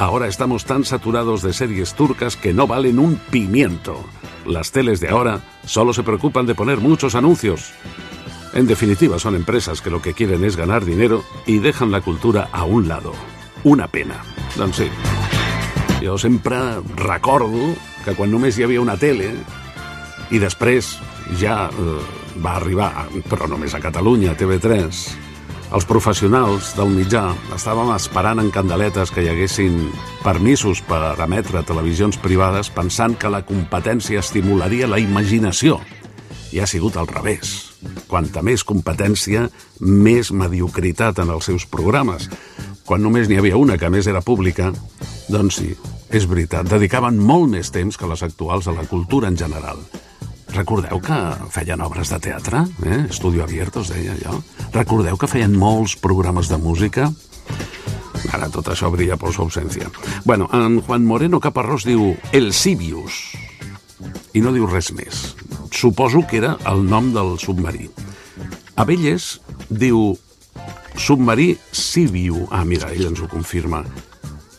Ahora 0.00 0.28
estamos 0.28 0.64
tan 0.64 0.86
saturados 0.86 1.42
de 1.42 1.52
series 1.52 1.92
turcas 1.92 2.34
que 2.34 2.54
no 2.54 2.66
valen 2.66 2.98
un 2.98 3.16
pimiento. 3.16 4.02
Las 4.46 4.72
teles 4.72 4.98
de 4.98 5.10
ahora 5.10 5.42
solo 5.66 5.92
se 5.92 6.02
preocupan 6.02 6.46
de 6.46 6.54
poner 6.54 6.78
muchos 6.78 7.14
anuncios. 7.14 7.72
En 8.54 8.66
definitiva, 8.66 9.18
son 9.18 9.34
empresas 9.34 9.82
que 9.82 9.90
lo 9.90 10.00
que 10.00 10.14
quieren 10.14 10.42
es 10.42 10.56
ganar 10.56 10.86
dinero 10.86 11.22
y 11.44 11.58
dejan 11.58 11.90
la 11.90 12.00
cultura 12.00 12.48
a 12.50 12.64
un 12.64 12.88
lado. 12.88 13.12
Una 13.62 13.88
pena. 13.88 14.24
Doncs 14.56 14.76
sí. 14.76 14.88
Jo 16.02 16.16
sempre 16.16 16.56
recordo 16.96 17.76
que 18.02 18.16
quan 18.16 18.32
només 18.32 18.56
hi 18.56 18.64
havia 18.64 18.80
una 18.80 18.96
tele 18.96 19.34
i 20.32 20.40
després 20.40 20.94
ja 21.36 21.66
eh, 21.68 21.98
va 22.40 22.56
arribar, 22.56 23.04
però 23.28 23.52
només 23.52 23.76
a 23.76 23.84
Catalunya, 23.84 24.32
TV3, 24.32 25.29
els 25.70 25.86
professionals 25.86 26.72
del 26.74 26.90
mitjà 26.90 27.28
estàvem 27.54 27.92
esperant 27.94 28.40
en 28.42 28.48
candeletes 28.50 29.12
que 29.14 29.22
hi 29.22 29.28
haguessin 29.30 29.76
permisos 30.24 30.80
per 30.82 31.14
emetre 31.22 31.62
televisions 31.66 32.18
privades 32.18 32.72
pensant 32.74 33.14
que 33.14 33.30
la 33.30 33.44
competència 33.46 34.18
estimularia 34.24 34.90
la 34.90 34.98
imaginació. 34.98 35.78
I 36.50 36.58
ha 36.58 36.66
sigut 36.66 36.98
al 36.98 37.06
revés. 37.06 37.70
Quanta 38.10 38.42
més 38.42 38.66
competència, 38.66 39.46
més 39.78 40.32
mediocritat 40.34 41.22
en 41.22 41.30
els 41.36 41.46
seus 41.46 41.68
programes. 41.70 42.26
Quan 42.84 43.06
només 43.06 43.30
n'hi 43.30 43.38
havia 43.38 43.60
una, 43.60 43.78
que 43.78 43.92
més 43.94 44.10
era 44.10 44.24
pública, 44.26 44.72
doncs 45.30 45.62
sí, 45.62 45.76
és 46.10 46.26
veritat, 46.26 46.66
dedicaven 46.66 47.22
molt 47.22 47.46
més 47.54 47.70
temps 47.70 47.94
que 47.94 48.10
les 48.10 48.26
actuals 48.26 48.66
a 48.66 48.74
la 48.74 48.88
cultura 48.90 49.30
en 49.30 49.38
general. 49.38 49.78
Recordeu 50.54 50.98
que 51.00 51.16
feien 51.54 51.80
obres 51.84 52.10
de 52.10 52.18
teatre? 52.18 52.64
Eh? 52.84 53.06
Estudio 53.08 53.44
Abierto, 53.44 53.84
es 53.84 53.92
deia 53.92 54.16
allò. 54.16 54.40
Recordeu 54.74 55.18
que 55.18 55.28
feien 55.30 55.54
molts 55.56 55.94
programes 55.96 56.50
de 56.50 56.58
música? 56.58 57.06
Ara 58.34 58.50
tot 58.52 58.68
això 58.70 58.90
brilla 58.92 59.18
per 59.18 59.32
su 59.34 59.44
ausència. 59.44 59.90
Bueno, 60.24 60.48
en 60.52 60.80
Juan 60.86 61.06
Moreno 61.06 61.40
Caparrós 61.40 61.86
diu 61.86 62.14
El 62.32 62.52
Sibius. 62.52 63.22
I 64.34 64.42
no 64.42 64.52
diu 64.54 64.66
res 64.70 64.90
més. 64.94 65.34
Suposo 65.70 66.24
que 66.26 66.38
era 66.42 66.56
el 66.70 66.84
nom 66.86 67.12
del 67.14 67.36
submarí. 67.38 67.88
Abelles 68.76 69.38
diu 69.70 70.16
submarí 70.98 71.54
Sibiu. 71.72 72.46
Ah, 72.50 72.64
mira, 72.64 72.90
ell 72.94 73.10
ens 73.10 73.22
ho 73.22 73.30
confirma. 73.30 73.84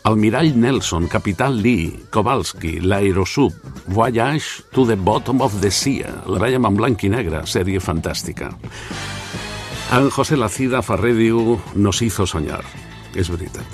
Almirall 0.03 0.56
Nelson, 0.56 1.07
Capital 1.07 1.61
Lee, 1.61 2.06
Kowalski, 2.10 2.80
l'Aerosub, 2.80 3.53
Voyage 3.88 4.64
to 4.73 4.86
the 4.86 4.95
Bottom 4.95 5.41
of 5.41 5.61
the 5.61 5.69
Sea. 5.69 6.10
La 6.26 6.40
veiem 6.41 6.65
en 6.65 6.78
blanc 6.78 7.03
i 7.06 7.11
negre, 7.14 7.44
sèrie 7.45 7.80
fantàstica. 7.80 8.49
En 9.94 10.10
José 10.10 10.40
Lacida 10.40 10.82
Ferrer 10.82 11.14
diu 11.19 11.60
Nos 11.76 12.02
hizo 12.02 12.26
soñar. 12.26 12.64
És 13.14 13.30
veritat. 13.30 13.68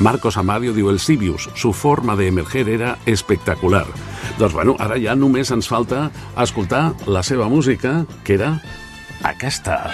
Marcos 0.00 0.38
Amadio 0.40 0.72
diu 0.72 0.88
El 0.90 0.98
Sibius, 0.98 1.50
su 1.54 1.72
forma 1.72 2.16
de 2.16 2.28
emerger 2.28 2.68
era 2.68 2.96
espectacular. 3.06 3.86
Doncs 4.38 4.54
bueno, 4.56 4.74
ara 4.80 4.96
ja 4.98 5.14
només 5.14 5.52
ens 5.52 5.68
falta 5.68 6.08
escoltar 6.40 6.94
la 7.06 7.22
seva 7.22 7.50
música, 7.52 8.06
que 8.24 8.40
era 8.40 8.54
aquesta. 9.22 9.84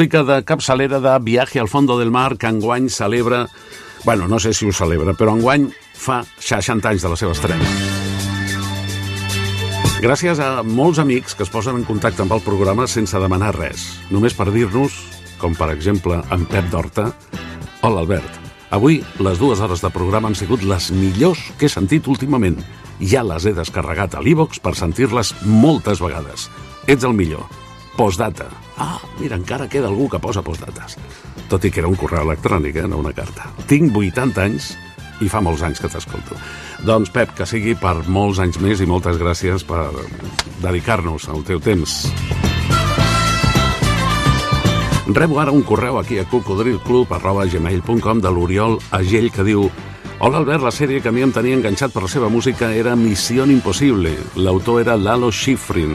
Música 0.00 0.24
de 0.24 0.42
capçalera 0.48 0.98
de 0.98 1.18
Viaje 1.20 1.60
al 1.60 1.68
fondo 1.68 1.98
del 1.98 2.10
mar 2.10 2.38
que 2.38 2.46
enguany 2.48 2.88
celebra... 2.88 3.50
Bueno, 4.02 4.28
no 4.28 4.38
sé 4.40 4.54
si 4.54 4.64
ho 4.64 4.72
celebra, 4.72 5.12
però 5.12 5.34
enguany 5.36 5.66
fa 5.92 6.22
60 6.40 6.88
anys 6.88 7.02
de 7.04 7.10
la 7.12 7.18
seva 7.20 7.34
estrena. 7.36 7.66
Gràcies 10.00 10.40
a 10.40 10.62
molts 10.64 11.02
amics 11.04 11.36
que 11.36 11.44
es 11.44 11.52
posen 11.52 11.76
en 11.76 11.84
contacte 11.84 12.24
amb 12.24 12.32
el 12.32 12.40
programa 12.40 12.86
sense 12.88 13.20
demanar 13.20 13.50
res, 13.58 13.84
només 14.08 14.32
per 14.32 14.48
dir-nos, 14.54 14.96
com 15.36 15.52
per 15.52 15.68
exemple 15.74 16.22
en 16.32 16.48
Pep 16.48 16.72
d'Horta, 16.72 17.10
Hola 17.84 18.00
Albert, 18.00 18.40
avui 18.72 19.02
les 19.20 19.36
dues 19.36 19.60
hores 19.60 19.84
de 19.84 19.92
programa 19.92 20.32
han 20.32 20.38
sigut 20.40 20.64
les 20.64 20.88
millors 20.96 21.44
que 21.60 21.68
he 21.68 21.74
sentit 21.76 22.08
últimament. 22.08 22.56
Ja 23.04 23.20
les 23.20 23.44
he 23.44 23.52
descarregat 23.52 24.16
a 24.16 24.24
l'e-box 24.24 24.64
per 24.64 24.72
sentir-les 24.80 25.36
moltes 25.44 26.00
vegades. 26.00 26.48
Ets 26.88 27.04
el 27.04 27.12
millor. 27.20 27.44
Postdata. 28.00 28.48
Ah, 28.80 28.98
mira, 29.20 29.36
encara 29.36 29.68
queda 29.68 29.90
algú 29.90 30.08
que 30.08 30.18
posa 30.18 30.40
postdates. 30.42 30.96
Tot 31.52 31.64
i 31.68 31.70
que 31.70 31.82
era 31.82 31.88
un 31.90 31.98
correu 32.00 32.24
electrònic, 32.24 32.80
eh, 32.80 32.88
no 32.88 32.96
una 33.02 33.12
carta. 33.12 33.50
Tinc 33.68 33.92
80 33.92 34.40
anys 34.42 34.72
i 35.20 35.28
fa 35.28 35.42
molts 35.44 35.60
anys 35.66 35.80
que 35.84 35.90
t'escolto. 35.92 36.36
Doncs, 36.88 37.10
Pep, 37.12 37.34
que 37.36 37.44
sigui 37.44 37.74
per 37.76 38.08
molts 38.08 38.40
anys 38.40 38.56
més 38.64 38.80
i 38.80 38.88
moltes 38.88 39.20
gràcies 39.20 39.66
per 39.68 39.84
dedicar-nos 40.64 41.28
al 41.28 41.44
teu 41.44 41.60
temps. 41.60 42.06
Rebo 45.10 45.40
ara 45.42 45.52
un 45.52 45.62
correu 45.66 45.98
aquí 45.98 46.18
a 46.18 46.24
cocodrilclub.gmail.com 46.30 48.20
de 48.22 48.30
l'Oriol 48.30 48.78
Agell 48.96 49.30
que 49.34 49.44
diu 49.44 49.68
Hola 50.22 50.36
Albert, 50.42 50.60
la 50.60 50.70
sèrie 50.70 51.00
que 51.00 51.08
a 51.08 51.14
mi 51.16 51.22
em 51.24 51.30
tenia 51.32 51.56
enganxat 51.56 51.94
per 51.94 52.02
la 52.04 52.08
seva 52.12 52.28
música 52.28 52.66
era 52.76 52.92
Missió 52.92 53.46
Impossible. 53.48 54.10
L'autor 54.36 54.82
era 54.82 54.98
Lalo 55.00 55.30
Schifrin. 55.32 55.94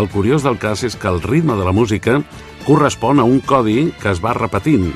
El 0.00 0.08
curiós 0.08 0.46
del 0.46 0.56
cas 0.56 0.80
és 0.88 0.96
que 0.96 1.10
el 1.12 1.20
ritme 1.20 1.58
de 1.60 1.66
la 1.68 1.74
música 1.76 2.22
correspon 2.64 3.20
a 3.20 3.28
un 3.28 3.42
codi 3.44 3.90
que 4.00 4.08
es 4.14 4.22
va 4.24 4.32
repetint. 4.32 4.94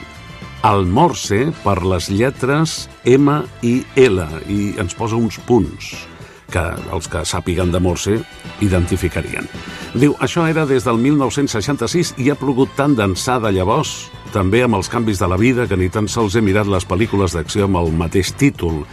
El 0.64 0.88
morse 0.88 1.50
per 1.60 1.82
les 1.84 2.08
lletres 2.08 2.86
M 3.04 3.42
i 3.60 3.82
L 4.00 4.24
i 4.48 4.62
ens 4.80 4.96
posa 4.96 5.20
uns 5.20 5.36
punts 5.44 6.09
que 6.52 6.62
els 6.92 7.08
que 7.10 7.24
sàpiguen 7.26 7.72
de 7.72 7.80
morse 7.82 8.18
identificarien. 8.60 9.46
Diu, 9.94 10.14
això 10.22 10.46
era 10.50 10.66
des 10.66 10.84
del 10.86 10.98
1966 11.02 12.14
i 12.22 12.30
ha 12.30 12.38
plogut 12.38 12.74
tant 12.78 12.96
d'ençà 12.98 13.38
de 13.42 13.52
llavors, 13.54 14.10
també 14.34 14.62
amb 14.62 14.78
els 14.78 14.90
canvis 14.90 15.18
de 15.18 15.28
la 15.30 15.38
vida, 15.40 15.66
que 15.66 15.78
ni 15.78 15.88
tan 15.90 16.06
sols 16.08 16.36
he 16.36 16.42
mirat 16.44 16.68
les 16.70 16.86
pel·lícules 16.86 17.34
d'acció 17.34 17.66
amb 17.66 17.80
el 17.80 17.90
mateix 17.98 18.30
títol, 18.38 18.84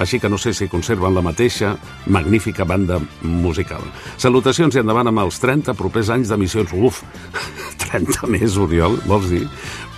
així 0.00 0.20
que 0.20 0.28
no 0.28 0.38
sé 0.38 0.52
si 0.56 0.68
conserven 0.68 1.14
la 1.16 1.24
mateixa 1.24 1.74
magnífica 2.12 2.64
banda 2.64 2.98
musical. 3.22 3.84
Salutacions 4.20 4.76
i 4.76 4.82
endavant 4.82 5.08
amb 5.08 5.24
els 5.24 5.40
30 5.40 5.76
propers 5.76 6.10
anys 6.12 6.32
d'emissions. 6.32 6.72
Uf, 6.76 7.02
30 7.86 8.28
més, 8.32 8.56
Oriol, 8.60 8.98
vols 9.08 9.30
dir? 9.32 9.46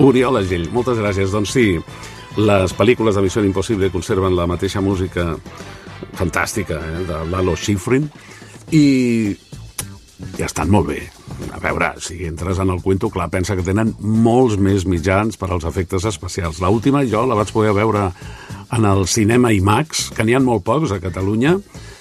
Oriol 0.02 0.38
Agell, 0.42 0.68
moltes 0.74 0.98
gràcies. 0.98 1.34
Doncs 1.34 1.54
sí, 1.54 1.68
les 2.38 2.74
pel·lícules 2.78 3.16
de 3.18 3.24
Missió 3.24 3.42
Impossible 3.42 3.90
conserven 3.90 4.36
la 4.38 4.46
mateixa 4.46 4.82
música 4.84 5.32
fantàstica 6.18 6.78
eh, 6.80 7.04
de 7.08 7.22
Lalo 7.32 7.56
Schifrin 7.56 8.08
i 8.74 9.36
ja 10.38 10.48
estan 10.48 10.70
molt 10.70 10.88
bé. 10.90 11.02
A 11.54 11.60
veure, 11.62 11.92
si 12.02 12.24
entres 12.26 12.58
en 12.58 12.72
el 12.74 12.82
cuento, 12.82 13.10
clar, 13.10 13.28
pensa 13.30 13.56
que 13.56 13.66
tenen 13.66 13.94
molts 14.00 14.58
més 14.58 14.86
mitjans 14.88 15.38
per 15.38 15.50
als 15.52 15.66
efectes 15.68 16.06
especials. 16.10 16.62
La 16.62 16.72
última 16.74 17.04
jo 17.06 17.24
la 17.26 17.38
vaig 17.38 17.52
poder 17.54 17.74
veure 17.76 18.08
en 18.74 18.84
el 18.84 19.06
cinema 19.08 19.52
IMAX, 19.54 20.08
que 20.16 20.26
n'hi 20.26 20.34
ha 20.36 20.42
molt 20.42 20.66
pocs 20.66 20.92
a 20.92 21.00
Catalunya, 21.02 21.56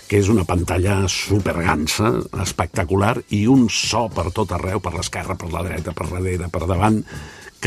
que 0.07 0.19
és 0.21 0.29
una 0.31 0.45
pantalla 0.47 1.01
supergansa, 1.11 2.13
espectacular, 2.43 3.17
i 3.35 3.45
un 3.51 3.67
so 3.69 4.07
per 4.13 4.29
tot 4.35 4.53
arreu, 4.55 4.81
per 4.83 4.95
l'esquerra, 4.95 5.35
per 5.39 5.51
la 5.51 5.65
dreta, 5.67 5.93
per 5.95 6.07
darrere, 6.09 6.49
per 6.51 6.63
davant, 6.65 7.01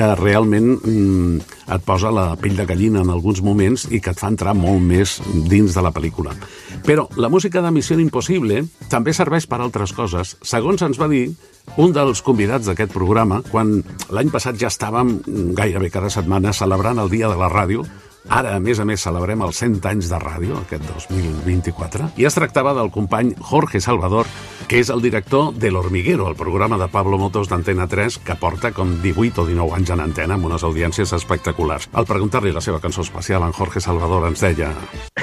que 0.00 0.08
realment 0.16 0.78
mm, 0.80 1.56
et 1.76 1.82
posa 1.84 2.08
la 2.14 2.32
pell 2.40 2.56
de 2.56 2.64
gallina 2.64 3.02
en 3.04 3.10
alguns 3.12 3.42
moments 3.44 3.84
i 3.92 4.00
que 4.00 4.14
et 4.14 4.20
fa 4.20 4.30
entrar 4.32 4.54
molt 4.56 4.80
més 4.80 5.18
dins 5.50 5.76
de 5.76 5.82
la 5.84 5.92
pel·lícula. 5.92 6.32
Però 6.86 7.04
la 7.20 7.28
música 7.28 7.60
de 7.60 7.72
Missió 7.74 7.98
Impossible 8.00 8.62
també 8.88 9.12
serveix 9.12 9.44
per 9.50 9.60
altres 9.60 9.92
coses. 9.92 10.38
Segons 10.40 10.80
ens 10.86 11.00
va 11.00 11.10
dir 11.12 11.26
un 11.76 11.92
dels 11.92 12.24
convidats 12.24 12.70
d'aquest 12.70 12.94
programa, 12.96 13.42
quan 13.50 13.76
l'any 14.08 14.32
passat 14.32 14.56
ja 14.56 14.72
estàvem 14.72 15.18
gairebé 15.58 15.92
cada 15.92 16.08
setmana 16.08 16.56
celebrant 16.56 17.02
el 17.02 17.12
Dia 17.12 17.28
de 17.28 17.36
la 17.36 17.52
Ràdio, 17.52 17.84
Ara, 18.28 18.54
a 18.56 18.60
més 18.60 18.78
a 18.78 18.84
més, 18.84 19.00
celebrem 19.00 19.40
els 19.46 19.56
100 19.62 19.80
anys 19.88 20.10
de 20.12 20.18
ràdio, 20.20 20.58
aquest 20.60 20.84
2024, 20.84 22.10
i 22.20 22.26
es 22.28 22.36
tractava 22.36 22.74
del 22.76 22.90
company 22.92 23.32
Jorge 23.40 23.80
Salvador, 23.80 24.28
que 24.68 24.78
és 24.78 24.90
el 24.92 25.00
director 25.02 25.54
de 25.56 25.70
L'Hormiguero, 25.72 26.28
el 26.28 26.36
programa 26.36 26.78
de 26.78 26.86
Pablo 26.92 27.18
Motos 27.18 27.48
d'Antena 27.48 27.88
3, 27.90 28.20
que 28.26 28.36
porta 28.38 28.70
com 28.76 28.92
18 29.02 29.42
o 29.42 29.46
19 29.48 29.78
anys 29.78 29.94
en 29.96 30.04
antena 30.04 30.36
amb 30.36 30.46
unes 30.50 30.62
audiències 30.66 31.14
espectaculars. 31.16 31.88
Al 31.96 32.06
preguntar-li 32.06 32.52
la 32.52 32.62
seva 32.62 32.80
cançó 32.80 33.02
especial, 33.06 33.42
en 33.46 33.56
Jorge 33.56 33.80
Salvador 33.80 34.28
ens 34.28 34.44
deia... 34.44 34.70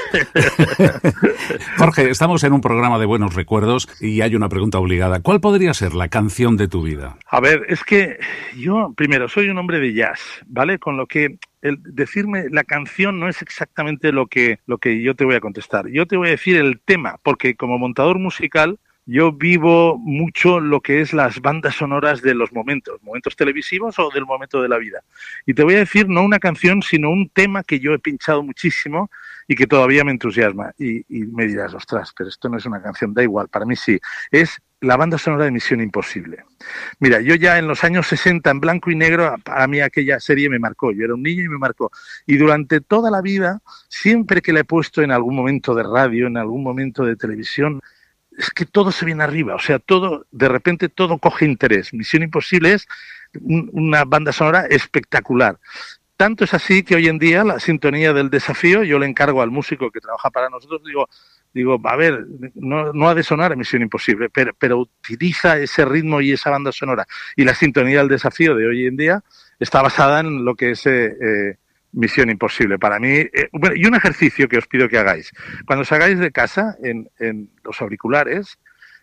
Jorge, 1.77 2.09
estamos 2.09 2.43
en 2.43 2.53
un 2.53 2.61
programa 2.61 2.97
de 2.99 3.05
buenos 3.05 3.35
recuerdos 3.35 3.87
y 4.01 4.21
hay 4.21 4.35
una 4.35 4.49
pregunta 4.49 4.79
obligada. 4.79 5.21
¿Cuál 5.21 5.39
podría 5.39 5.73
ser 5.73 5.93
la 5.93 6.07
canción 6.07 6.57
de 6.57 6.67
tu 6.67 6.81
vida? 6.81 7.17
A 7.27 7.39
ver, 7.39 7.65
es 7.69 7.83
que 7.83 8.17
yo, 8.55 8.93
primero, 8.95 9.29
soy 9.29 9.49
un 9.49 9.57
hombre 9.57 9.79
de 9.79 9.93
jazz, 9.93 10.19
¿vale? 10.47 10.79
Con 10.79 10.97
lo 10.97 11.05
que 11.05 11.37
el 11.61 11.77
decirme 11.83 12.45
la 12.49 12.63
canción 12.63 13.19
no 13.19 13.27
es 13.29 13.41
exactamente 13.41 14.11
lo 14.11 14.27
que, 14.27 14.59
lo 14.65 14.77
que 14.77 15.01
yo 15.01 15.15
te 15.15 15.25
voy 15.25 15.35
a 15.35 15.39
contestar. 15.41 15.87
Yo 15.89 16.05
te 16.05 16.17
voy 16.17 16.29
a 16.29 16.31
decir 16.31 16.57
el 16.57 16.79
tema, 16.79 17.19
porque 17.23 17.55
como 17.55 17.77
montador 17.77 18.19
musical 18.19 18.79
yo 19.07 19.31
vivo 19.31 19.97
mucho 19.97 20.59
lo 20.59 20.81
que 20.81 20.99
es 20.99 21.13
las 21.13 21.39
bandas 21.39 21.75
sonoras 21.75 22.21
de 22.21 22.35
los 22.35 22.51
momentos, 22.51 23.01
momentos 23.01 23.37
televisivos 23.37 23.97
o 23.99 24.09
del 24.13 24.25
momento 24.25 24.61
de 24.61 24.67
la 24.67 24.77
vida. 24.77 25.01
Y 25.45 25.53
te 25.53 25.63
voy 25.63 25.75
a 25.75 25.79
decir 25.79 26.09
no 26.09 26.23
una 26.23 26.39
canción, 26.39 26.81
sino 26.81 27.09
un 27.09 27.29
tema 27.29 27.63
que 27.63 27.79
yo 27.79 27.93
he 27.93 27.99
pinchado 27.99 28.43
muchísimo 28.43 29.09
y 29.47 29.55
que 29.55 29.65
todavía 29.65 30.03
me 30.03 30.11
entusiasma. 30.11 30.73
Y, 30.77 31.05
y 31.07 31.25
me 31.25 31.47
dirás, 31.47 31.73
ostras, 31.73 32.13
pero 32.17 32.29
esto 32.29 32.49
no 32.49 32.57
es 32.57 32.65
una 32.65 32.81
canción, 32.81 33.13
da 33.13 33.23
igual, 33.23 33.47
para 33.47 33.65
mí 33.65 33.77
sí. 33.77 33.97
Es 34.29 34.59
la 34.81 34.95
banda 34.95 35.17
sonora 35.17 35.45
de 35.45 35.51
Misión 35.51 35.81
Imposible. 35.81 36.43
Mira, 36.99 37.19
yo 37.21 37.35
ya 37.35 37.57
en 37.57 37.67
los 37.67 37.83
años 37.83 38.07
60, 38.07 38.49
en 38.49 38.59
blanco 38.59 38.91
y 38.91 38.95
negro, 38.95 39.35
para 39.43 39.67
mí 39.67 39.79
aquella 39.79 40.19
serie 40.19 40.49
me 40.49 40.59
marcó. 40.59 40.91
Yo 40.91 41.03
era 41.05 41.15
un 41.15 41.23
niño 41.23 41.43
y 41.43 41.49
me 41.49 41.57
marcó. 41.57 41.91
Y 42.25 42.37
durante 42.37 42.79
toda 42.81 43.09
la 43.09 43.21
vida, 43.21 43.61
siempre 43.89 44.41
que 44.41 44.53
la 44.53 44.59
he 44.59 44.63
puesto 44.63 45.01
en 45.01 45.11
algún 45.11 45.35
momento 45.35 45.73
de 45.73 45.83
radio, 45.83 46.27
en 46.27 46.37
algún 46.37 46.63
momento 46.63 47.03
de 47.05 47.15
televisión, 47.15 47.81
es 48.37 48.51
que 48.51 48.65
todo 48.65 48.91
se 48.91 49.05
viene 49.05 49.23
arriba. 49.23 49.55
O 49.55 49.59
sea, 49.59 49.79
todo, 49.79 50.27
de 50.31 50.47
repente 50.47 50.89
todo 50.89 51.17
coge 51.17 51.45
interés. 51.45 51.91
Misión 51.93 52.21
Imposible 52.23 52.73
es 52.73 52.87
un- 53.41 53.69
una 53.73 54.05
banda 54.05 54.31
sonora 54.31 54.67
espectacular. 54.69 55.57
Tanto 56.17 56.43
es 56.43 56.53
así 56.53 56.83
que 56.83 56.95
hoy 56.95 57.07
en 57.07 57.19
día 57.19 57.43
la 57.43 57.59
sintonía 57.59 58.13
del 58.13 58.29
desafío, 58.29 58.83
yo 58.83 58.97
le 58.99 59.05
encargo 59.07 59.41
al 59.41 59.51
músico 59.51 59.91
que 59.91 59.99
trabaja 59.99 60.29
para 60.31 60.49
nosotros, 60.49 60.81
digo, 60.83 61.07
digo, 61.57 61.81
a 61.83 61.95
ver, 61.95 62.25
no, 62.55 62.93
no 62.93 63.09
ha 63.09 63.15
de 63.15 63.23
sonar 63.23 63.55
Misión 63.57 63.81
Imposible, 63.81 64.29
pero, 64.29 64.53
pero 64.57 64.77
utiliza 64.77 65.57
ese 65.57 65.83
ritmo 65.85 66.21
y 66.21 66.31
esa 66.31 66.49
banda 66.49 66.71
sonora. 66.71 67.05
Y 67.35 67.43
la 67.43 67.53
sintonía 67.53 67.99
del 67.99 68.07
desafío 68.07 68.55
de 68.55 68.67
hoy 68.67 68.85
en 68.85 68.95
día 68.95 69.23
está 69.59 69.81
basada 69.81 70.19
en 70.19 70.45
lo 70.45 70.55
que 70.55 70.71
es 70.71 70.85
eh, 70.85 71.15
eh, 71.19 71.57
Misión 71.91 72.29
Imposible. 72.29 72.77
Para 72.77 72.99
mí, 72.99 73.09
eh, 73.09 73.49
y 73.75 73.85
un 73.85 73.95
ejercicio 73.95 74.47
que 74.47 74.57
os 74.57 74.67
pido 74.67 74.87
que 74.87 74.97
hagáis. 74.97 75.31
Cuando 75.65 75.83
salgáis 75.83 76.19
de 76.19 76.31
casa, 76.31 76.77
en, 76.83 77.09
en 77.19 77.49
los 77.63 77.81
auriculares, 77.81 78.59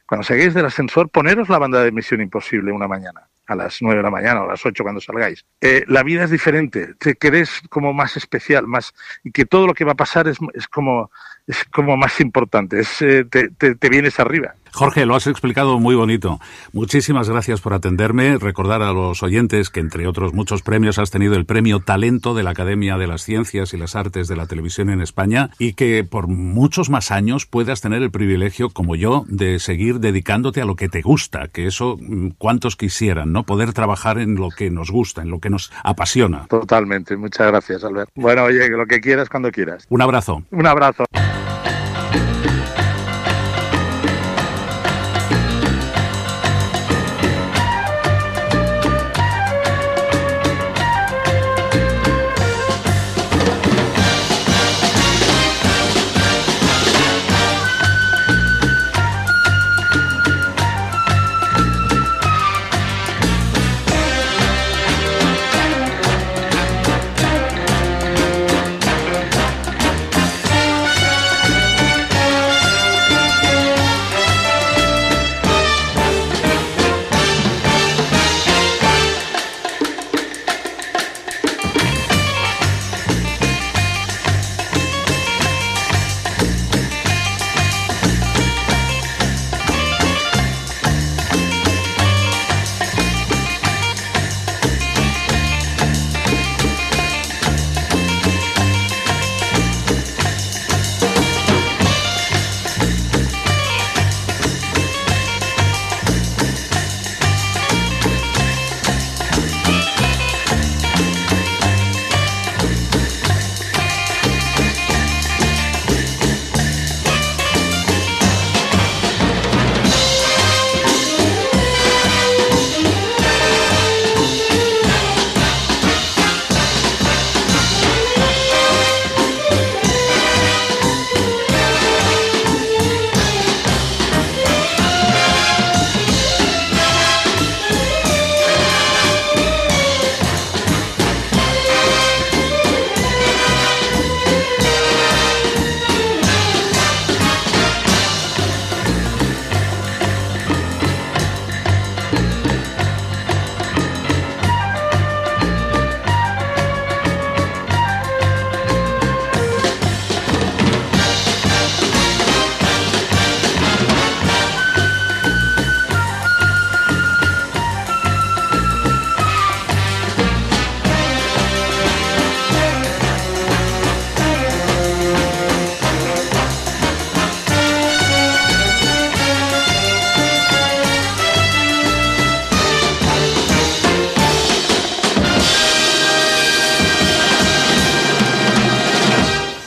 cuando 0.06 0.24
salgáis 0.24 0.54
del 0.54 0.66
ascensor, 0.66 1.08
poneros 1.08 1.48
la 1.48 1.58
banda 1.58 1.82
de 1.82 1.90
Misión 1.90 2.20
Imposible 2.20 2.70
una 2.70 2.86
mañana, 2.86 3.28
a 3.46 3.54
las 3.56 3.82
9 3.82 3.96
de 3.96 4.02
la 4.02 4.10
mañana 4.10 4.42
o 4.42 4.44
a 4.44 4.48
las 4.48 4.64
8 4.64 4.82
cuando 4.82 5.00
salgáis. 5.00 5.44
La 5.86 6.02
vida 6.02 6.24
es 6.24 6.30
diferente, 6.30 6.94
te 6.98 7.14
querés 7.14 7.62
como 7.70 7.92
más 7.94 8.16
especial, 8.16 8.66
más 8.66 8.94
y 9.24 9.32
que 9.32 9.46
todo 9.46 9.66
lo 9.66 9.74
que 9.74 9.84
va 9.84 9.92
a 9.92 9.96
pasar 9.96 10.28
es, 10.28 10.36
es 10.52 10.68
como 10.68 11.10
es 11.46 11.64
como 11.64 11.96
más 11.96 12.20
importante, 12.20 12.80
es, 12.80 13.02
eh, 13.02 13.24
te, 13.24 13.48
te, 13.50 13.74
te 13.74 13.88
vienes 13.88 14.18
arriba. 14.20 14.54
Jorge, 14.74 15.06
lo 15.06 15.14
has 15.14 15.28
explicado 15.28 15.78
muy 15.78 15.94
bonito. 15.94 16.40
Muchísimas 16.72 17.30
gracias 17.30 17.60
por 17.60 17.74
atenderme. 17.74 18.38
Recordar 18.38 18.82
a 18.82 18.92
los 18.92 19.22
oyentes 19.22 19.70
que, 19.70 19.78
entre 19.78 20.08
otros 20.08 20.34
muchos 20.34 20.62
premios, 20.62 20.98
has 20.98 21.12
tenido 21.12 21.36
el 21.36 21.46
premio 21.46 21.78
Talento 21.78 22.34
de 22.34 22.42
la 22.42 22.50
Academia 22.50 22.98
de 22.98 23.06
las 23.06 23.22
Ciencias 23.22 23.72
y 23.72 23.76
las 23.76 23.94
Artes 23.94 24.26
de 24.26 24.34
la 24.34 24.48
Televisión 24.48 24.90
en 24.90 25.00
España 25.00 25.50
y 25.60 25.74
que 25.74 26.02
por 26.02 26.26
muchos 26.26 26.90
más 26.90 27.12
años 27.12 27.46
puedas 27.46 27.82
tener 27.82 28.02
el 28.02 28.10
privilegio, 28.10 28.68
como 28.68 28.96
yo, 28.96 29.24
de 29.28 29.60
seguir 29.60 30.00
dedicándote 30.00 30.60
a 30.60 30.64
lo 30.64 30.74
que 30.74 30.88
te 30.88 31.02
gusta, 31.02 31.46
que 31.46 31.68
eso 31.68 31.96
mm, 32.00 32.30
cuantos 32.36 32.74
quisieran, 32.74 33.32
¿no? 33.32 33.44
Poder 33.44 33.74
trabajar 33.74 34.18
en 34.18 34.34
lo 34.34 34.48
que 34.48 34.70
nos 34.70 34.90
gusta, 34.90 35.22
en 35.22 35.30
lo 35.30 35.38
que 35.38 35.50
nos 35.50 35.72
apasiona. 35.84 36.46
Totalmente, 36.48 37.16
muchas 37.16 37.46
gracias, 37.46 37.84
Albert. 37.84 38.10
Bueno, 38.16 38.42
oye, 38.42 38.68
lo 38.70 38.86
que 38.86 39.00
quieras 39.00 39.28
cuando 39.28 39.52
quieras. 39.52 39.86
Un 39.88 40.02
abrazo. 40.02 40.42
Un 40.50 40.66
abrazo. 40.66 41.04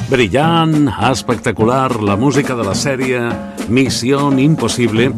Brillant, 0.08 0.88
espectacular, 1.12 2.02
la 2.02 2.16
música 2.16 2.56
de 2.56 2.64
la 2.64 2.74
sèrie 2.80 3.20
Missió 3.68 4.30
Impossible, 4.40 5.10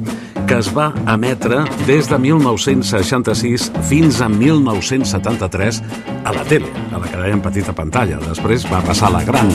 que 0.50 0.58
es 0.58 0.72
va 0.74 0.88
emetre 1.14 1.60
des 1.86 2.10
de 2.10 2.18
1966 2.18 3.70
fins 3.86 4.18
a 4.20 4.30
1973 4.34 5.84
a 6.26 6.34
la 6.34 6.44
tele, 6.50 6.72
a 6.90 6.98
la 6.98 7.06
que 7.06 7.22
dèiem 7.22 7.44
petita 7.46 7.76
pantalla. 7.78 8.18
Després 8.26 8.66
va 8.72 8.82
passar 8.82 9.12
a 9.12 9.20
la 9.20 9.24
gran. 9.30 9.54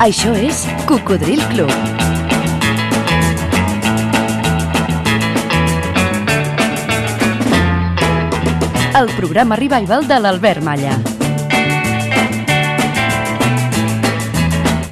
Això 0.00 0.32
és 0.32 0.64
Cocodril 0.88 1.44
Club. 1.52 1.93
El 8.94 9.08
programa 9.16 9.56
revival 9.56 10.06
de 10.06 10.16
l'Albert 10.20 10.62
Malla. 10.62 10.92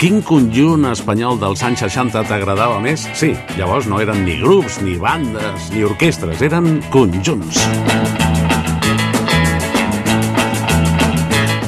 Quin 0.03 0.19
conjunt 0.27 0.89
espanyol 0.91 1.39
dels 1.39 1.63
anys 1.63 1.85
60 1.85 2.25
t'agradava 2.27 2.81
més? 2.83 3.05
Sí, 3.15 3.31
llavors 3.55 3.87
no 3.87 4.01
eren 4.03 4.25
ni 4.27 4.35
grups, 4.41 4.81
ni 4.83 4.97
bandes, 4.99 5.71
ni 5.71 5.87
orquestres, 5.87 6.43
eren 6.43 6.81
conjunts. 6.91 7.63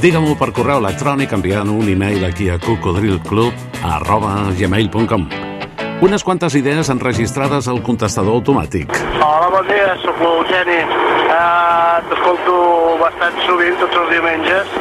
Digue-m'ho 0.02 0.35
per 0.35 0.51
correu 0.59 0.82
electrònic 0.82 1.39
enviant 1.39 1.70
un 1.70 1.86
e-mail 1.94 2.27
aquí 2.27 2.51
a 2.51 2.59
cocodrilclub 2.59 3.86
arroba 3.94 4.51
gmail.com 4.59 5.31
Unes 6.05 6.24
quantes 6.27 6.59
idees 6.59 6.90
enregistrades 6.90 7.70
al 7.70 7.78
contestador 7.86 8.43
automàtic. 8.43 8.90
Hola, 9.23 9.47
bon 9.55 9.70
dia, 9.70 9.94
sóc 10.02 10.19
l'Eugeni. 10.20 10.82
Uh, 11.31 11.84
T'escolto 12.11 12.57
bastant 13.01 13.39
sovint, 13.47 13.77
tots 13.81 13.97
els 14.03 14.11
diumenges. 14.13 14.75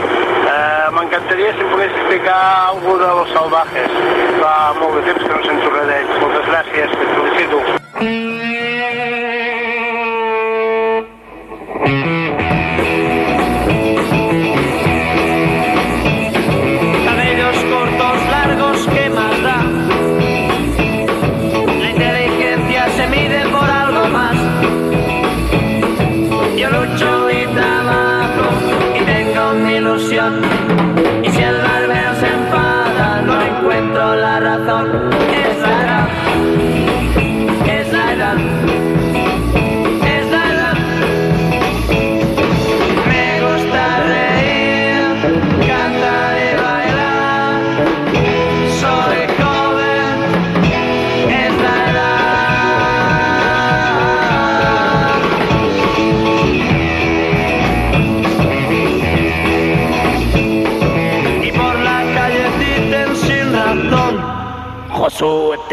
Uh, 0.43 0.91
M'encantaria 0.95 1.53
si 1.55 1.63
em 1.63 1.71
pogués 1.71 1.93
explicar 1.97 2.39
alguna 2.73 3.05
de 3.05 3.13
los 3.21 3.35
salvajes. 3.37 3.99
Fa 4.41 4.55
molt 4.81 4.99
de 4.99 5.05
temps 5.09 5.27
que 5.27 5.35
no 5.35 5.43
sento 5.47 5.75
res 5.77 5.87
d'ells. 5.91 6.17
Moltes 6.25 6.49
gràcies, 6.51 6.97
et 6.99 7.15
felicito. 7.19 7.63
Cabellos 7.93 8.52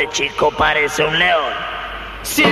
este 0.01 0.13
chico 0.13 0.51
parece 0.51 1.05
un 1.05 1.19
león. 1.19 1.53
Si 2.23 2.43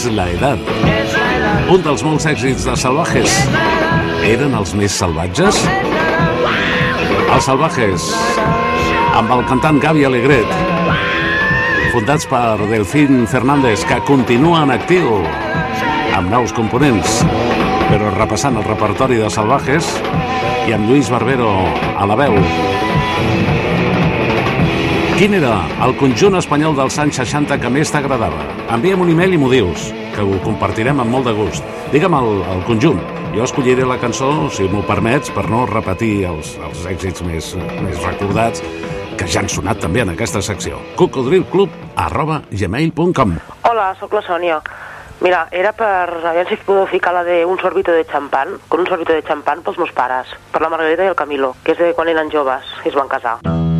És 0.00 0.06
la 0.16 0.24
edat. 0.32 0.60
Un 1.68 1.82
dels 1.84 2.00
molts 2.06 2.24
èxits 2.24 2.62
de 2.64 2.72
Salvajes. 2.78 3.34
Eren 4.24 4.54
els 4.56 4.72
més 4.78 4.94
salvatges? 4.96 5.58
Els 7.34 7.44
Salvajes, 7.44 8.06
amb 9.18 9.34
el 9.36 9.44
cantant 9.50 9.76
Gavi 9.82 10.06
Alegret, 10.08 10.56
fundats 11.92 12.24
per 12.32 12.64
Delfín 12.72 13.26
Fernández, 13.28 13.84
que 13.84 14.00
continua 14.08 14.64
en 14.64 14.72
actiu, 14.78 15.20
amb 16.16 16.32
nous 16.32 16.56
components, 16.56 17.20
però 17.90 18.14
repassant 18.16 18.56
el 18.56 18.64
repertori 18.70 19.20
de 19.20 19.28
Salvajes 19.28 19.98
i 20.64 20.78
amb 20.78 20.88
Lluís 20.88 21.12
Barbero 21.12 21.52
a 21.92 22.08
la 22.08 22.16
veu. 22.24 22.40
Quin 25.20 25.34
era 25.36 25.66
el 25.84 25.90
conjunt 26.00 26.38
espanyol 26.38 26.72
dels 26.78 26.94
anys 27.02 27.18
60 27.20 27.58
que 27.60 27.68
més 27.68 27.90
t'agradava? 27.92 28.40
Envia'm 28.72 29.02
un 29.04 29.10
e-mail 29.12 29.34
i 29.36 29.40
m'ho 29.42 29.50
dius, 29.52 29.90
que 30.14 30.24
ho 30.24 30.38
compartirem 30.40 31.02
amb 31.02 31.12
molt 31.12 31.28
de 31.28 31.34
gust. 31.36 31.66
Digue'm 31.92 32.16
el, 32.16 32.40
el 32.54 32.62
conjunt. 32.64 33.02
Jo 33.34 33.44
escolliré 33.44 33.84
la 33.84 33.98
cançó, 34.00 34.30
si 34.48 34.64
m'ho 34.72 34.80
permets, 34.88 35.28
per 35.36 35.44
no 35.52 35.66
repetir 35.68 36.24
els, 36.30 36.54
els 36.64 36.86
èxits 36.94 37.20
més, 37.28 37.52
més 37.84 38.00
recordats 38.00 38.64
que 39.20 39.28
ja 39.28 39.44
han 39.44 39.52
sonat 39.52 39.84
també 39.84 40.00
en 40.06 40.14
aquesta 40.16 40.40
secció. 40.40 40.80
cocodrilclub 40.96 41.76
arroba 42.00 42.40
gmail.com 42.48 43.36
Hola, 43.68 43.92
sóc 44.00 44.16
la 44.16 44.24
Sònia. 44.24 44.62
Mira, 45.20 45.44
era 45.52 45.76
per 45.76 45.92
a 46.16 46.32
veure 46.32 46.48
si 46.48 46.62
podeu 46.64 46.88
ficar 46.88 47.12
la 47.12 47.28
de 47.28 47.42
un 47.44 47.60
sorbito 47.60 47.92
de 47.92 48.08
champán, 48.08 48.56
con 48.72 48.80
un 48.80 48.88
sorbito 48.88 49.12
de 49.12 49.20
champán 49.20 49.60
pels 49.68 49.84
meus 49.84 49.92
pares, 49.92 50.32
per 50.48 50.64
la 50.64 50.72
Margarita 50.72 51.04
i 51.04 51.12
el 51.12 51.24
Camilo, 51.24 51.58
que 51.60 51.76
és 51.76 51.84
de 51.84 51.92
quan 51.92 52.08
eren 52.08 52.32
joves 52.32 52.64
i 52.86 52.88
es 52.88 52.96
van 52.96 53.12
casar. 53.12 53.42
Nunca 53.44 53.79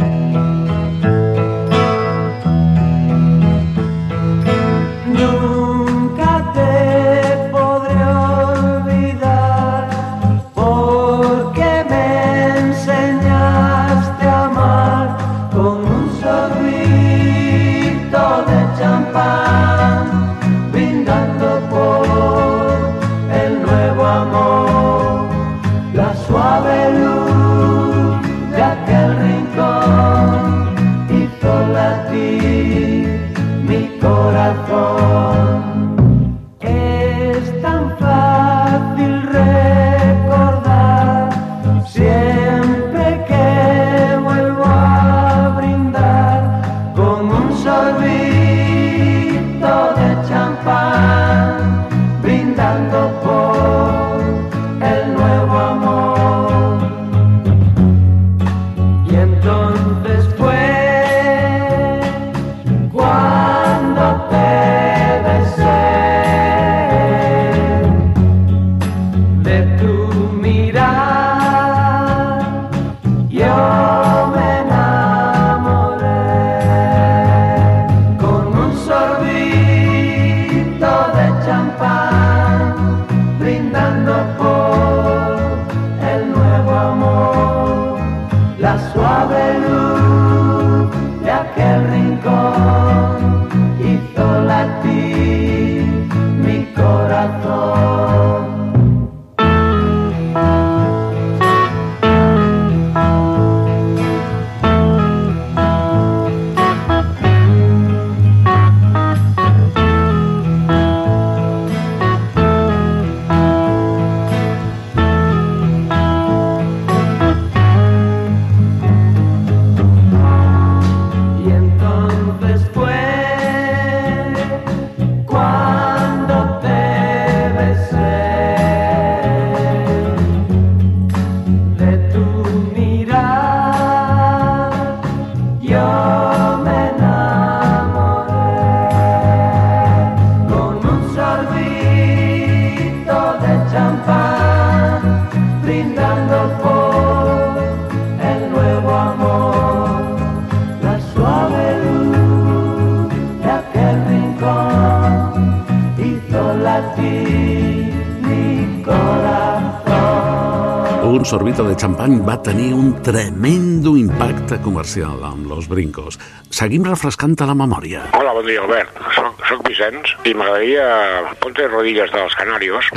sorbito 161.51 161.69
de 161.69 161.75
xampany 161.75 162.21
va 162.23 162.37
tenir 162.43 162.75
un 162.75 162.93
tremendo 163.03 163.97
impacte 163.99 164.61
comercial 164.63 165.25
amb 165.27 165.49
Los 165.51 165.67
Brincos. 165.67 166.19
Seguim 166.51 166.85
refrescant 166.87 167.35
la 167.41 167.57
memòria. 167.59 168.05
Hola, 168.15 168.37
bon 168.37 168.47
dia, 168.47 168.63
Albert. 168.63 168.95
Soc, 169.17 169.43
soc 169.49 169.67
Vicenç 169.67 170.15
i 170.31 170.35
m'agradaria 170.35 171.35
Ponte 171.43 171.67
Rodillas 171.67 172.13
de 172.13 172.23
los 172.23 172.39
Canarios. 172.39 172.95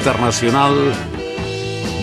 Internacional 0.00 0.72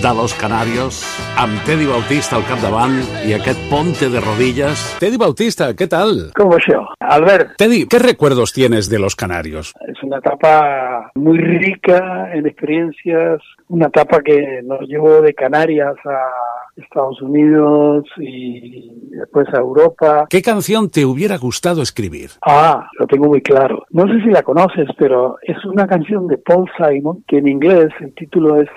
de 0.01 0.13
los 0.13 0.33
Canarios, 0.35 1.01
amb 1.35 1.57
Teddy 1.65 1.87
Bautista 1.89 2.35
al 2.37 2.43
capdavant 2.45 2.99
i 3.25 3.33
aquest 3.33 3.57
ponte 3.71 4.11
de 4.13 4.21
rodillas. 4.21 4.83
Teddy 5.01 5.17
Bautista, 5.17 5.73
¿qué 5.73 5.87
tal? 5.87 6.29
¿Cómo 6.35 6.57
es 6.57 6.65
yo? 6.69 6.85
Albert, 6.99 7.57
Teddy, 7.57 7.87
¿qué 7.87 7.97
recuerdos 7.97 8.53
tienes 8.53 8.89
de 8.89 8.99
los 8.99 9.15
Canarios? 9.15 9.73
es 9.87 10.03
una 10.03 10.17
etapa 10.17 11.11
muy 11.15 11.39
rica 11.39 12.16
en 12.37 12.47
experiencias, 12.47 13.41
una 13.67 13.87
etapa 13.87 14.21
que 14.21 14.61
nos 14.63 14.81
llevó 14.87 15.21
de 15.21 15.33
Canarias 15.33 15.95
a 16.05 16.81
Estados 16.81 17.21
Unidos 17.21 18.05
y 18.17 19.09
después 19.09 19.47
a 19.53 19.57
Europa. 19.57 20.27
¿Qué 20.29 20.41
canción 20.41 20.89
te 20.89 21.05
hubiera 21.05 21.37
gustado 21.37 21.81
escribir? 21.81 22.29
Ah, 22.45 22.87
lo 22.99 23.07
tengo 23.07 23.27
muy 23.27 23.41
claro. 23.41 23.85
No 23.89 24.07
sé 24.07 24.21
si 24.21 24.29
la 24.29 24.43
conoces, 24.43 24.87
pero 24.97 25.37
es 25.41 25.63
una 25.65 25.87
canción 25.87 26.27
de 26.27 26.37
Paul 26.37 26.69
Simon 26.77 27.23
que 27.27 27.37
en 27.37 27.47
inglés 27.47 27.89
el 27.99 28.13
título 28.13 28.61
es 28.61 28.69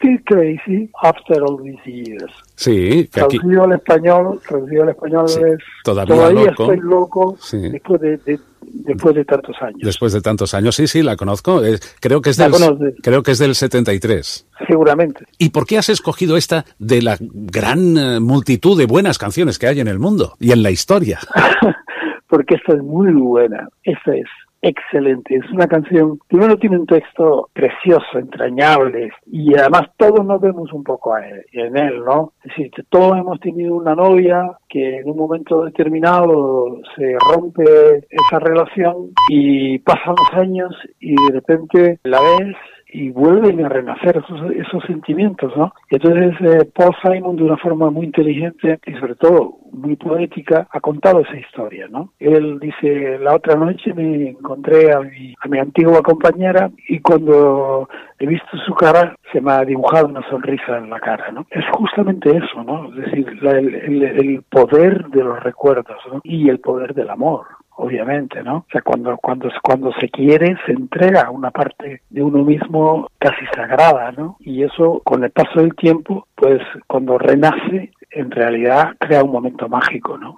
Still 0.00 0.22
Crazy 0.24 0.90
After 1.02 1.42
All 1.42 1.62
These 1.62 1.90
Years. 1.92 2.32
Sí, 2.56 3.06
que 3.12 3.20
aquí 3.20 3.36
Traducido 3.38 3.64
al 3.64 3.72
español, 3.72 4.40
traducido 4.48 4.82
al 4.84 4.88
español 4.88 5.26
es 5.26 5.58
todavía 5.84 6.30
loco. 6.30 6.48
estoy 6.72 6.78
loco 6.80 7.36
Sí. 7.38 7.58
después 7.70 8.00
de, 8.00 8.16
de- 8.18 8.40
después 8.62 9.14
de 9.14 9.24
tantos 9.26 9.56
años. 9.60 9.80
después 9.82 10.12
de 10.14 10.20
tantos 10.22 10.54
años, 10.54 10.74
sí, 10.76 10.86
sí, 10.86 11.02
la 11.02 11.16
conozco. 11.16 11.62
eh, 11.64 11.78
creo 12.00 12.22
que 12.22 12.30
es 12.30 12.38
La 12.38 12.44
del 12.48 12.52
conoces. 12.54 12.94
creo 13.02 13.22
que 13.22 13.32
es 13.32 13.38
del 13.38 13.54
73. 13.54 14.46
Seguramente. 14.66 15.24
¿Y 15.38 15.50
por 15.50 15.66
qué 15.66 15.76
has 15.76 15.88
escogido 15.90 16.36
esta 16.38 16.64
de 16.78 17.02
la 17.02 17.16
gran 17.20 17.98
eh, 17.98 18.20
multitud 18.20 18.78
de 18.78 18.86
buenas 18.86 19.18
canciones 19.18 19.58
que 19.58 19.66
hay 19.66 19.80
en 19.80 19.88
el 19.88 19.98
mundo 19.98 20.34
y 20.40 20.52
en 20.52 20.62
la 20.62 20.70
historia? 20.70 21.18
porque 22.28 22.54
esta 22.54 22.74
es 22.74 22.82
muy 22.82 23.12
buena. 23.12 23.68
Esta 23.82 24.14
es 24.14 24.26
excelente. 24.62 25.36
Es 25.36 25.50
una 25.50 25.66
canción, 25.66 26.18
primero 26.28 26.56
tiene 26.58 26.78
un 26.78 26.86
texto 26.86 27.48
precioso, 27.52 28.18
entrañable, 28.18 29.10
y 29.26 29.54
además 29.58 29.90
todos 29.96 30.24
nos 30.24 30.40
vemos 30.40 30.72
un 30.72 30.84
poco 30.84 31.14
a 31.14 31.26
él- 31.26 31.44
en 31.52 31.76
él, 31.76 32.04
¿no? 32.04 32.32
Es 32.44 32.50
decir, 32.50 32.70
todos 32.88 33.18
hemos 33.18 33.40
tenido 33.40 33.74
una 33.74 33.94
novia 33.94 34.50
que 34.68 34.98
en 34.98 35.10
un 35.10 35.16
momento 35.16 35.64
determinado 35.64 36.78
se 36.96 37.16
rompe 37.32 37.64
esa 38.10 38.38
relación 38.38 39.10
y 39.28 39.78
pasan 39.80 40.14
los 40.16 40.40
años 40.40 40.74
y 40.98 41.14
de 41.14 41.32
repente 41.32 41.98
la 42.04 42.20
ves 42.20 42.56
y 42.92 43.10
vuelven 43.10 43.64
a 43.64 43.68
renacer 43.68 44.18
esos, 44.24 44.50
esos 44.52 44.82
sentimientos, 44.84 45.56
¿no? 45.56 45.72
Entonces 45.90 46.34
eh, 46.40 46.68
Paul 46.74 46.94
Simon 47.02 47.36
de 47.36 47.44
una 47.44 47.56
forma 47.56 47.90
muy 47.90 48.06
inteligente 48.06 48.78
y 48.86 48.92
sobre 48.94 49.14
todo 49.16 49.56
muy 49.72 49.94
poética 49.96 50.66
ha 50.70 50.80
contado 50.80 51.20
esa 51.20 51.36
historia, 51.36 51.86
¿no? 51.88 52.12
Él 52.18 52.58
dice, 52.58 53.18
la 53.20 53.34
otra 53.36 53.54
noche 53.54 53.94
me 53.94 54.30
encontré 54.30 54.92
a 54.92 55.00
mi, 55.00 55.34
a 55.40 55.48
mi 55.48 55.58
antigua 55.58 56.02
compañera 56.02 56.70
y 56.88 56.98
cuando 57.00 57.88
he 58.18 58.26
visto 58.26 58.56
su 58.66 58.74
cara 58.74 59.14
se 59.32 59.40
me 59.40 59.52
ha 59.52 59.64
dibujado 59.64 60.08
una 60.08 60.28
sonrisa 60.28 60.78
en 60.78 60.90
la 60.90 60.98
cara, 61.00 61.30
¿no? 61.32 61.46
Es 61.50 61.64
justamente 61.72 62.30
eso, 62.30 62.64
¿no? 62.64 62.88
Es 62.90 62.96
decir, 62.96 63.42
la- 63.42 63.52
el- 63.58 64.02
el 64.02 64.42
poder 64.50 65.06
de 65.10 65.22
los 65.24 65.40
recuerdos, 65.42 65.96
¿no? 66.12 66.20
Y 66.24 66.48
el 66.48 66.58
poder 66.60 66.94
del 66.94 67.10
amor 67.10 67.42
obviamente, 67.80 68.42
¿no? 68.42 68.58
O 68.58 68.66
sea, 68.70 68.82
cuando, 68.82 69.16
cuando, 69.16 69.48
cuando 69.62 69.92
se 69.98 70.08
quiere, 70.10 70.56
se 70.66 70.72
entrega 70.72 71.30
una 71.30 71.50
parte 71.50 72.02
de 72.10 72.22
uno 72.22 72.44
mismo 72.44 73.08
casi 73.18 73.44
sagrada, 73.54 74.12
¿no? 74.12 74.36
Y 74.40 74.62
eso, 74.62 75.00
con 75.02 75.24
el 75.24 75.30
paso 75.30 75.60
del 75.60 75.74
tiempo, 75.74 76.26
pues 76.34 76.60
cuando 76.86 77.16
renace, 77.16 77.90
en 78.10 78.30
realidad 78.30 78.94
crea 78.98 79.24
un 79.24 79.32
momento 79.32 79.68
mágico, 79.68 80.18
¿no? 80.18 80.34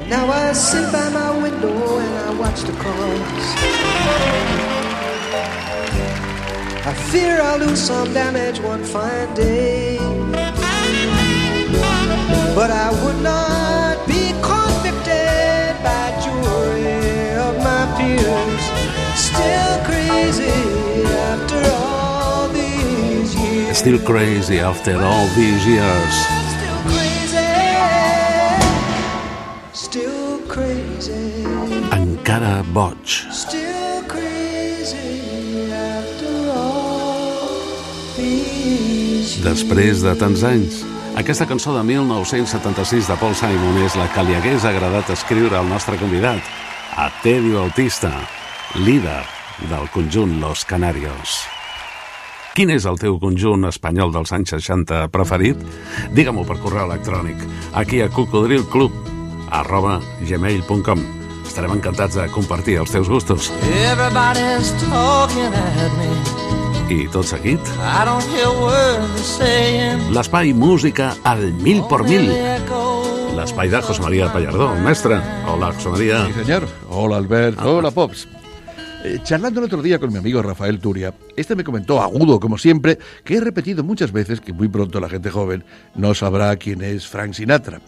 But 12.54 12.70
I 12.70 12.90
would 13.02 13.22
not 13.22 13.91
Still 19.32 19.78
crazy 19.84 20.52
after 21.16 21.62
all 21.72 22.48
these 22.52 23.34
years. 23.34 23.78
Still 23.78 23.98
crazy 24.04 24.58
after 24.60 24.96
all 25.02 25.26
these 25.34 25.66
years. 25.66 26.14
Still 29.72 30.38
crazy. 30.48 31.44
Encara 31.96 32.62
boig. 32.76 33.06
Still 33.32 34.04
crazy 34.04 35.72
after 35.72 36.52
all 36.52 37.72
these 38.16 39.40
Després 39.42 40.04
de 40.04 40.12
tants 40.20 40.44
anys, 40.44 40.82
aquesta 41.16 41.48
cançó 41.48 41.72
de 41.76 41.82
1976 41.88 43.08
de 43.08 43.16
Paul 43.16 43.34
Simon 43.34 43.80
és 43.84 43.96
la 43.96 44.06
que 44.12 44.28
li 44.28 44.36
hagués 44.36 44.68
agradat 44.68 45.10
escriure 45.16 45.56
al 45.56 45.68
nostre 45.72 45.96
convidat, 46.00 46.44
a 46.96 47.08
Teddy 47.24 47.56
Bautista, 47.56 48.12
líder 48.74 49.24
del 49.68 49.88
conjunt 49.90 50.40
Los 50.40 50.64
Canarios. 50.64 51.42
Quin 52.52 52.68
és 52.72 52.84
el 52.88 52.98
teu 53.00 53.16
conjunt 53.20 53.64
espanyol 53.68 54.12
dels 54.12 54.32
anys 54.36 54.52
60 54.52 55.06
preferit? 55.12 55.60
Digue-m'ho 56.16 56.44
per 56.48 56.58
correu 56.60 56.84
electrònic, 56.88 57.40
aquí 57.76 58.02
a 58.04 58.10
cocodrilclub, 58.12 58.92
arroba 59.52 59.98
gmail.com. 60.20 61.04
Estarem 61.46 61.72
encantats 61.78 62.16
de 62.16 62.26
compartir 62.32 62.78
els 62.80 62.92
teus 62.92 63.08
gustos. 63.08 63.50
Everybody's 63.88 64.72
talking 64.84 65.52
at 65.52 65.96
me. 66.00 66.10
I 66.92 67.06
tot 67.12 67.24
seguit, 67.24 67.60
I 67.80 68.04
don't 68.04 68.24
hear 68.34 68.50
words 68.60 69.38
they're 69.38 69.48
saying. 69.48 70.12
l'espai 70.12 70.52
música 70.52 71.14
al 71.24 71.52
mil 71.60 71.84
por 71.88 72.04
mil. 72.04 72.28
L'espai 73.36 73.68
de 73.72 73.80
José 73.80 74.02
María 74.02 74.30
Pallardó. 74.32 74.74
Mestre, 74.84 75.20
hola, 75.48 75.72
José 75.72 75.88
María. 75.88 76.26
Sí, 76.26 76.44
señor. 76.44 76.68
Hola, 76.90 77.16
Albert. 77.16 77.58
Hola, 77.64 77.90
Pops. 77.90 78.28
Eh, 79.04 79.18
charlando 79.24 79.58
el 79.58 79.66
otro 79.66 79.82
día 79.82 79.98
con 79.98 80.12
mi 80.12 80.18
amigo 80.18 80.40
Rafael 80.42 80.78
Turia, 80.78 81.12
este 81.36 81.56
me 81.56 81.64
comentó, 81.64 82.00
agudo 82.00 82.38
como 82.38 82.56
siempre, 82.56 83.00
que 83.24 83.34
he 83.34 83.40
repetido 83.40 83.82
muchas 83.82 84.12
veces 84.12 84.40
que 84.40 84.52
muy 84.52 84.68
pronto 84.68 85.00
la 85.00 85.08
gente 85.08 85.28
joven 85.28 85.64
no 85.96 86.14
sabrá 86.14 86.54
quién 86.54 86.82
es 86.82 87.08
Frank 87.08 87.32
Sinatra. 87.32 87.80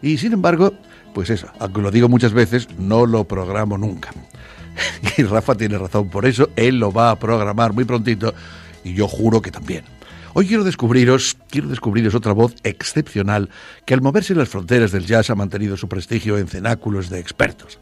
Y 0.00 0.16
sin 0.16 0.32
embargo, 0.32 0.72
pues 1.12 1.28
eso, 1.28 1.48
aunque 1.58 1.82
lo 1.82 1.90
digo 1.90 2.08
muchas 2.08 2.32
veces, 2.32 2.66
no 2.78 3.04
lo 3.04 3.24
programo 3.24 3.76
nunca. 3.76 4.10
Y 5.18 5.22
Rafa 5.22 5.54
tiene 5.54 5.76
razón 5.76 6.08
por 6.08 6.24
eso, 6.24 6.48
él 6.56 6.78
lo 6.78 6.90
va 6.90 7.10
a 7.10 7.18
programar 7.18 7.74
muy 7.74 7.84
prontito 7.84 8.34
y 8.82 8.94
yo 8.94 9.06
juro 9.06 9.42
que 9.42 9.50
también. 9.50 9.84
Hoy 10.32 10.48
quiero 10.48 10.64
descubriros, 10.64 11.36
quiero 11.50 11.68
descubriros 11.68 12.14
otra 12.14 12.32
voz 12.32 12.54
excepcional 12.64 13.50
que 13.84 13.92
al 13.92 14.00
moverse 14.00 14.32
en 14.32 14.38
las 14.38 14.48
fronteras 14.48 14.92
del 14.92 15.04
jazz 15.04 15.28
ha 15.28 15.34
mantenido 15.34 15.76
su 15.76 15.88
prestigio 15.88 16.38
en 16.38 16.48
cenáculos 16.48 17.10
de 17.10 17.20
expertos. 17.20 17.78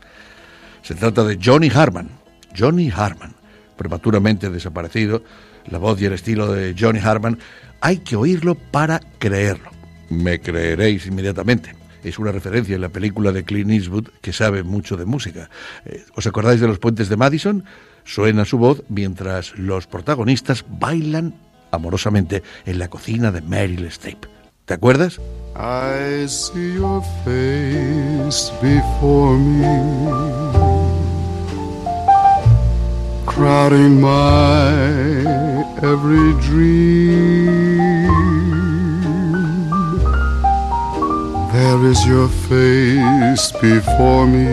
Se 0.83 0.97
trata 0.97 1.23
de 1.23 1.39
Johnny 1.43 1.71
Harman. 1.73 2.22
Johnny 2.57 2.91
Harman, 2.95 3.35
prematuramente 3.77 4.51
desaparecido, 4.51 5.23
la 5.67 5.79
voz 5.79 6.01
y 6.01 6.07
el 6.07 6.13
estilo 6.13 6.53
de 6.53 6.75
Johnny 6.79 6.99
Harman, 6.99 7.39
hay 7.81 7.99
que 7.99 8.17
oírlo 8.17 8.55
para 8.55 9.01
creerlo. 9.19 9.71
Me 10.09 10.41
creeréis 10.41 11.07
inmediatamente. 11.07 11.75
Es 12.05 12.19
una 12.19 12.33
referencia 12.33 12.75
en 12.75 12.81
la 12.81 12.89
película 12.89 13.33
de 13.33 13.45
Clint 13.45 13.71
Eastwood 13.71 14.09
que 14.21 14.33
sabe 14.33 14.63
mucho 14.65 14.97
de 14.97 15.05
música. 15.05 15.51
Eh, 15.85 16.05
¿Os 16.17 16.27
acordáis 16.27 16.61
de 16.61 16.67
los 16.67 16.79
puentes 16.79 17.09
de 17.09 17.17
Madison? 17.17 17.65
Suena 18.05 18.45
su 18.45 18.59
voz 18.59 18.83
mientras 18.89 19.57
los 19.57 19.87
protagonistas 19.87 20.65
bailan 20.69 21.35
amorosamente 21.71 22.43
en 22.67 22.79
la 22.79 22.89
cocina 22.89 23.31
de 23.31 23.41
Meryl 23.41 23.85
Streep. 23.87 24.27
¿Te 24.65 24.75
acuerdas? 24.75 25.21
I 25.57 26.27
see 26.29 26.75
your 26.75 27.03
face 27.25 28.51
before 28.61 29.39
me, 29.39 30.52
crowding 33.35 33.99
my 33.99 34.69
every 35.91 36.33
dream. 36.47 38.13
There 41.55 41.81
is 41.91 42.05
your 42.05 42.29
face 42.29 43.51
before 43.53 44.27
me. 44.27 44.53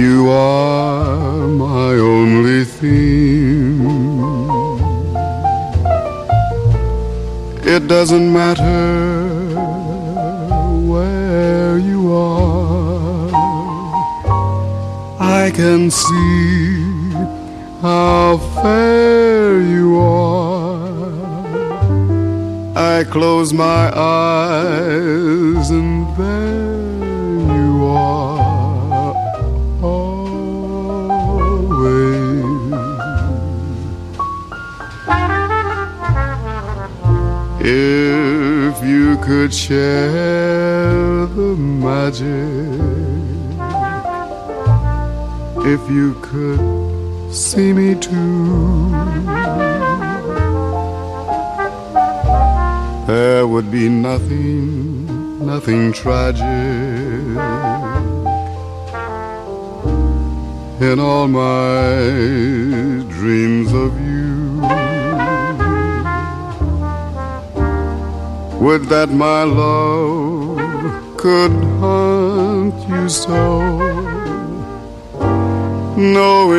You 0.00 0.30
are 0.30 1.46
my 1.66 1.92
only 2.14 2.64
theme. 2.64 3.86
It 7.74 7.88
doesn't 7.88 8.32
matter 8.32 9.54
where 10.90 11.76
you 11.76 12.10
are. 12.14 12.67
I 15.30 15.50
can 15.50 15.90
see 15.90 17.12
how 17.82 18.38
fair 18.62 19.60
you 19.60 19.98
are. 19.98 21.12
I 22.74 23.04
close 23.04 23.52
my 23.52 23.92
eyes 23.94 25.68
and 25.68 26.06
there 26.16 26.80
you 27.56 27.84
are. 27.84 29.14
Always. 29.82 30.38
If 37.60 38.82
you 38.82 39.18
could 39.18 39.52
share 39.52 41.26
the 41.26 41.54
magic, 41.84 43.17
if 45.68 45.90
you 45.90 46.14
could 46.22 46.60
see 47.30 47.74
me 47.74 47.94
too, 47.94 48.88
there 53.06 53.46
would 53.46 53.70
be 53.70 53.86
nothing, 53.90 55.44
nothing 55.44 55.92
tragic 55.92 56.42
in 60.80 60.98
all 60.98 61.28
my 61.28 61.90
dreams 63.16 63.70
of 63.74 63.92
you. 64.00 64.62
Would 68.64 68.84
that 68.94 69.10
my 69.10 69.42
love 69.42 71.16
could 71.18 71.52
haunt 71.80 72.88
you 72.88 73.08
so, 73.08 73.87
knowing 75.98 76.54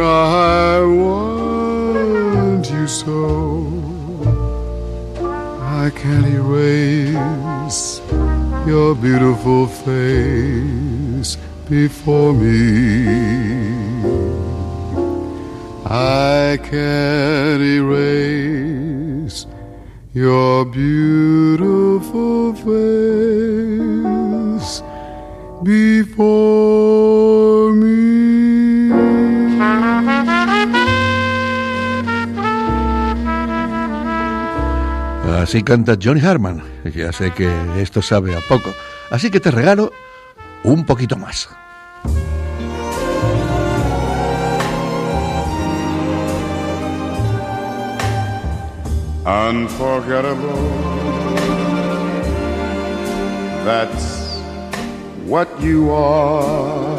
I 0.00 0.80
want 0.80 2.70
you 2.70 2.86
so. 2.86 3.66
I 5.60 5.90
can't 5.94 6.24
erase 6.26 8.00
your 8.66 8.94
beautiful 8.94 9.66
face 9.66 11.36
before 11.68 12.32
me. 12.32 13.04
I 15.84 16.58
can't 16.62 17.62
erase 17.62 19.46
your 20.14 20.64
beautiful 20.64 22.54
face 22.54 24.03
Así 35.40 35.62
canta 35.62 35.96
Johnny 36.02 36.20
Harman, 36.20 36.62
ya 36.94 37.12
sé 37.12 37.30
que 37.30 37.50
esto 37.78 38.02
sabe 38.02 38.34
a 38.36 38.40
poco, 38.40 38.74
así 39.10 39.30
que 39.30 39.40
te 39.40 39.50
regalo 39.50 39.92
un 40.64 40.84
poquito 40.84 41.16
más. 41.16 41.48
Unforgettable. 49.26 50.52
That's 53.64 54.23
what 55.26 55.60
you 55.60 55.90
are. 55.90 56.94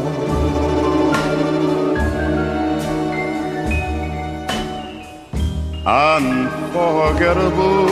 Unforgettable. 5.86 7.86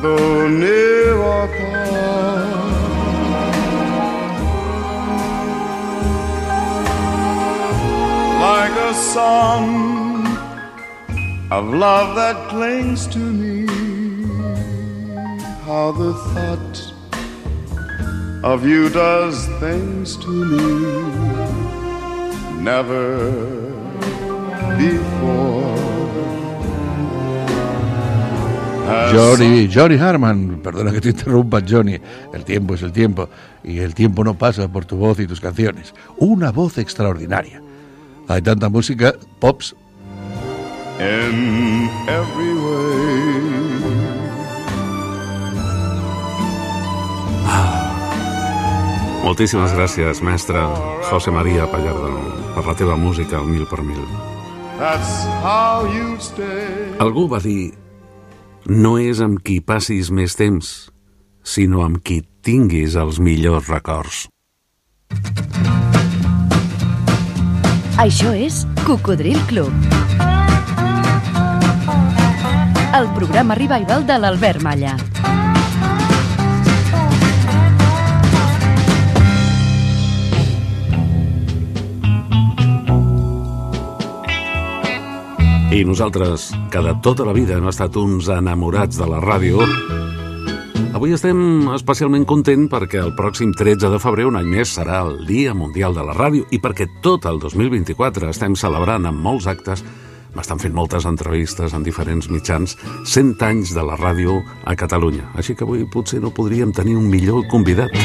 Though 0.00 0.48
near 0.48 1.16
or 1.16 1.48
far. 1.58 1.88
Like 8.40 8.76
a 8.90 8.94
song 8.94 10.26
of 11.50 11.74
love 11.74 12.14
that 12.14 12.48
clings 12.48 13.06
to 13.08 13.18
me. 13.18 13.66
How 15.64 15.92
the 15.92 16.14
thought 16.14 16.87
of 18.42 18.66
you 18.66 18.88
does 18.88 19.46
things 19.60 20.16
to 20.18 20.28
me. 20.28 20.62
Never 22.62 23.20
before. 24.76 25.76
Johnny, 29.12 29.68
Johnny 29.68 29.96
Harman, 29.96 30.60
perdona 30.62 30.92
que 30.92 31.00
te 31.00 31.10
interrumpa, 31.10 31.60
Johnny. 31.66 31.98
El 32.32 32.44
tiempo 32.44 32.74
es 32.74 32.82
el 32.82 32.92
tiempo 32.92 33.28
y 33.62 33.78
el 33.78 33.94
tiempo 33.94 34.24
no 34.24 34.34
pasa 34.34 34.68
por 34.68 34.84
tu 34.84 34.96
voz 34.96 35.18
y 35.20 35.26
tus 35.26 35.40
canciones. 35.40 35.94
Una 36.16 36.50
voz 36.52 36.78
extraordinaria. 36.78 37.62
Hay 38.28 38.42
tanta 38.42 38.68
música, 38.68 39.14
pops. 39.38 39.74
in 41.00 41.88
every 42.08 42.54
way. 42.54 43.57
Moltíssimes 49.28 49.74
gràcies, 49.76 50.22
mestre 50.24 50.62
José 51.04 51.28
María 51.28 51.66
Pallardo, 51.68 52.14
per 52.54 52.62
la 52.64 52.74
teva 52.78 52.94
música 52.96 53.36
al 53.36 53.44
mil 53.44 53.66
per 53.68 53.82
mil. 53.84 54.00
That's 54.78 55.26
how 55.44 55.84
you 55.84 56.16
stay. 56.16 56.96
Algú 56.96 57.26
va 57.28 57.36
dir 57.44 57.74
no 58.72 58.94
és 58.96 59.20
amb 59.20 59.42
qui 59.44 59.58
passis 59.60 60.08
més 60.08 60.32
temps, 60.32 60.70
sinó 61.44 61.84
amb 61.84 62.00
qui 62.00 62.22
tinguis 62.40 62.96
els 62.96 63.20
millors 63.20 63.68
records. 63.68 64.24
Això 68.00 68.32
és 68.32 68.62
Cocodril 68.86 69.36
Club. 69.52 69.92
El 72.96 73.12
programa 73.12 73.60
revival 73.60 74.08
de 74.08 74.22
l'Albert 74.24 74.64
Malla. 74.64 74.96
I 85.68 85.84
nosaltres, 85.84 86.48
que 86.72 86.80
de 86.80 86.94
tota 87.04 87.26
la 87.28 87.34
vida 87.36 87.58
hem 87.58 87.66
estat 87.68 87.96
uns 88.00 88.30
enamorats 88.32 88.96
de 88.96 89.04
la 89.04 89.18
ràdio, 89.20 89.60
avui 90.96 91.12
estem 91.12 91.68
especialment 91.74 92.24
content 92.24 92.64
perquè 92.72 93.02
el 93.02 93.12
pròxim 93.18 93.52
13 93.52 93.90
de 93.92 94.00
febrer, 94.00 94.24
un 94.30 94.40
any 94.40 94.48
més, 94.48 94.72
serà 94.78 95.02
el 95.04 95.26
Dia 95.28 95.52
Mundial 95.52 95.92
de 95.92 96.06
la 96.08 96.16
Ràdio 96.16 96.48
i 96.56 96.60
perquè 96.64 96.88
tot 97.04 97.28
el 97.28 97.36
2024 97.44 98.32
estem 98.32 98.56
celebrant 98.56 99.10
amb 99.10 99.20
molts 99.20 99.50
actes 99.50 99.84
M'estan 100.36 100.60
fent 100.60 100.74
moltes 100.76 101.06
entrevistes 101.08 101.72
en 101.74 101.84
diferents 101.86 102.28
mitjans 102.30 102.76
100 103.08 103.44
anys 103.48 103.72
de 103.74 103.82
la 103.82 103.96
ràdio 103.98 104.42
a 104.68 104.76
Catalunya. 104.76 105.24
Així 105.34 105.56
que 105.56 105.66
avui 105.66 105.86
potser 105.88 106.20
no 106.22 106.34
podríem 106.36 106.74
tenir 106.76 106.98
un 107.00 107.08
millor 107.10 107.46
convidat. 107.50 107.96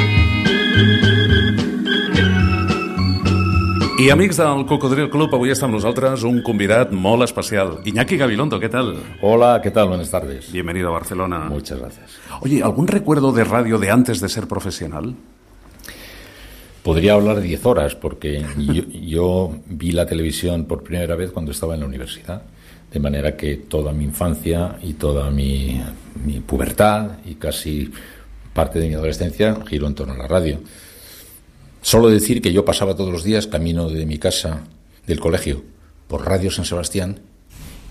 I 4.04 4.10
amics 4.10 4.36
del 4.36 4.66
Cocodril 4.68 5.06
Club, 5.08 5.32
avui 5.38 5.54
està 5.54 5.64
amb 5.64 5.78
nosaltres 5.78 6.26
un 6.28 6.42
convidat 6.44 6.90
molt 6.92 7.24
especial. 7.24 7.78
Iñaki 7.88 8.18
Gabilondo, 8.20 8.58
¿qué 8.60 8.68
tal? 8.68 8.98
Hola, 9.22 9.62
¿qué 9.64 9.72
tal? 9.72 9.88
Buenas 9.88 10.12
tardes. 10.12 10.52
Bienvenido 10.52 10.90
a 10.90 10.92
Barcelona. 10.92 11.46
Muchas 11.48 11.80
gracias. 11.80 12.18
Oye, 12.42 12.62
¿algún 12.62 12.88
recuerdo 12.88 13.32
de 13.32 13.46
radio 13.46 13.78
de 13.78 13.92
antes 13.92 14.20
de 14.20 14.28
ser 14.28 14.46
profesional? 14.46 15.16
Podría 16.84 17.14
hablar 17.14 17.40
10 17.40 17.66
horas 17.66 17.96
porque 17.96 18.46
yo, 18.58 18.84
yo 18.90 19.56
vi 19.68 19.94
la 19.94 20.06
televisión 20.06 20.66
por 20.66 20.84
primera 20.84 21.16
vez 21.16 21.32
cuando 21.32 21.54
estaba 21.54 21.76
en 21.76 21.80
la 21.80 21.86
universidad. 21.86 22.42
De 22.92 23.00
manera 23.00 23.38
que 23.38 23.56
toda 23.56 23.94
mi 23.94 24.04
infancia 24.04 24.80
y 24.84 24.96
toda 24.96 25.32
mi, 25.32 25.82
mi 26.26 26.42
pubertad 26.42 27.20
y 27.24 27.36
casi 27.36 27.90
parte 28.54 28.80
de 28.80 28.90
mi 28.90 28.96
adolescencia 28.96 29.60
giró 29.66 29.88
en 29.88 29.96
torno 29.96 30.14
a 30.16 30.18
la 30.18 30.28
radio. 30.28 30.60
Solo 31.84 32.10
decir 32.10 32.42
que 32.42 32.54
yo 32.54 32.64
pasaba 32.64 32.96
todos 32.96 33.12
los 33.12 33.26
días 33.26 33.46
camino 33.46 33.90
de 33.90 34.06
mi 34.06 34.18
casa, 34.18 34.64
del 35.06 35.20
colegio, 35.20 35.64
por 36.08 36.26
Radio 36.26 36.50
San 36.50 36.64
Sebastián, 36.64 37.20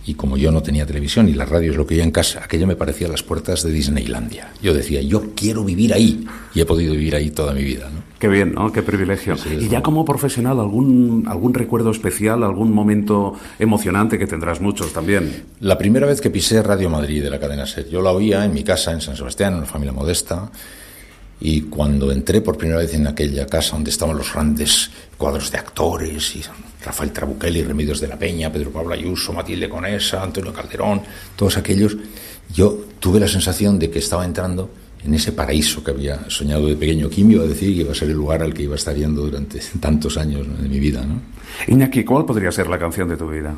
y 0.07 0.15
como 0.15 0.39
yo 0.39 0.51
no 0.51 0.63
tenía 0.63 0.87
televisión 0.87 1.29
y 1.29 1.35
la 1.35 1.45
radio 1.45 1.71
es 1.71 1.77
lo 1.77 1.87
que 1.87 1.97
yo 1.97 2.03
en 2.03 2.11
casa, 2.11 2.41
aquello 2.43 2.67
me 2.67 2.75
parecía 2.75 3.07
las 3.07 3.23
puertas 3.23 3.63
de 3.63 3.71
Disneylandia. 3.71 4.51
Yo 4.63 4.73
decía, 4.73 5.03
yo 5.03 5.35
quiero 5.37 5.63
vivir 5.63 5.93
ahí, 5.93 6.27
y 6.55 6.61
he 6.63 6.65
podido 6.65 6.93
vivir 6.93 7.15
ahí 7.15 7.31
toda 7.31 7.53
mi 7.53 7.63
vida. 7.63 7.91
¿no? 7.93 8.03
Qué 8.19 8.29
bien, 8.29 8.55
¿no? 8.55 8.73
Qué 8.73 8.83
privilegio. 8.83 9.37
y 9.61 9.69
ya 9.69 9.83
como 9.83 10.07
profesional, 10.07 10.59
¿algún, 10.59 11.25
¿algún 11.29 11.53
recuerdo 11.53 11.91
especial, 11.91 12.43
algún 12.43 12.73
momento 12.73 13.35
emocionante 13.59 14.19
que 14.19 14.27
tendrás 14.27 14.63
muchos 14.63 14.95
también? 14.95 15.45
La 15.61 15.77
primera 15.77 16.07
vez 16.07 16.23
que 16.23 16.31
pisé 16.31 16.63
Radio 16.63 16.89
Madrid 16.89 17.23
de 17.23 17.29
la 17.29 17.39
cadena 17.39 17.67
SER, 17.67 17.91
yo 17.91 18.01
la 18.01 18.11
oía 18.11 18.45
en 18.45 18.55
mi 18.55 18.65
casa, 18.65 18.91
en 18.91 19.03
San 19.03 19.17
Sebastián, 19.17 19.53
en 19.53 19.59
una 19.59 19.67
familia 19.67 19.93
modesta, 19.93 20.51
y 21.45 21.63
cuando 21.63 22.13
entré 22.13 22.41
por 22.41 22.57
primera 22.57 22.79
vez 22.79 22.95
en 22.95 23.05
aquella 23.09 23.47
casa 23.47 23.73
donde 23.73 23.91
estaban 23.91 24.17
los 24.17 24.33
grandes 24.33 24.93
cuadros 25.19 25.51
de 25.51 25.59
actores, 25.59 26.37
y 26.37 26.43
Rafael 26.85 27.11
Trabuchelli, 27.11 27.65
Remedios 27.65 28.01
de 28.01 28.07
la 28.07 28.17
Peña, 28.17 28.53
Pedro 28.53 28.71
Pablo 28.71 28.95
Ayuso, 28.95 29.33
Matilde 29.33 29.69
Conesa, 29.69 30.23
Antonio 30.23 30.53
Calderón, 30.53 31.03
todos 31.35 31.57
aquellos, 31.57 31.97
yo 32.55 32.85
tuve 33.01 33.19
la 33.19 33.27
sensación 33.27 33.77
de 33.77 33.91
que 33.91 33.99
estaba 33.99 34.25
entrando 34.25 34.71
en 35.05 35.15
ese 35.15 35.33
paraíso 35.33 35.83
que 35.83 35.91
había 35.91 36.31
soñado 36.31 36.69
de 36.69 36.77
pequeño. 36.77 37.11
¿Quién 37.11 37.27
me 37.27 37.35
iba 37.35 37.43
a 37.43 37.49
decir 37.49 37.75
que 37.75 37.81
iba 37.81 37.91
a 37.91 37.95
ser 37.97 38.11
el 38.11 38.17
lugar 38.17 38.41
al 38.41 38.55
que 38.55 38.63
iba 38.63 38.75
a 38.75 38.77
estar 38.77 38.95
yendo 38.95 39.23
durante 39.23 39.59
tantos 39.81 40.17
años 40.19 40.47
de 40.63 40.69
mi 40.69 40.79
vida? 40.79 41.05
¿no? 41.05 41.21
Iñaki, 41.67 42.05
¿cuál 42.05 42.25
podría 42.25 42.53
ser 42.53 42.69
la 42.69 42.79
canción 42.79 43.09
de 43.09 43.17
tu 43.17 43.29
vida? 43.29 43.53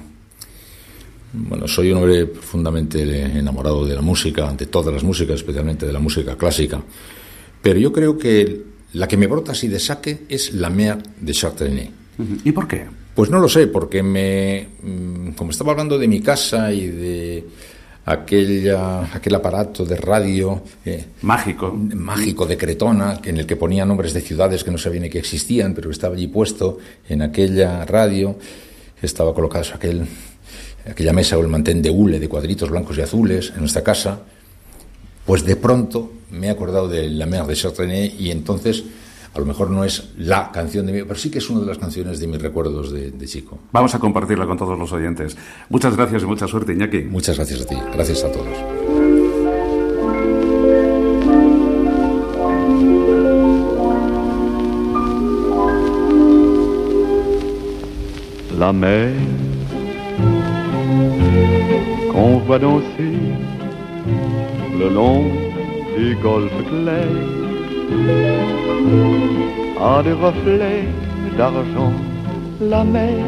Bueno, 1.35 1.69
soy 1.69 1.91
un 1.91 1.99
hombre 1.99 2.25
profundamente 2.27 3.03
enamorado 3.39 3.85
de 3.85 3.95
la 3.95 4.01
música, 4.01 4.55
de 4.55 4.67
todas 4.67 4.95
las 4.95 5.03
músicas, 5.03 5.37
especialmente 5.37 5.85
de 5.85 5.93
la 5.93 5.99
música 5.99 6.35
clásica. 6.35 6.81
Pero 7.65 7.81
yo 7.81 7.93
creo 7.95 8.19
que 8.19 8.63
la 8.93 9.09
que 9.09 9.17
me 9.17 9.27
brota 9.27 9.53
así 9.53 9.69
de 9.69 9.81
saque 9.81 10.27
es 10.29 10.53
La 10.53 10.69
Mer 10.69 10.99
de 11.19 11.33
Chartrené. 11.33 11.91
¿Y 12.45 12.53
por 12.53 12.69
qué? 12.69 12.85
Pues 13.15 13.31
no 13.31 13.39
lo 13.41 13.49
sé, 13.49 13.69
porque 13.69 14.03
me, 14.03 14.69
mm, 14.83 15.31
como 15.31 15.51
estaba 15.51 15.73
hablando 15.73 15.99
de 15.99 16.07
mi 16.07 16.21
casa 16.21 16.71
y 16.71 16.89
de 16.89 17.45
aquella, 18.05 19.05
aquel 19.15 19.35
aparato 19.35 19.87
de 19.87 19.97
radio 19.97 20.63
eh, 20.85 21.07
mágico, 21.23 21.73
mágico 21.73 22.45
de 22.45 22.59
Cretona, 22.59 23.19
en 23.25 23.39
el 23.39 23.47
que 23.47 23.57
ponía 23.57 23.87
nombres 23.87 24.13
de 24.13 24.21
ciudades 24.21 24.63
que 24.63 24.71
no 24.71 24.77
sabía 24.77 25.01
ni 25.01 25.09
que 25.09 25.19
existían, 25.19 25.73
pero 25.73 25.89
que 25.89 25.95
estaba 25.95 26.15
allí 26.15 26.27
puesto 26.27 26.77
en 27.09 27.23
aquella 27.23 27.87
radio, 27.87 28.37
estaba 29.01 29.33
colocado 29.33 29.65
aquel, 29.75 30.05
aquella 30.87 31.15
mesa 31.15 31.39
o 31.39 31.41
el 31.41 31.49
mantén 31.49 31.81
de 31.81 31.89
hule 31.89 32.21
de 32.21 32.29
cuadritos 32.29 32.69
blancos 32.69 32.99
y 32.99 33.01
azules 33.01 33.55
en 33.55 33.61
nuestra 33.61 33.83
casa, 33.83 34.21
pues 35.27 35.45
de 35.45 35.57
pronto 35.57 36.13
me 36.31 36.49
he 36.49 36.51
acordado 36.51 36.89
de 36.89 37.09
La 37.09 37.27
Mer 37.27 37.45
de 37.47 37.55
Chartrené 37.55 38.15
y 38.19 38.31
entonces 38.31 38.85
a 39.35 39.39
lo 39.41 39.47
mejor 39.47 39.71
no 39.71 39.85
es 39.85 40.11
la 40.17 40.53
canción 40.53 40.87
de 40.87 40.93
mi, 40.93 41.03
pero 41.03 41.17
sí 41.17 41.31
que 41.31 41.39
es 41.39 41.51
una 41.51 41.61
de 41.61 41.67
las 41.67 41.79
canciones 41.79 42.21
de 42.21 42.27
mis 42.29 42.41
recuerdos 42.41 42.93
de, 42.93 43.11
de, 43.11 43.27
chico. 43.27 43.59
Vamos 43.73 43.95
a 43.95 43.99
compartirla 43.99 44.47
con 44.47 44.57
todos 44.57 44.79
los 44.79 44.93
oyentes. 44.93 45.37
Muchas 45.69 45.97
gracias 45.97 46.23
y 46.23 46.27
mucha 46.27 46.47
suerte, 46.47 46.73
Iñaki. 46.73 47.03
Muchas 47.03 47.37
gracias 47.37 47.63
a 47.63 47.67
ti. 47.67 47.77
Gracias 47.93 48.23
a 48.23 48.31
todos. 48.31 48.47
La 58.57 58.73
mer 58.73 59.13
qu'on 62.13 62.39
voit 62.47 62.61
danser 62.61 63.45
le 64.79 64.89
long 64.89 65.25
du 65.97 66.17
golfe 66.17 66.61
clair 66.69 67.07
a 69.81 70.03
des 70.03 70.13
reflets 70.13 70.85
d'argent 71.37 71.93
la 72.61 72.85
mer, 72.85 73.25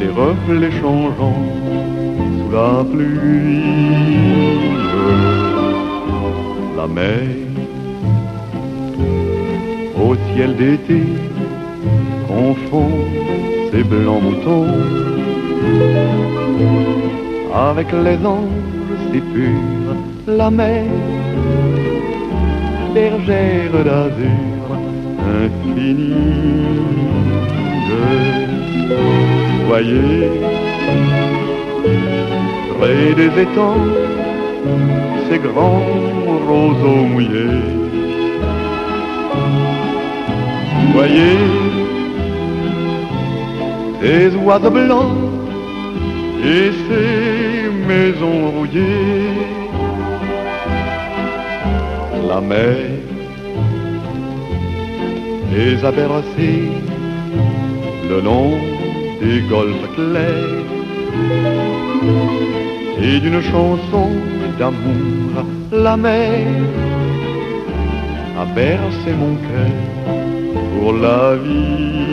des 0.00 0.12
reflets 0.22 0.72
changeants 0.80 1.44
la 2.52 2.84
pluie, 2.90 3.64
la 6.76 6.86
mer 6.86 7.26
au 10.04 10.14
ciel 10.28 10.56
d'été 10.56 11.02
confond 12.28 12.90
ses 13.70 13.82
blancs 13.82 14.22
moutons 14.22 14.66
avec 17.68 17.88
les 17.92 18.18
anges 18.24 18.75
la 20.26 20.50
mer 20.50 20.84
bergère 22.94 23.84
d'azur 23.84 24.66
infinie. 25.38 26.14
Voyez, 29.68 30.30
près 32.78 33.14
des 33.14 33.42
étangs, 33.42 33.86
ces 35.28 35.38
grands 35.38 35.82
roseaux 36.48 37.04
mouillés. 37.12 37.62
Voyez, 40.94 41.38
ces 44.00 44.36
oiseaux 44.36 44.70
blancs 44.70 45.16
et 46.44 46.70
ces 46.86 47.45
maisons 47.86 48.50
rouillées. 48.50 49.30
La 52.28 52.40
mer 52.40 52.76
les 55.52 55.84
a 55.84 55.90
bercés 55.90 56.68
le 58.10 58.20
long 58.20 58.50
des 59.22 59.40
golfes 59.48 59.88
clairs 59.94 60.66
et 63.02 63.20
d'une 63.20 63.42
chanson 63.42 64.08
d'amour 64.58 65.44
la 65.72 65.96
mer 65.96 66.46
a 68.40 68.44
bercé 68.54 69.10
mon 69.22 69.34
cœur 69.46 69.74
pour 70.72 70.92
la 70.92 71.36
vie 71.36 72.06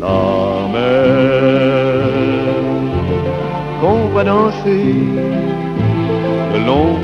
la 0.00 0.68
mer 0.72 1.95
qu'on 3.80 4.08
voit 4.12 4.24
danser 4.24 4.94
le 6.52 6.60
long 6.66 6.94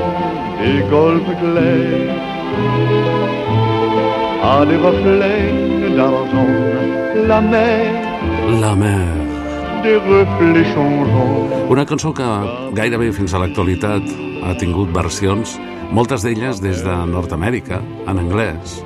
des 0.61 0.79
golfes 0.89 1.33
clairs 1.41 2.15
a 4.43 4.65
des 4.65 4.77
reflets 4.77 5.95
d'argent 5.95 6.53
la 7.27 7.41
mer 7.41 7.91
La 8.61 8.75
mer. 8.75 9.07
des 9.83 9.97
reflets 9.97 10.67
changeants 10.73 11.69
Una 11.69 11.85
cançó 11.85 12.13
que 12.13 12.27
gairebé 12.75 13.11
fins 13.11 13.33
a 13.33 13.39
l'actualitat 13.39 14.03
ha 14.43 14.53
tingut 14.59 14.89
versions, 14.93 15.57
moltes 15.91 16.23
d'elles 16.23 16.59
des 16.61 16.83
de 16.83 16.95
Nord-Amèrica, 17.07 17.79
en 18.07 18.19
anglès. 18.19 18.83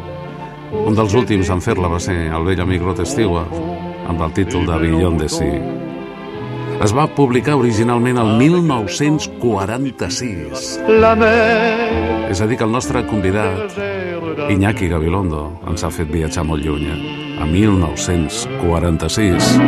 Un 0.85 0.93
dels 0.95 1.13
últims 1.17 1.49
en 1.49 1.61
fer-la 1.61 1.89
va 1.89 1.99
ser 1.99 2.29
el 2.29 2.45
vell 2.45 2.61
amic 2.61 2.85
Rod 2.85 3.01
Stewart, 3.05 3.51
amb 4.07 4.21
el 4.21 4.31
títol 4.37 4.65
de 4.69 4.77
Beyond 4.85 5.25
the 5.25 5.29
Sea. 5.29 5.86
Es 6.83 6.91
va 6.93 7.07
publicar 7.09 7.55
originalment 7.57 8.17
el 8.21 8.35
1946. 8.37 10.77
la 11.01 11.15
mer 11.17 12.29
És 12.29 12.37
a 12.41 12.47
dir, 12.47 12.57
que 12.59 12.65
el 12.65 12.71
nostre 12.71 13.05
convidat, 13.07 13.71
Iñaki 14.51 14.87
Gabilondo, 14.91 15.59
ens 15.67 15.83
ha 15.83 15.89
fet 15.89 16.11
viatjar 16.11 16.43
molt 16.45 16.65
lluny, 16.65 16.85
eh? 16.91 16.97
a 17.41 17.45
1946. 17.45 19.59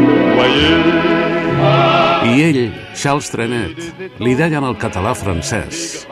I 2.29 2.41
ell, 2.43 2.73
Charles 2.93 3.31
Trenet, 3.31 3.79
li 4.19 4.35
deien 4.35 4.63
el 4.67 4.77
català 4.77 5.13
francès. 5.15 6.05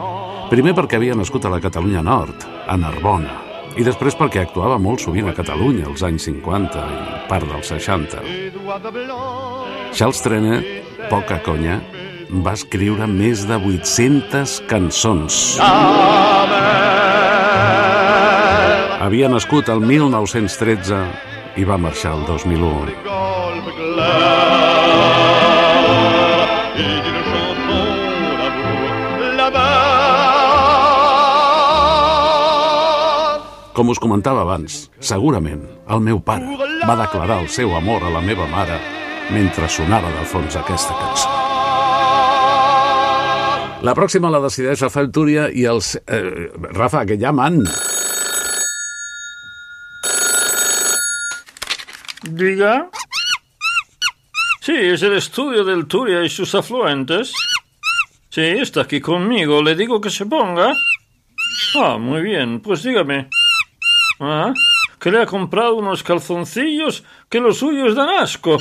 Primer 0.50 0.74
perquè 0.78 0.96
havia 0.98 1.16
nascut 1.20 1.46
a 1.46 1.50
la 1.52 1.60
Catalunya 1.62 2.02
Nord, 2.02 2.46
a 2.66 2.78
Narbona, 2.80 3.34
i 3.78 3.84
després 3.86 4.16
perquè 4.18 4.42
actuava 4.42 4.80
molt 4.82 5.00
sovint 5.04 5.28
a 5.30 5.36
Catalunya 5.38 5.86
als 5.92 6.02
anys 6.08 6.24
50 6.32 6.80
i 6.80 6.82
part 7.30 7.46
dels 7.52 7.68
60. 7.76 8.18
Charles 9.98 10.22
Trenet, 10.24 10.87
poca 11.10 11.40
conya, 11.46 11.80
va 12.44 12.54
escriure 12.58 13.08
més 13.08 13.46
de 13.48 13.56
800 13.56 14.58
cançons. 14.68 15.58
Havia 19.08 19.30
nascut 19.32 19.70
el 19.72 19.80
1913 19.86 21.02
i 21.58 21.64
va 21.68 21.78
marxar 21.80 22.18
el 22.18 22.26
2001. 22.28 22.98
Com 33.78 33.94
us 33.94 34.00
comentava 34.02 34.42
abans, 34.42 34.88
segurament 35.00 35.62
el 35.94 36.02
meu 36.02 36.18
pare 36.20 36.58
va 36.88 36.96
declarar 36.98 37.44
el 37.44 37.50
seu 37.54 37.76
amor 37.78 38.02
a 38.04 38.10
la 38.10 38.24
meva 38.26 38.48
mare 38.50 38.97
mentre 39.32 39.68
sonava 39.70 40.12
de 40.14 40.26
fons 40.30 40.56
aquesta 40.56 40.96
cançó. 40.98 41.32
La 43.86 43.94
pròxima 43.94 44.32
la 44.34 44.42
decideix 44.42 44.82
Rafael 44.82 45.12
Túria 45.14 45.48
i 45.54 45.68
els... 45.70 45.94
Eh, 45.96 46.48
Rafa, 46.74 47.04
que 47.06 47.18
llaman. 47.22 47.62
Diga. 52.24 52.90
Sí, 54.62 54.76
es 54.76 55.04
el 55.04 55.14
estudio 55.14 55.64
del 55.64 55.86
Turia 55.86 56.24
y 56.26 56.30
sus 56.30 56.56
afluentes. 56.56 57.32
Sí, 58.30 58.42
está 58.42 58.82
aquí 58.82 59.00
conmigo. 59.00 59.62
¿Le 59.62 59.76
digo 59.76 60.02
que 60.02 60.10
se 60.10 60.26
ponga? 60.26 60.74
Ah, 61.80 61.98
muy 61.98 62.22
bien. 62.22 62.60
Pues 62.60 62.84
dígame. 62.84 63.30
Ah, 64.20 64.54
que 65.00 65.12
le 65.12 65.22
ha 65.22 65.26
comprado 65.26 65.76
unos 65.76 66.04
calzoncillos 66.04 67.04
que 67.30 67.40
los 67.40 67.60
suyos 67.60 67.96
dan 67.96 68.10
asco. 68.10 68.58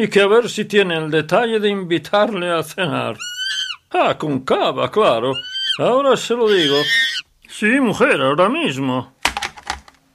Y 0.00 0.06
que 0.06 0.20
a 0.20 0.28
ver 0.28 0.48
si 0.48 0.64
tiene 0.64 0.96
el 0.96 1.10
detalle 1.10 1.58
de 1.58 1.68
invitarle 1.68 2.52
a 2.52 2.62
cenar. 2.62 3.16
Ah, 3.90 4.16
con 4.16 4.42
cava, 4.42 4.88
claro. 4.92 5.32
Ahora 5.80 6.16
se 6.16 6.34
lo 6.34 6.48
digo. 6.48 6.76
Sí, 7.48 7.80
mujer, 7.80 8.20
ahora 8.20 8.48
mismo. 8.48 9.14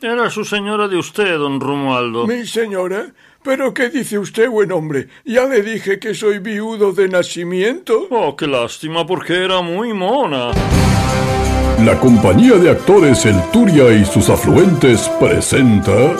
Era 0.01 0.29
su 0.29 0.45
señora 0.45 0.87
de 0.87 0.95
usted, 0.95 1.37
don 1.37 1.59
Romualdo. 1.59 2.25
Mi 2.25 2.45
señora, 2.45 3.07
¿pero 3.43 3.73
qué 3.73 3.89
dice 3.89 4.17
usted, 4.17 4.49
buen 4.49 4.71
hombre? 4.71 5.09
Ya 5.25 5.43
le 5.47 5.61
dije 5.61 5.99
que 5.99 6.13
soy 6.13 6.39
viudo 6.39 6.93
de 6.93 7.09
nacimiento. 7.09 8.07
Oh, 8.09 8.37
qué 8.37 8.47
lástima, 8.47 9.05
porque 9.05 9.43
era 9.43 9.61
muy 9.61 9.91
mona. 9.91 10.51
La 11.83 11.99
compañía 11.99 12.53
de 12.53 12.69
actores 12.69 13.25
El 13.25 13.35
Turia 13.51 13.91
y 13.91 14.05
sus 14.05 14.29
afluentes 14.29 15.09
presenta 15.19 16.15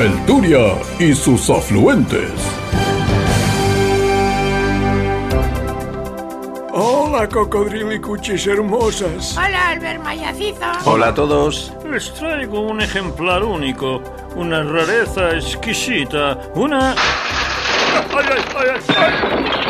El 0.00 0.26
Turia 0.26 0.74
y 0.98 1.14
sus 1.14 1.48
afluentes. 1.48 2.32
Hola, 6.72 7.28
cocodrilicuchis 7.28 8.44
hermosas. 8.48 9.36
Hola, 9.36 9.68
Albert 9.68 10.02
Mayacizo. 10.02 10.66
Hola 10.84 11.08
a 11.08 11.14
todos. 11.14 11.72
Les 11.88 12.12
traigo 12.12 12.62
un 12.62 12.80
ejemplar 12.80 13.44
único, 13.44 14.02
una 14.34 14.64
rareza 14.64 15.30
exquisita, 15.36 16.38
una... 16.56 16.92
¡Ay, 17.94 18.26
ay, 18.34 18.42
ay, 18.56 18.80
ay! 18.88 19.44
Ay, 19.56 19.63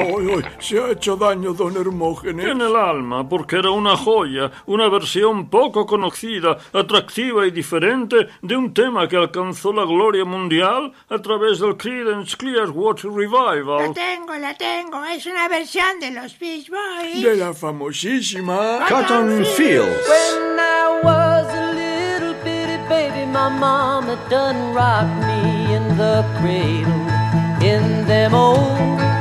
ay, 0.00 0.42
se 0.58 0.78
ha 0.78 0.90
hecho 0.90 1.16
daño, 1.16 1.52
don 1.52 1.76
Hermógenes. 1.76 2.46
En 2.46 2.60
el 2.60 2.76
alma, 2.76 3.28
porque 3.28 3.56
era 3.56 3.70
una 3.70 3.96
joya, 3.96 4.50
una 4.66 4.88
versión 4.88 5.48
poco 5.48 5.86
conocida, 5.86 6.58
atractiva 6.72 7.46
y 7.46 7.50
diferente 7.50 8.28
de 8.42 8.56
un 8.56 8.72
tema 8.72 9.08
que 9.08 9.16
alcanzó 9.16 9.72
la 9.72 9.84
gloria 9.84 10.24
mundial 10.24 10.92
a 11.08 11.18
través 11.18 11.60
del 11.60 11.76
Creedence 11.76 12.36
Clearwater 12.36 13.10
La 13.10 13.16
Revival. 13.16 13.94
tengo, 13.94 14.34
la 14.36 14.54
tengo. 14.54 15.04
Es 15.04 15.26
una 15.26 15.48
versión 15.48 16.00
de 16.00 16.10
los 16.10 16.38
Beach 16.38 16.70
Boys. 16.70 17.22
De 17.22 17.36
la 17.36 17.52
famosísima 17.52 18.86
Cotton 18.88 19.44
Fields. 19.56 20.08
When 20.08 20.58
I 20.58 21.00
was 21.02 21.46
a 21.54 21.72
little 21.72 22.34
bitty 22.42 22.78
baby, 22.88 23.26
my 23.26 23.48
mama 23.48 24.18
done 24.28 24.74
rocked 24.74 25.26
me 25.26 25.74
in 25.74 25.96
the 25.96 26.24
cradle 26.40 27.06
in 27.62 28.06
them 28.06 28.34
old 28.34 29.19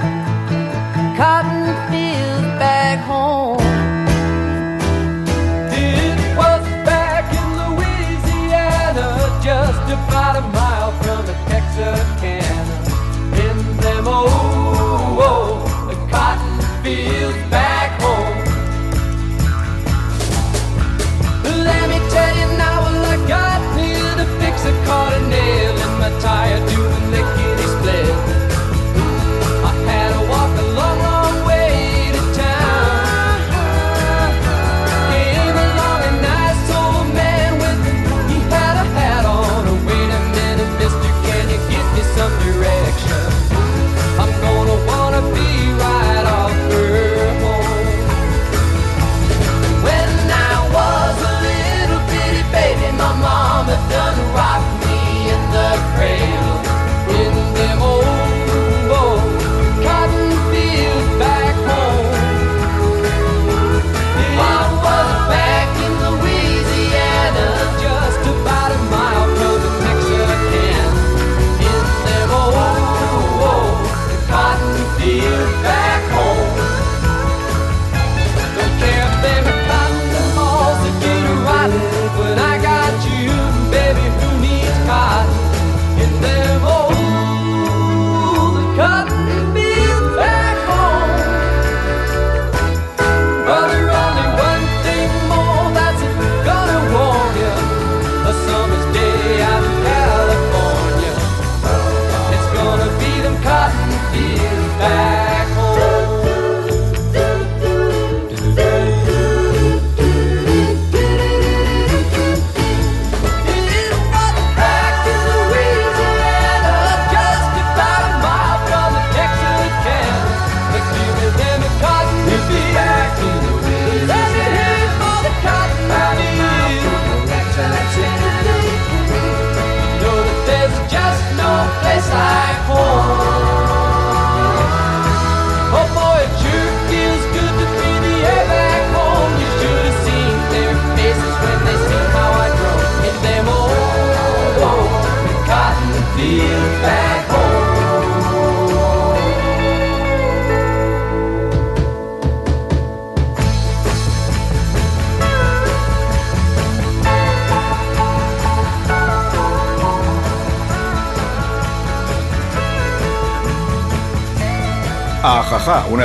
cotton 1.20 1.66
fields 1.92 2.48
back 2.58 3.00
home. 3.00 3.69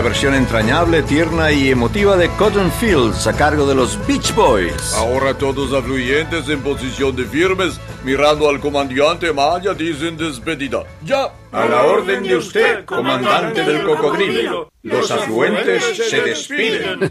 Versión 0.05 0.35
entrañable, 0.35 1.02
tierna 1.02 1.51
y 1.51 1.70
emotiva 1.70 2.14
de 2.18 2.28
Cotton 2.36 2.70
Fields 2.72 3.26
a 3.26 3.35
cargo 3.35 3.66
de 3.66 3.74
los 3.74 3.98
Beach 4.06 4.35
Boys. 4.35 4.93
Ahora 4.98 5.32
todos 5.32 5.72
afluyentes 5.72 6.47
en 6.51 6.60
posición 6.60 7.16
de 7.16 7.24
firmes, 7.24 7.81
mirando 8.05 8.51
al 8.51 8.60
comandante 8.60 9.32
Maya, 9.32 9.72
dicen 9.72 10.18
despedida. 10.18 10.85
¡Ya! 11.02 11.32
A 11.52 11.66
la 11.66 11.85
orden 11.85 12.24
de 12.24 12.36
usted, 12.36 12.85
comandante 12.85 13.64
del 13.64 13.85
cocodrilo. 13.85 14.72
Los 14.82 15.10
afluentes 15.10 15.97
se 15.97 16.20
despiden. 16.20 17.10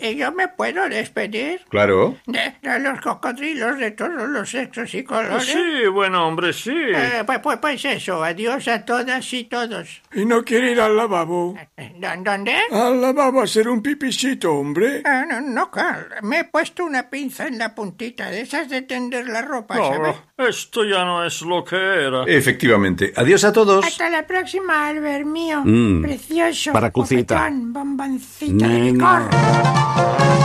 ¿Y 0.00 0.16
yo 0.16 0.32
me 0.32 0.48
puedo 0.48 0.88
despedir? 0.88 1.60
Claro. 1.68 2.16
De, 2.26 2.54
de 2.62 2.80
los 2.80 3.00
cocodrilos 3.02 3.78
de 3.78 3.90
todos 3.90 4.28
los 4.28 4.50
sexos 4.50 4.92
y 4.94 5.04
colores. 5.04 5.44
Sí, 5.44 5.86
buen 5.92 6.14
hombre, 6.14 6.54
sí. 6.54 6.74
Eh, 6.74 7.22
pues, 7.26 7.38
pues, 7.40 7.58
pues 7.58 7.84
eso, 7.84 8.24
adiós 8.24 8.66
a 8.66 8.84
todas 8.84 9.30
y 9.34 9.44
todos. 9.44 10.00
¿Y 10.14 10.24
no 10.24 10.42
quiere 10.42 10.72
ir 10.72 10.80
al 10.80 10.96
lavabo? 10.96 11.54
¿Dó- 11.98 12.08
¿Dónde? 12.22 12.52
Al 12.72 13.00
lavabo 13.00 13.40
a 13.40 13.44
hacer 13.44 13.68
un 13.68 13.80
pipichito, 13.82 14.52
hombre. 14.52 15.02
Ah, 15.04 15.24
no, 15.28 15.40
no, 15.40 15.70
Carl. 15.70 16.06
Me 16.22 16.40
he 16.40 16.44
puesto 16.44 16.84
una 16.84 17.08
pinza 17.08 17.46
en 17.46 17.58
la 17.58 17.74
puntita 17.74 18.30
de 18.30 18.42
esas 18.42 18.68
de 18.68 18.82
tender 18.82 19.26
la 19.28 19.42
ropa, 19.42 19.76
No, 19.76 19.88
¿sabes? 19.88 20.16
esto 20.38 20.84
ya 20.84 21.04
no 21.04 21.24
es 21.24 21.40
lo 21.42 21.64
que 21.64 21.76
era. 21.76 22.24
Efectivamente. 22.26 23.12
Adiós 23.16 23.44
a 23.44 23.52
todos. 23.52 23.84
Hasta 23.86 24.10
la 24.10 24.26
próxima, 24.26 24.88
Albert 24.88 25.24
mío. 25.26 25.62
Mm. 25.64 26.02
Precioso. 26.02 26.72
Para 26.72 26.90
Cucita. 26.90 27.36
bofetón, 27.36 27.72
bomboncita 27.72 28.68
de 28.68 28.78
Nena. 28.92 29.20
licor. 29.20 30.36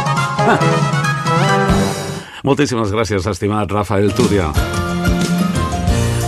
Moltíssimes 2.43 2.89
gràcies, 2.91 3.27
estimat 3.29 3.69
Rafael 3.71 4.13
Túria. 4.17 4.51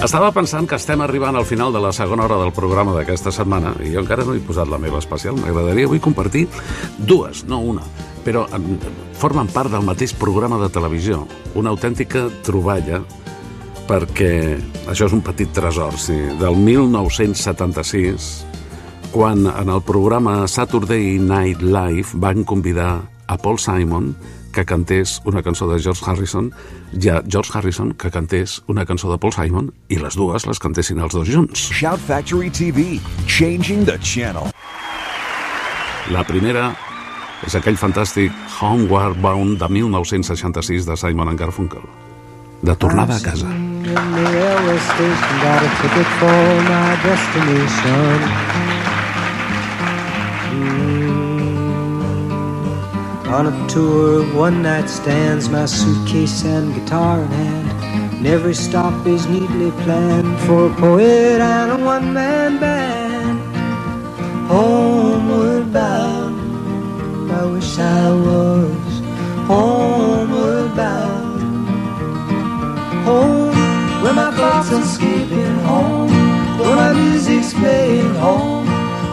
Estava 0.04 0.34
pensant 0.36 0.66
que 0.68 0.76
estem 0.76 1.00
arribant 1.00 1.38
al 1.40 1.46
final 1.48 1.72
de 1.72 1.80
la 1.80 1.94
segona 1.96 2.26
hora 2.26 2.36
del 2.42 2.52
programa 2.52 2.92
d'aquesta 2.92 3.32
setmana 3.32 3.70
i 3.88 3.94
jo 3.94 4.02
encara 4.02 4.26
no 4.28 4.34
he 4.36 4.42
posat 4.44 4.68
la 4.68 4.76
meva 4.76 5.00
especial. 5.00 5.38
M'agradaria 5.40 5.88
avui 5.88 6.02
compartir 6.04 6.42
dues, 7.00 7.46
no 7.48 7.62
una, 7.64 7.86
però 8.26 8.42
formen 9.16 9.48
part 9.56 9.72
del 9.72 9.88
mateix 9.88 10.12
programa 10.20 10.60
de 10.60 10.68
televisió. 10.76 11.22
Una 11.56 11.72
autèntica 11.72 12.26
troballa 12.44 13.00
perquè 13.88 14.34
això 14.92 15.08
és 15.08 15.16
un 15.16 15.24
petit 15.24 15.56
tresor, 15.56 15.96
sí, 15.96 16.20
del 16.36 16.60
1976, 16.60 18.30
quan 19.16 19.48
en 19.48 19.72
el 19.72 19.84
programa 19.88 20.42
Saturday 20.52 21.16
Night 21.16 21.64
Live 21.64 22.20
van 22.20 22.44
convidar 22.44 23.06
a 23.24 23.40
Paul 23.40 23.56
Simon 23.56 24.18
que 24.54 24.64
cantés 24.66 25.20
una 25.26 25.42
cançó 25.44 25.68
de 25.68 25.82
George 25.82 26.06
Harrison 26.06 26.52
i 26.94 27.10
a 27.10 27.22
George 27.28 27.52
Harrison 27.54 27.92
que 27.98 28.12
cantés 28.14 28.62
una 28.68 28.86
cançó 28.86 29.12
de 29.12 29.18
Paul 29.18 29.34
Simon 29.34 29.72
i 29.90 29.98
les 30.00 30.16
dues 30.16 30.46
les 30.48 30.62
cantessin 30.62 31.02
els 31.02 31.18
dos 31.18 31.28
junts. 31.28 31.68
Shout 31.74 32.00
Factory 32.08 32.54
TV, 32.54 33.02
changing 33.26 33.84
the 33.90 33.98
channel. 34.00 34.54
La 36.14 36.24
primera 36.28 36.70
és 37.44 37.58
aquell 37.60 37.80
fantàstic 37.80 38.32
Homeward 38.62 39.20
Bound 39.20 39.60
de 39.60 39.72
1966 39.82 40.88
de 40.88 41.00
Simon 41.00 41.36
Garfunkel. 41.36 41.84
De 42.64 42.78
tornada 42.80 43.18
a 43.18 43.20
casa. 43.20 43.50
Station, 50.64 50.93
On 53.34 53.48
a 53.48 53.68
tour 53.68 54.22
of 54.22 54.36
one 54.36 54.62
night 54.62 54.88
stands, 54.88 55.50
my 55.50 55.66
suitcase 55.66 56.46
and 56.46 56.72
guitar 56.76 57.20
in 57.20 57.32
hand. 57.32 57.68
And 58.14 58.28
every 58.28 58.54
stop 58.54 59.08
is 59.08 59.26
neatly 59.26 59.72
planned 59.84 60.40
for 60.42 60.68
a 60.68 60.74
poet 60.76 61.42
and 61.42 61.72
a 61.72 61.84
one 61.84 62.14
man 62.14 62.60
band. 62.60 63.40
Homeward 64.48 65.74
bound, 65.74 67.32
I 67.32 67.46
wish 67.46 67.80
I 67.80 68.12
was 68.12 68.94
homeward 69.48 70.76
bound 70.76 71.42
home 73.04 73.56
where 74.02 74.14
my 74.14 74.32
thoughts 74.38 74.72
are 74.72 74.82
escaping 74.82 75.58
home 75.72 76.12
where 76.60 76.76
my 76.76 76.94
music's 76.94 77.54
playing 77.54 78.14
home 78.16 78.66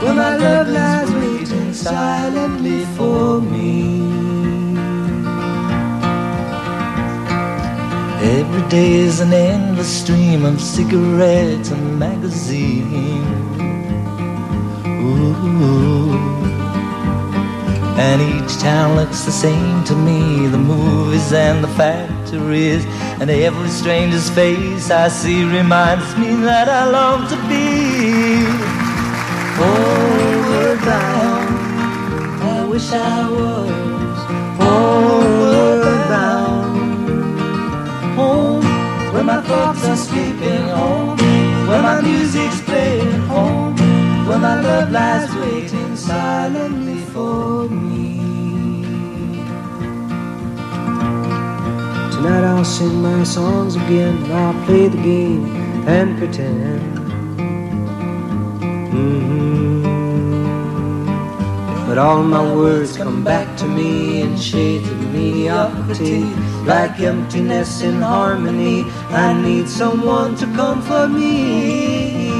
where 0.03 0.15
my 0.15 0.37
love 0.37 0.69
lies 0.69 1.11
waiting 1.11 1.73
silently 1.73 2.85
for 2.97 3.41
me 3.41 4.00
every 8.61 8.71
day 8.71 8.93
is 8.95 9.21
an 9.21 9.33
endless 9.33 10.01
stream 10.03 10.45
of 10.45 10.61
cigarettes 10.61 11.71
and 11.71 11.99
magazines. 11.99 13.27
Ooh. 14.87 16.19
And 17.99 18.21
each 18.21 18.59
town 18.59 18.97
looks 18.97 19.25
the 19.25 19.33
same 19.33 19.85
to 19.85 19.95
me. 19.95 20.47
The 20.49 20.59
movies 20.59 21.33
and 21.33 21.63
the 21.63 21.69
factories 21.69 22.85
And 23.21 23.31
every 23.31 23.69
stranger's 23.69 24.31
face 24.31 24.91
I 24.91 25.09
see 25.09 25.45
Reminds 25.45 26.17
me 26.17 26.35
that 26.37 26.69
I 26.69 26.89
long 26.89 27.29
to 27.29 27.37
be 27.49 28.45
Homeward 29.61 30.81
bound 30.81 31.51
I 32.43 32.65
wish 32.65 32.91
I 32.93 33.31
was 33.31 33.80
Where 39.21 39.37
my 39.37 39.43
thoughts 39.43 39.85
are 39.85 39.93
escaping 39.93 40.69
Home 40.69 41.19
Where 41.69 41.83
my 41.83 42.01
music's 42.01 42.63
playing 42.63 43.21
Home 43.29 43.77
Where 44.27 44.39
my 44.39 44.59
love 44.63 44.91
lies 44.91 45.31
waiting 45.37 45.95
silently 45.95 47.01
for 47.13 47.69
me 47.69 48.17
Tonight 52.13 52.45
I'll 52.45 52.65
sing 52.65 53.03
my 53.03 53.23
songs 53.25 53.77
again. 53.77 54.17
and 54.25 54.33
I'll 54.33 54.65
play 54.65 54.89
the 54.89 55.03
game 55.03 55.45
and 55.87 56.17
pretend. 56.17 56.81
Mhm. 58.93 59.71
But 61.87 61.99
all 61.99 62.23
my 62.23 62.55
words 62.55 62.97
come 62.97 63.23
back 63.23 63.49
to 63.59 63.67
me 63.67 64.23
in 64.23 64.39
shades 64.39 64.89
of 64.89 65.13
mediocrity, 65.13 66.25
like 66.65 67.01
emptiness 67.01 67.83
in 67.83 68.01
harmony. 68.01 68.85
I 69.11 69.33
need 69.41 69.69
someone 69.69 70.37
to 70.37 70.47
comfort 70.47 71.09
me. 71.09 72.31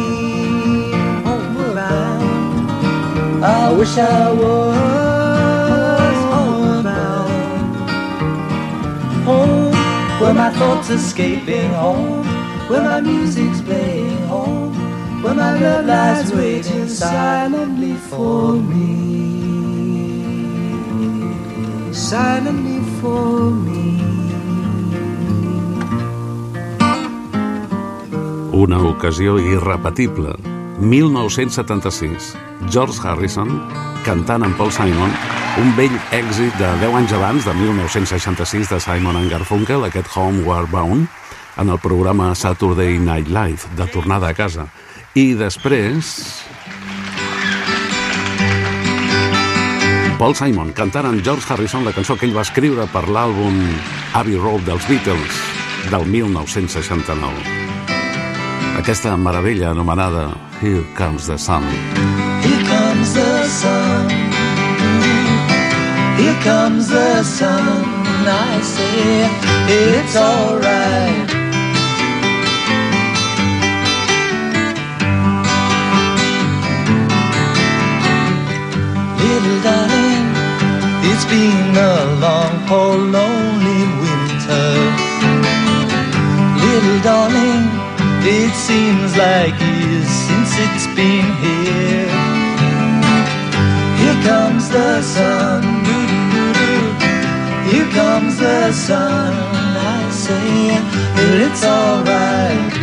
I 3.43 3.73
wish 3.73 3.97
I 3.97 4.33
was 4.33 4.77
homeward 6.31 6.85
home 9.25 9.73
where 10.21 10.35
my 10.35 10.51
thoughts 10.51 10.91
escaping 10.91 11.71
home 11.71 12.27
where 12.69 12.83
my 12.83 13.01
music's 13.01 13.63
playing 13.63 14.23
home 14.27 14.75
where 15.23 15.35
my 15.35 15.59
love 15.59 15.87
lies 15.87 16.33
waiting 16.35 16.87
silently 16.87 17.95
for 17.95 18.53
me 18.53 19.31
silently 21.95 22.81
for 23.01 23.51
me 23.51 23.70
Una 28.61 28.79
ocasió 28.83 29.39
irrepetible. 29.39 30.35
1976. 30.81 32.35
George 32.69 33.01
Harrison 33.01 33.49
cantant 34.05 34.45
amb 34.45 34.59
Paul 34.59 34.69
Simon 34.69 35.15
un 35.63 35.71
vell 35.79 35.95
èxit 36.13 36.59
de 36.61 36.69
10 36.83 36.97
anys 36.99 37.15
abans, 37.17 37.47
de 37.49 37.55
1966, 37.57 38.69
de 38.69 38.81
Simon 38.85 39.17
Garfunkel, 39.33 39.87
aquest 39.89 40.13
Homeward 40.13 40.69
Bound, 40.69 41.09
en 41.57 41.73
el 41.73 41.81
programa 41.81 42.35
Saturday 42.35 42.99
Night 42.99 43.33
Live, 43.33 43.65
de 43.81 43.87
tornada 43.89 44.29
a 44.29 44.37
casa. 44.37 44.69
I 45.17 45.33
després... 45.41 46.13
Paul 50.21 50.37
Simon 50.37 50.75
cantant 50.77 51.09
amb 51.09 51.25
George 51.25 51.49
Harrison 51.49 51.89
la 51.89 51.97
cançó 51.97 52.19
que 52.21 52.29
ell 52.29 52.37
va 52.37 52.45
escriure 52.45 52.85
per 52.93 53.07
l'àlbum 53.09 53.57
Abbey 54.21 54.37
Road 54.37 54.69
dels 54.69 54.85
Beatles 54.91 55.41
del 55.89 56.05
1969. 56.13 57.60
Aquesta 58.79 59.17
meravella 59.17 59.71
anomenada 59.71 60.37
Here 60.61 60.85
Comes 60.97 61.27
the 61.27 61.37
Sun. 61.39 61.65
Here 62.43 62.65
comes 62.65 63.15
the 63.15 63.45
sun. 63.47 64.09
Here 66.17 66.39
comes 66.43 66.89
the 66.89 67.23
sun. 67.23 67.85
I 68.27 68.61
say 68.61 69.29
it's 69.69 70.17
alright. 70.17 71.29
Little 79.21 79.61
darling, 79.63 80.27
it's 81.11 81.25
been 81.25 81.77
a 81.77 82.21
long, 82.21 82.67
cold, 82.69 83.01
lonely 83.13 83.81
winter. 84.01 84.69
Little 86.65 87.01
darling, 87.03 87.80
it 88.23 88.55
seems 88.55 89.17
like 89.17 89.55
years 89.61 90.09
since 90.09 90.51
it's 90.59 90.87
been 90.95 91.27
here. 91.41 92.09
Here 94.01 94.21
comes 94.23 94.69
the 94.69 95.01
sun. 95.03 95.63
Here 97.71 97.91
comes 97.93 98.39
the 98.39 98.73
sun. 98.73 99.33
I 99.33 100.11
say, 100.11 100.71
well, 101.17 101.41
it's 101.47 101.65
alright. 101.65 102.75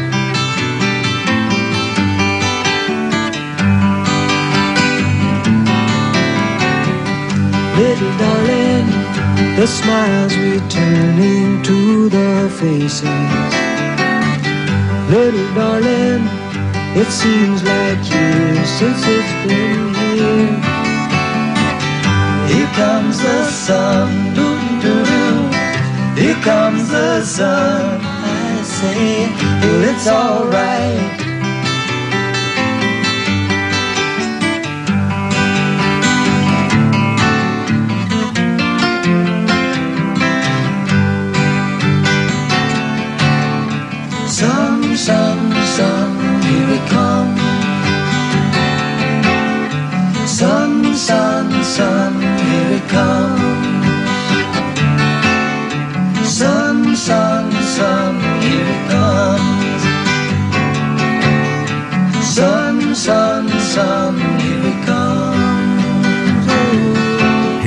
Little 7.77 8.13
darling, 8.17 8.87
the 9.55 9.67
smiles 9.67 10.35
returning 10.37 11.61
to 11.63 12.09
the 12.09 12.49
faces. 12.59 13.66
Little 15.09 15.53
darling, 15.55 16.27
it 16.99 17.07
seems 17.07 17.63
like 17.63 17.97
years 18.11 18.69
since 18.69 19.01
it's 19.05 19.47
been 19.47 19.93
here. 19.95 20.51
Here 22.51 22.71
comes 22.75 23.17
the 23.17 23.45
sun, 23.45 24.35
doo 24.35 24.59
doo 24.81 25.05
doo. 25.05 26.21
Here 26.21 26.35
comes 26.43 26.89
the 26.89 27.23
sun. 27.23 28.01
I 28.03 28.61
say, 28.63 29.29
well, 29.61 29.83
it's 29.85 30.07
alright. 30.07 31.26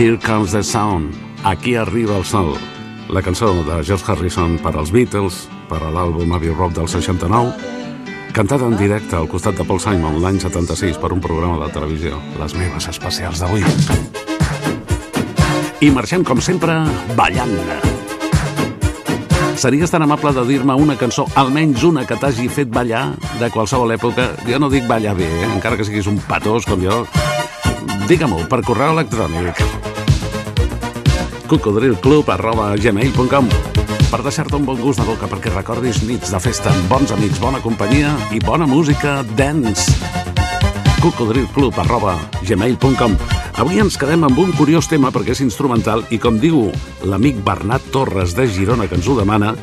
Here 0.01 0.19
Comes 0.19 0.53
the 0.53 0.63
Sound. 0.63 1.13
Aquí 1.45 1.75
arriba 1.75 2.17
el 2.17 2.25
sol. 2.25 2.55
La 3.11 3.21
cançó 3.21 3.53
de 3.53 3.85
George 3.85 4.05
Harrison 4.09 4.57
per 4.57 4.73
als 4.73 4.89
Beatles, 4.91 5.43
per 5.69 5.77
a 5.85 5.91
l'àlbum 5.93 6.33
Abbey 6.33 6.49
Road 6.55 6.73
del 6.73 6.89
69, 6.89 7.51
cantada 8.33 8.65
en 8.65 8.79
directe 8.81 9.19
al 9.19 9.29
costat 9.29 9.59
de 9.61 9.67
Paul 9.69 9.77
Simon 9.77 10.17
l'any 10.23 10.39
76 10.41 10.97
per 10.97 11.11
un 11.13 11.21
programa 11.21 11.61
de 11.67 11.69
televisió, 11.75 12.17
Les 12.41 12.55
meves 12.57 12.89
especials 12.89 13.43
d'avui. 13.45 13.61
I 15.85 15.91
marxem, 15.91 16.25
com 16.25 16.41
sempre, 16.41 16.79
ballant. 17.15 17.53
Series 19.61 19.93
tan 19.93 20.01
amable 20.09 20.33
de 20.33 20.47
dir-me 20.49 20.79
una 20.81 20.97
cançó, 20.97 21.27
almenys 21.35 21.85
una 21.85 22.07
que 22.09 22.17
t'hagi 22.17 22.49
fet 22.49 22.73
ballar 22.73 23.19
de 23.37 23.53
qualsevol 23.53 23.93
època. 23.93 24.31
Jo 24.49 24.65
no 24.65 24.73
dic 24.73 24.89
ballar 24.89 25.13
bé, 25.21 25.29
eh? 25.29 25.53
encara 25.53 25.77
que 25.77 25.85
siguis 25.85 26.09
un 26.09 26.17
patós 26.25 26.65
com 26.65 26.81
jo. 26.81 27.05
Digue-m'ho 28.09 28.49
per 28.49 28.65
correu 28.65 28.97
electrònic 28.97 29.80
cocodrilclub 31.51 32.29
arroba 32.31 32.69
gmail.com 32.79 33.49
per 34.11 34.21
deixar-te 34.23 34.55
un 34.55 34.67
bon 34.69 34.79
gust 34.79 35.01
de 35.01 35.07
boca 35.09 35.27
perquè 35.27 35.51
recordis 35.51 35.99
nits 36.07 36.31
de 36.31 36.39
festa 36.43 36.71
amb 36.71 36.87
bons 36.93 37.11
amics, 37.11 37.41
bona 37.43 37.59
companyia 37.65 38.13
i 38.31 38.39
bona 38.39 38.69
música 38.71 39.25
dance. 39.35 39.91
cocodrilclub 41.03 41.75
arroba 41.83 42.15
gmail.com 42.47 43.19
Avui 43.59 43.83
ens 43.83 43.99
quedem 43.99 44.29
amb 44.29 44.39
un 44.39 44.55
curiós 44.55 44.87
tema 44.87 45.11
perquè 45.11 45.35
és 45.35 45.43
instrumental 45.43 46.07
i 46.15 46.23
com 46.23 46.39
diu 46.39 46.69
l'amic 47.03 47.43
Bernat 47.43 47.91
Torres 47.91 48.37
de 48.39 48.47
Girona 48.47 48.87
que 48.87 48.95
ens 49.01 49.11
ho 49.11 49.19
demana, 49.19 49.57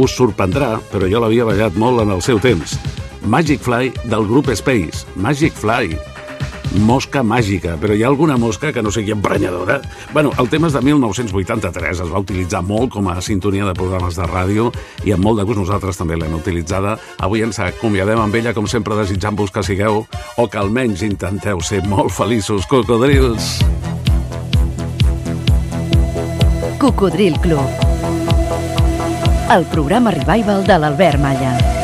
us 0.00 0.16
sorprendrà, 0.16 0.78
però 0.90 1.04
jo 1.04 1.20
l'havia 1.20 1.44
ballat 1.44 1.76
molt 1.76 2.00
en 2.00 2.16
el 2.16 2.24
seu 2.24 2.40
temps. 2.40 2.78
Magic 3.22 3.60
Fly 3.60 3.92
del 4.08 4.24
grup 4.24 4.48
Space. 4.56 5.04
Magic 5.16 5.52
Fly 5.52 6.15
mosca 6.82 7.22
màgica, 7.22 7.76
però 7.80 7.94
hi 7.94 8.02
ha 8.04 8.08
alguna 8.10 8.36
mosca 8.40 8.72
que 8.72 8.82
no 8.82 8.90
sigui 8.92 9.12
emprenyadora? 9.14 9.80
Bueno, 10.12 10.32
el 10.38 10.48
tema 10.52 10.70
és 10.70 10.76
de 10.76 10.82
1983, 10.84 12.02
es 12.04 12.12
va 12.12 12.22
utilitzar 12.22 12.62
molt 12.66 12.92
com 12.94 13.08
a 13.08 13.20
sintonia 13.24 13.66
de 13.68 13.74
programes 13.76 14.18
de 14.18 14.26
ràdio 14.28 14.70
i 15.04 15.14
amb 15.14 15.24
molt 15.24 15.40
de 15.40 15.46
gust 15.48 15.60
nosaltres 15.62 16.00
també 16.00 16.18
l'hem 16.18 16.34
utilitzada. 16.36 16.96
Avui 17.22 17.44
ens 17.46 17.60
acomiadem 17.62 18.20
amb 18.20 18.34
ella, 18.34 18.54
com 18.56 18.68
sempre, 18.70 18.98
desitjant-vos 18.98 19.54
que 19.54 19.64
sigueu, 19.66 20.04
o 20.36 20.48
que 20.48 20.60
almenys 20.60 21.04
intenteu 21.06 21.60
ser 21.60 21.82
molt 21.86 22.12
feliços, 22.14 22.66
cocodrils. 22.66 23.56
Cocodril 26.80 27.40
Club. 27.40 27.86
El 29.50 29.64
programa 29.72 30.10
revival 30.10 30.64
de 30.66 30.78
l'Albert 30.78 31.22
Malla. 31.22 31.75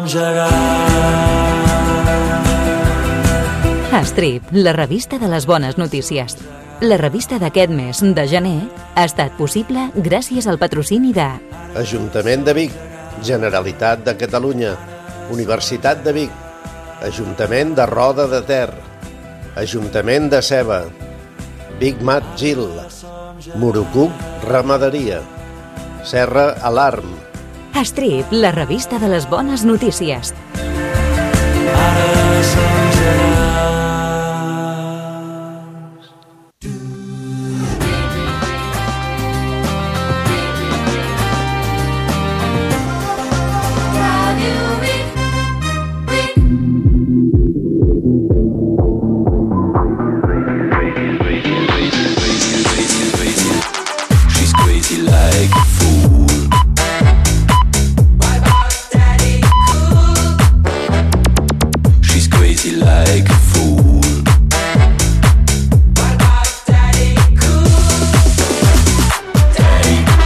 Ara 0.00 0.08
som 0.08 0.08
gegants. 0.08 0.54
Strip, 4.08 4.42
la 4.52 4.72
revista 4.72 5.18
de 5.18 5.28
les 5.28 5.46
bones 5.46 5.76
notícies. 5.78 6.36
La 6.80 6.96
revista 6.96 7.38
d'aquest 7.38 7.70
mes, 7.70 8.00
de 8.00 8.26
gener, 8.26 8.62
ha 8.96 9.04
estat 9.04 9.36
possible 9.36 9.90
gràcies 9.94 10.46
al 10.48 10.58
patrocini 10.58 11.12
de... 11.12 11.28
Ajuntament 11.76 12.44
de 12.46 12.54
Vic, 12.56 12.72
Generalitat 13.22 14.04
de 14.06 14.16
Catalunya, 14.16 14.76
Universitat 15.30 16.02
de 16.04 16.12
Vic, 16.16 16.30
Ajuntament 17.04 17.74
de 17.76 17.86
Roda 17.86 18.26
de 18.26 18.40
Ter, 18.48 18.70
Ajuntament 19.60 20.30
de 20.32 20.40
Ceba, 20.40 20.84
Big 21.78 22.00
Mat 22.00 22.24
Gil, 22.40 22.64
Murucuc 23.56 24.12
Ramaderia, 24.48 25.20
Serra 26.04 26.54
Alarm, 26.64 27.29
Strip, 27.84 28.32
la 28.32 28.52
revista 28.52 28.98
de 28.98 29.08
les 29.08 29.28
bones 29.30 29.64
notícies. 29.64 30.34
Ara 31.74 32.42
gegants. 32.52 33.39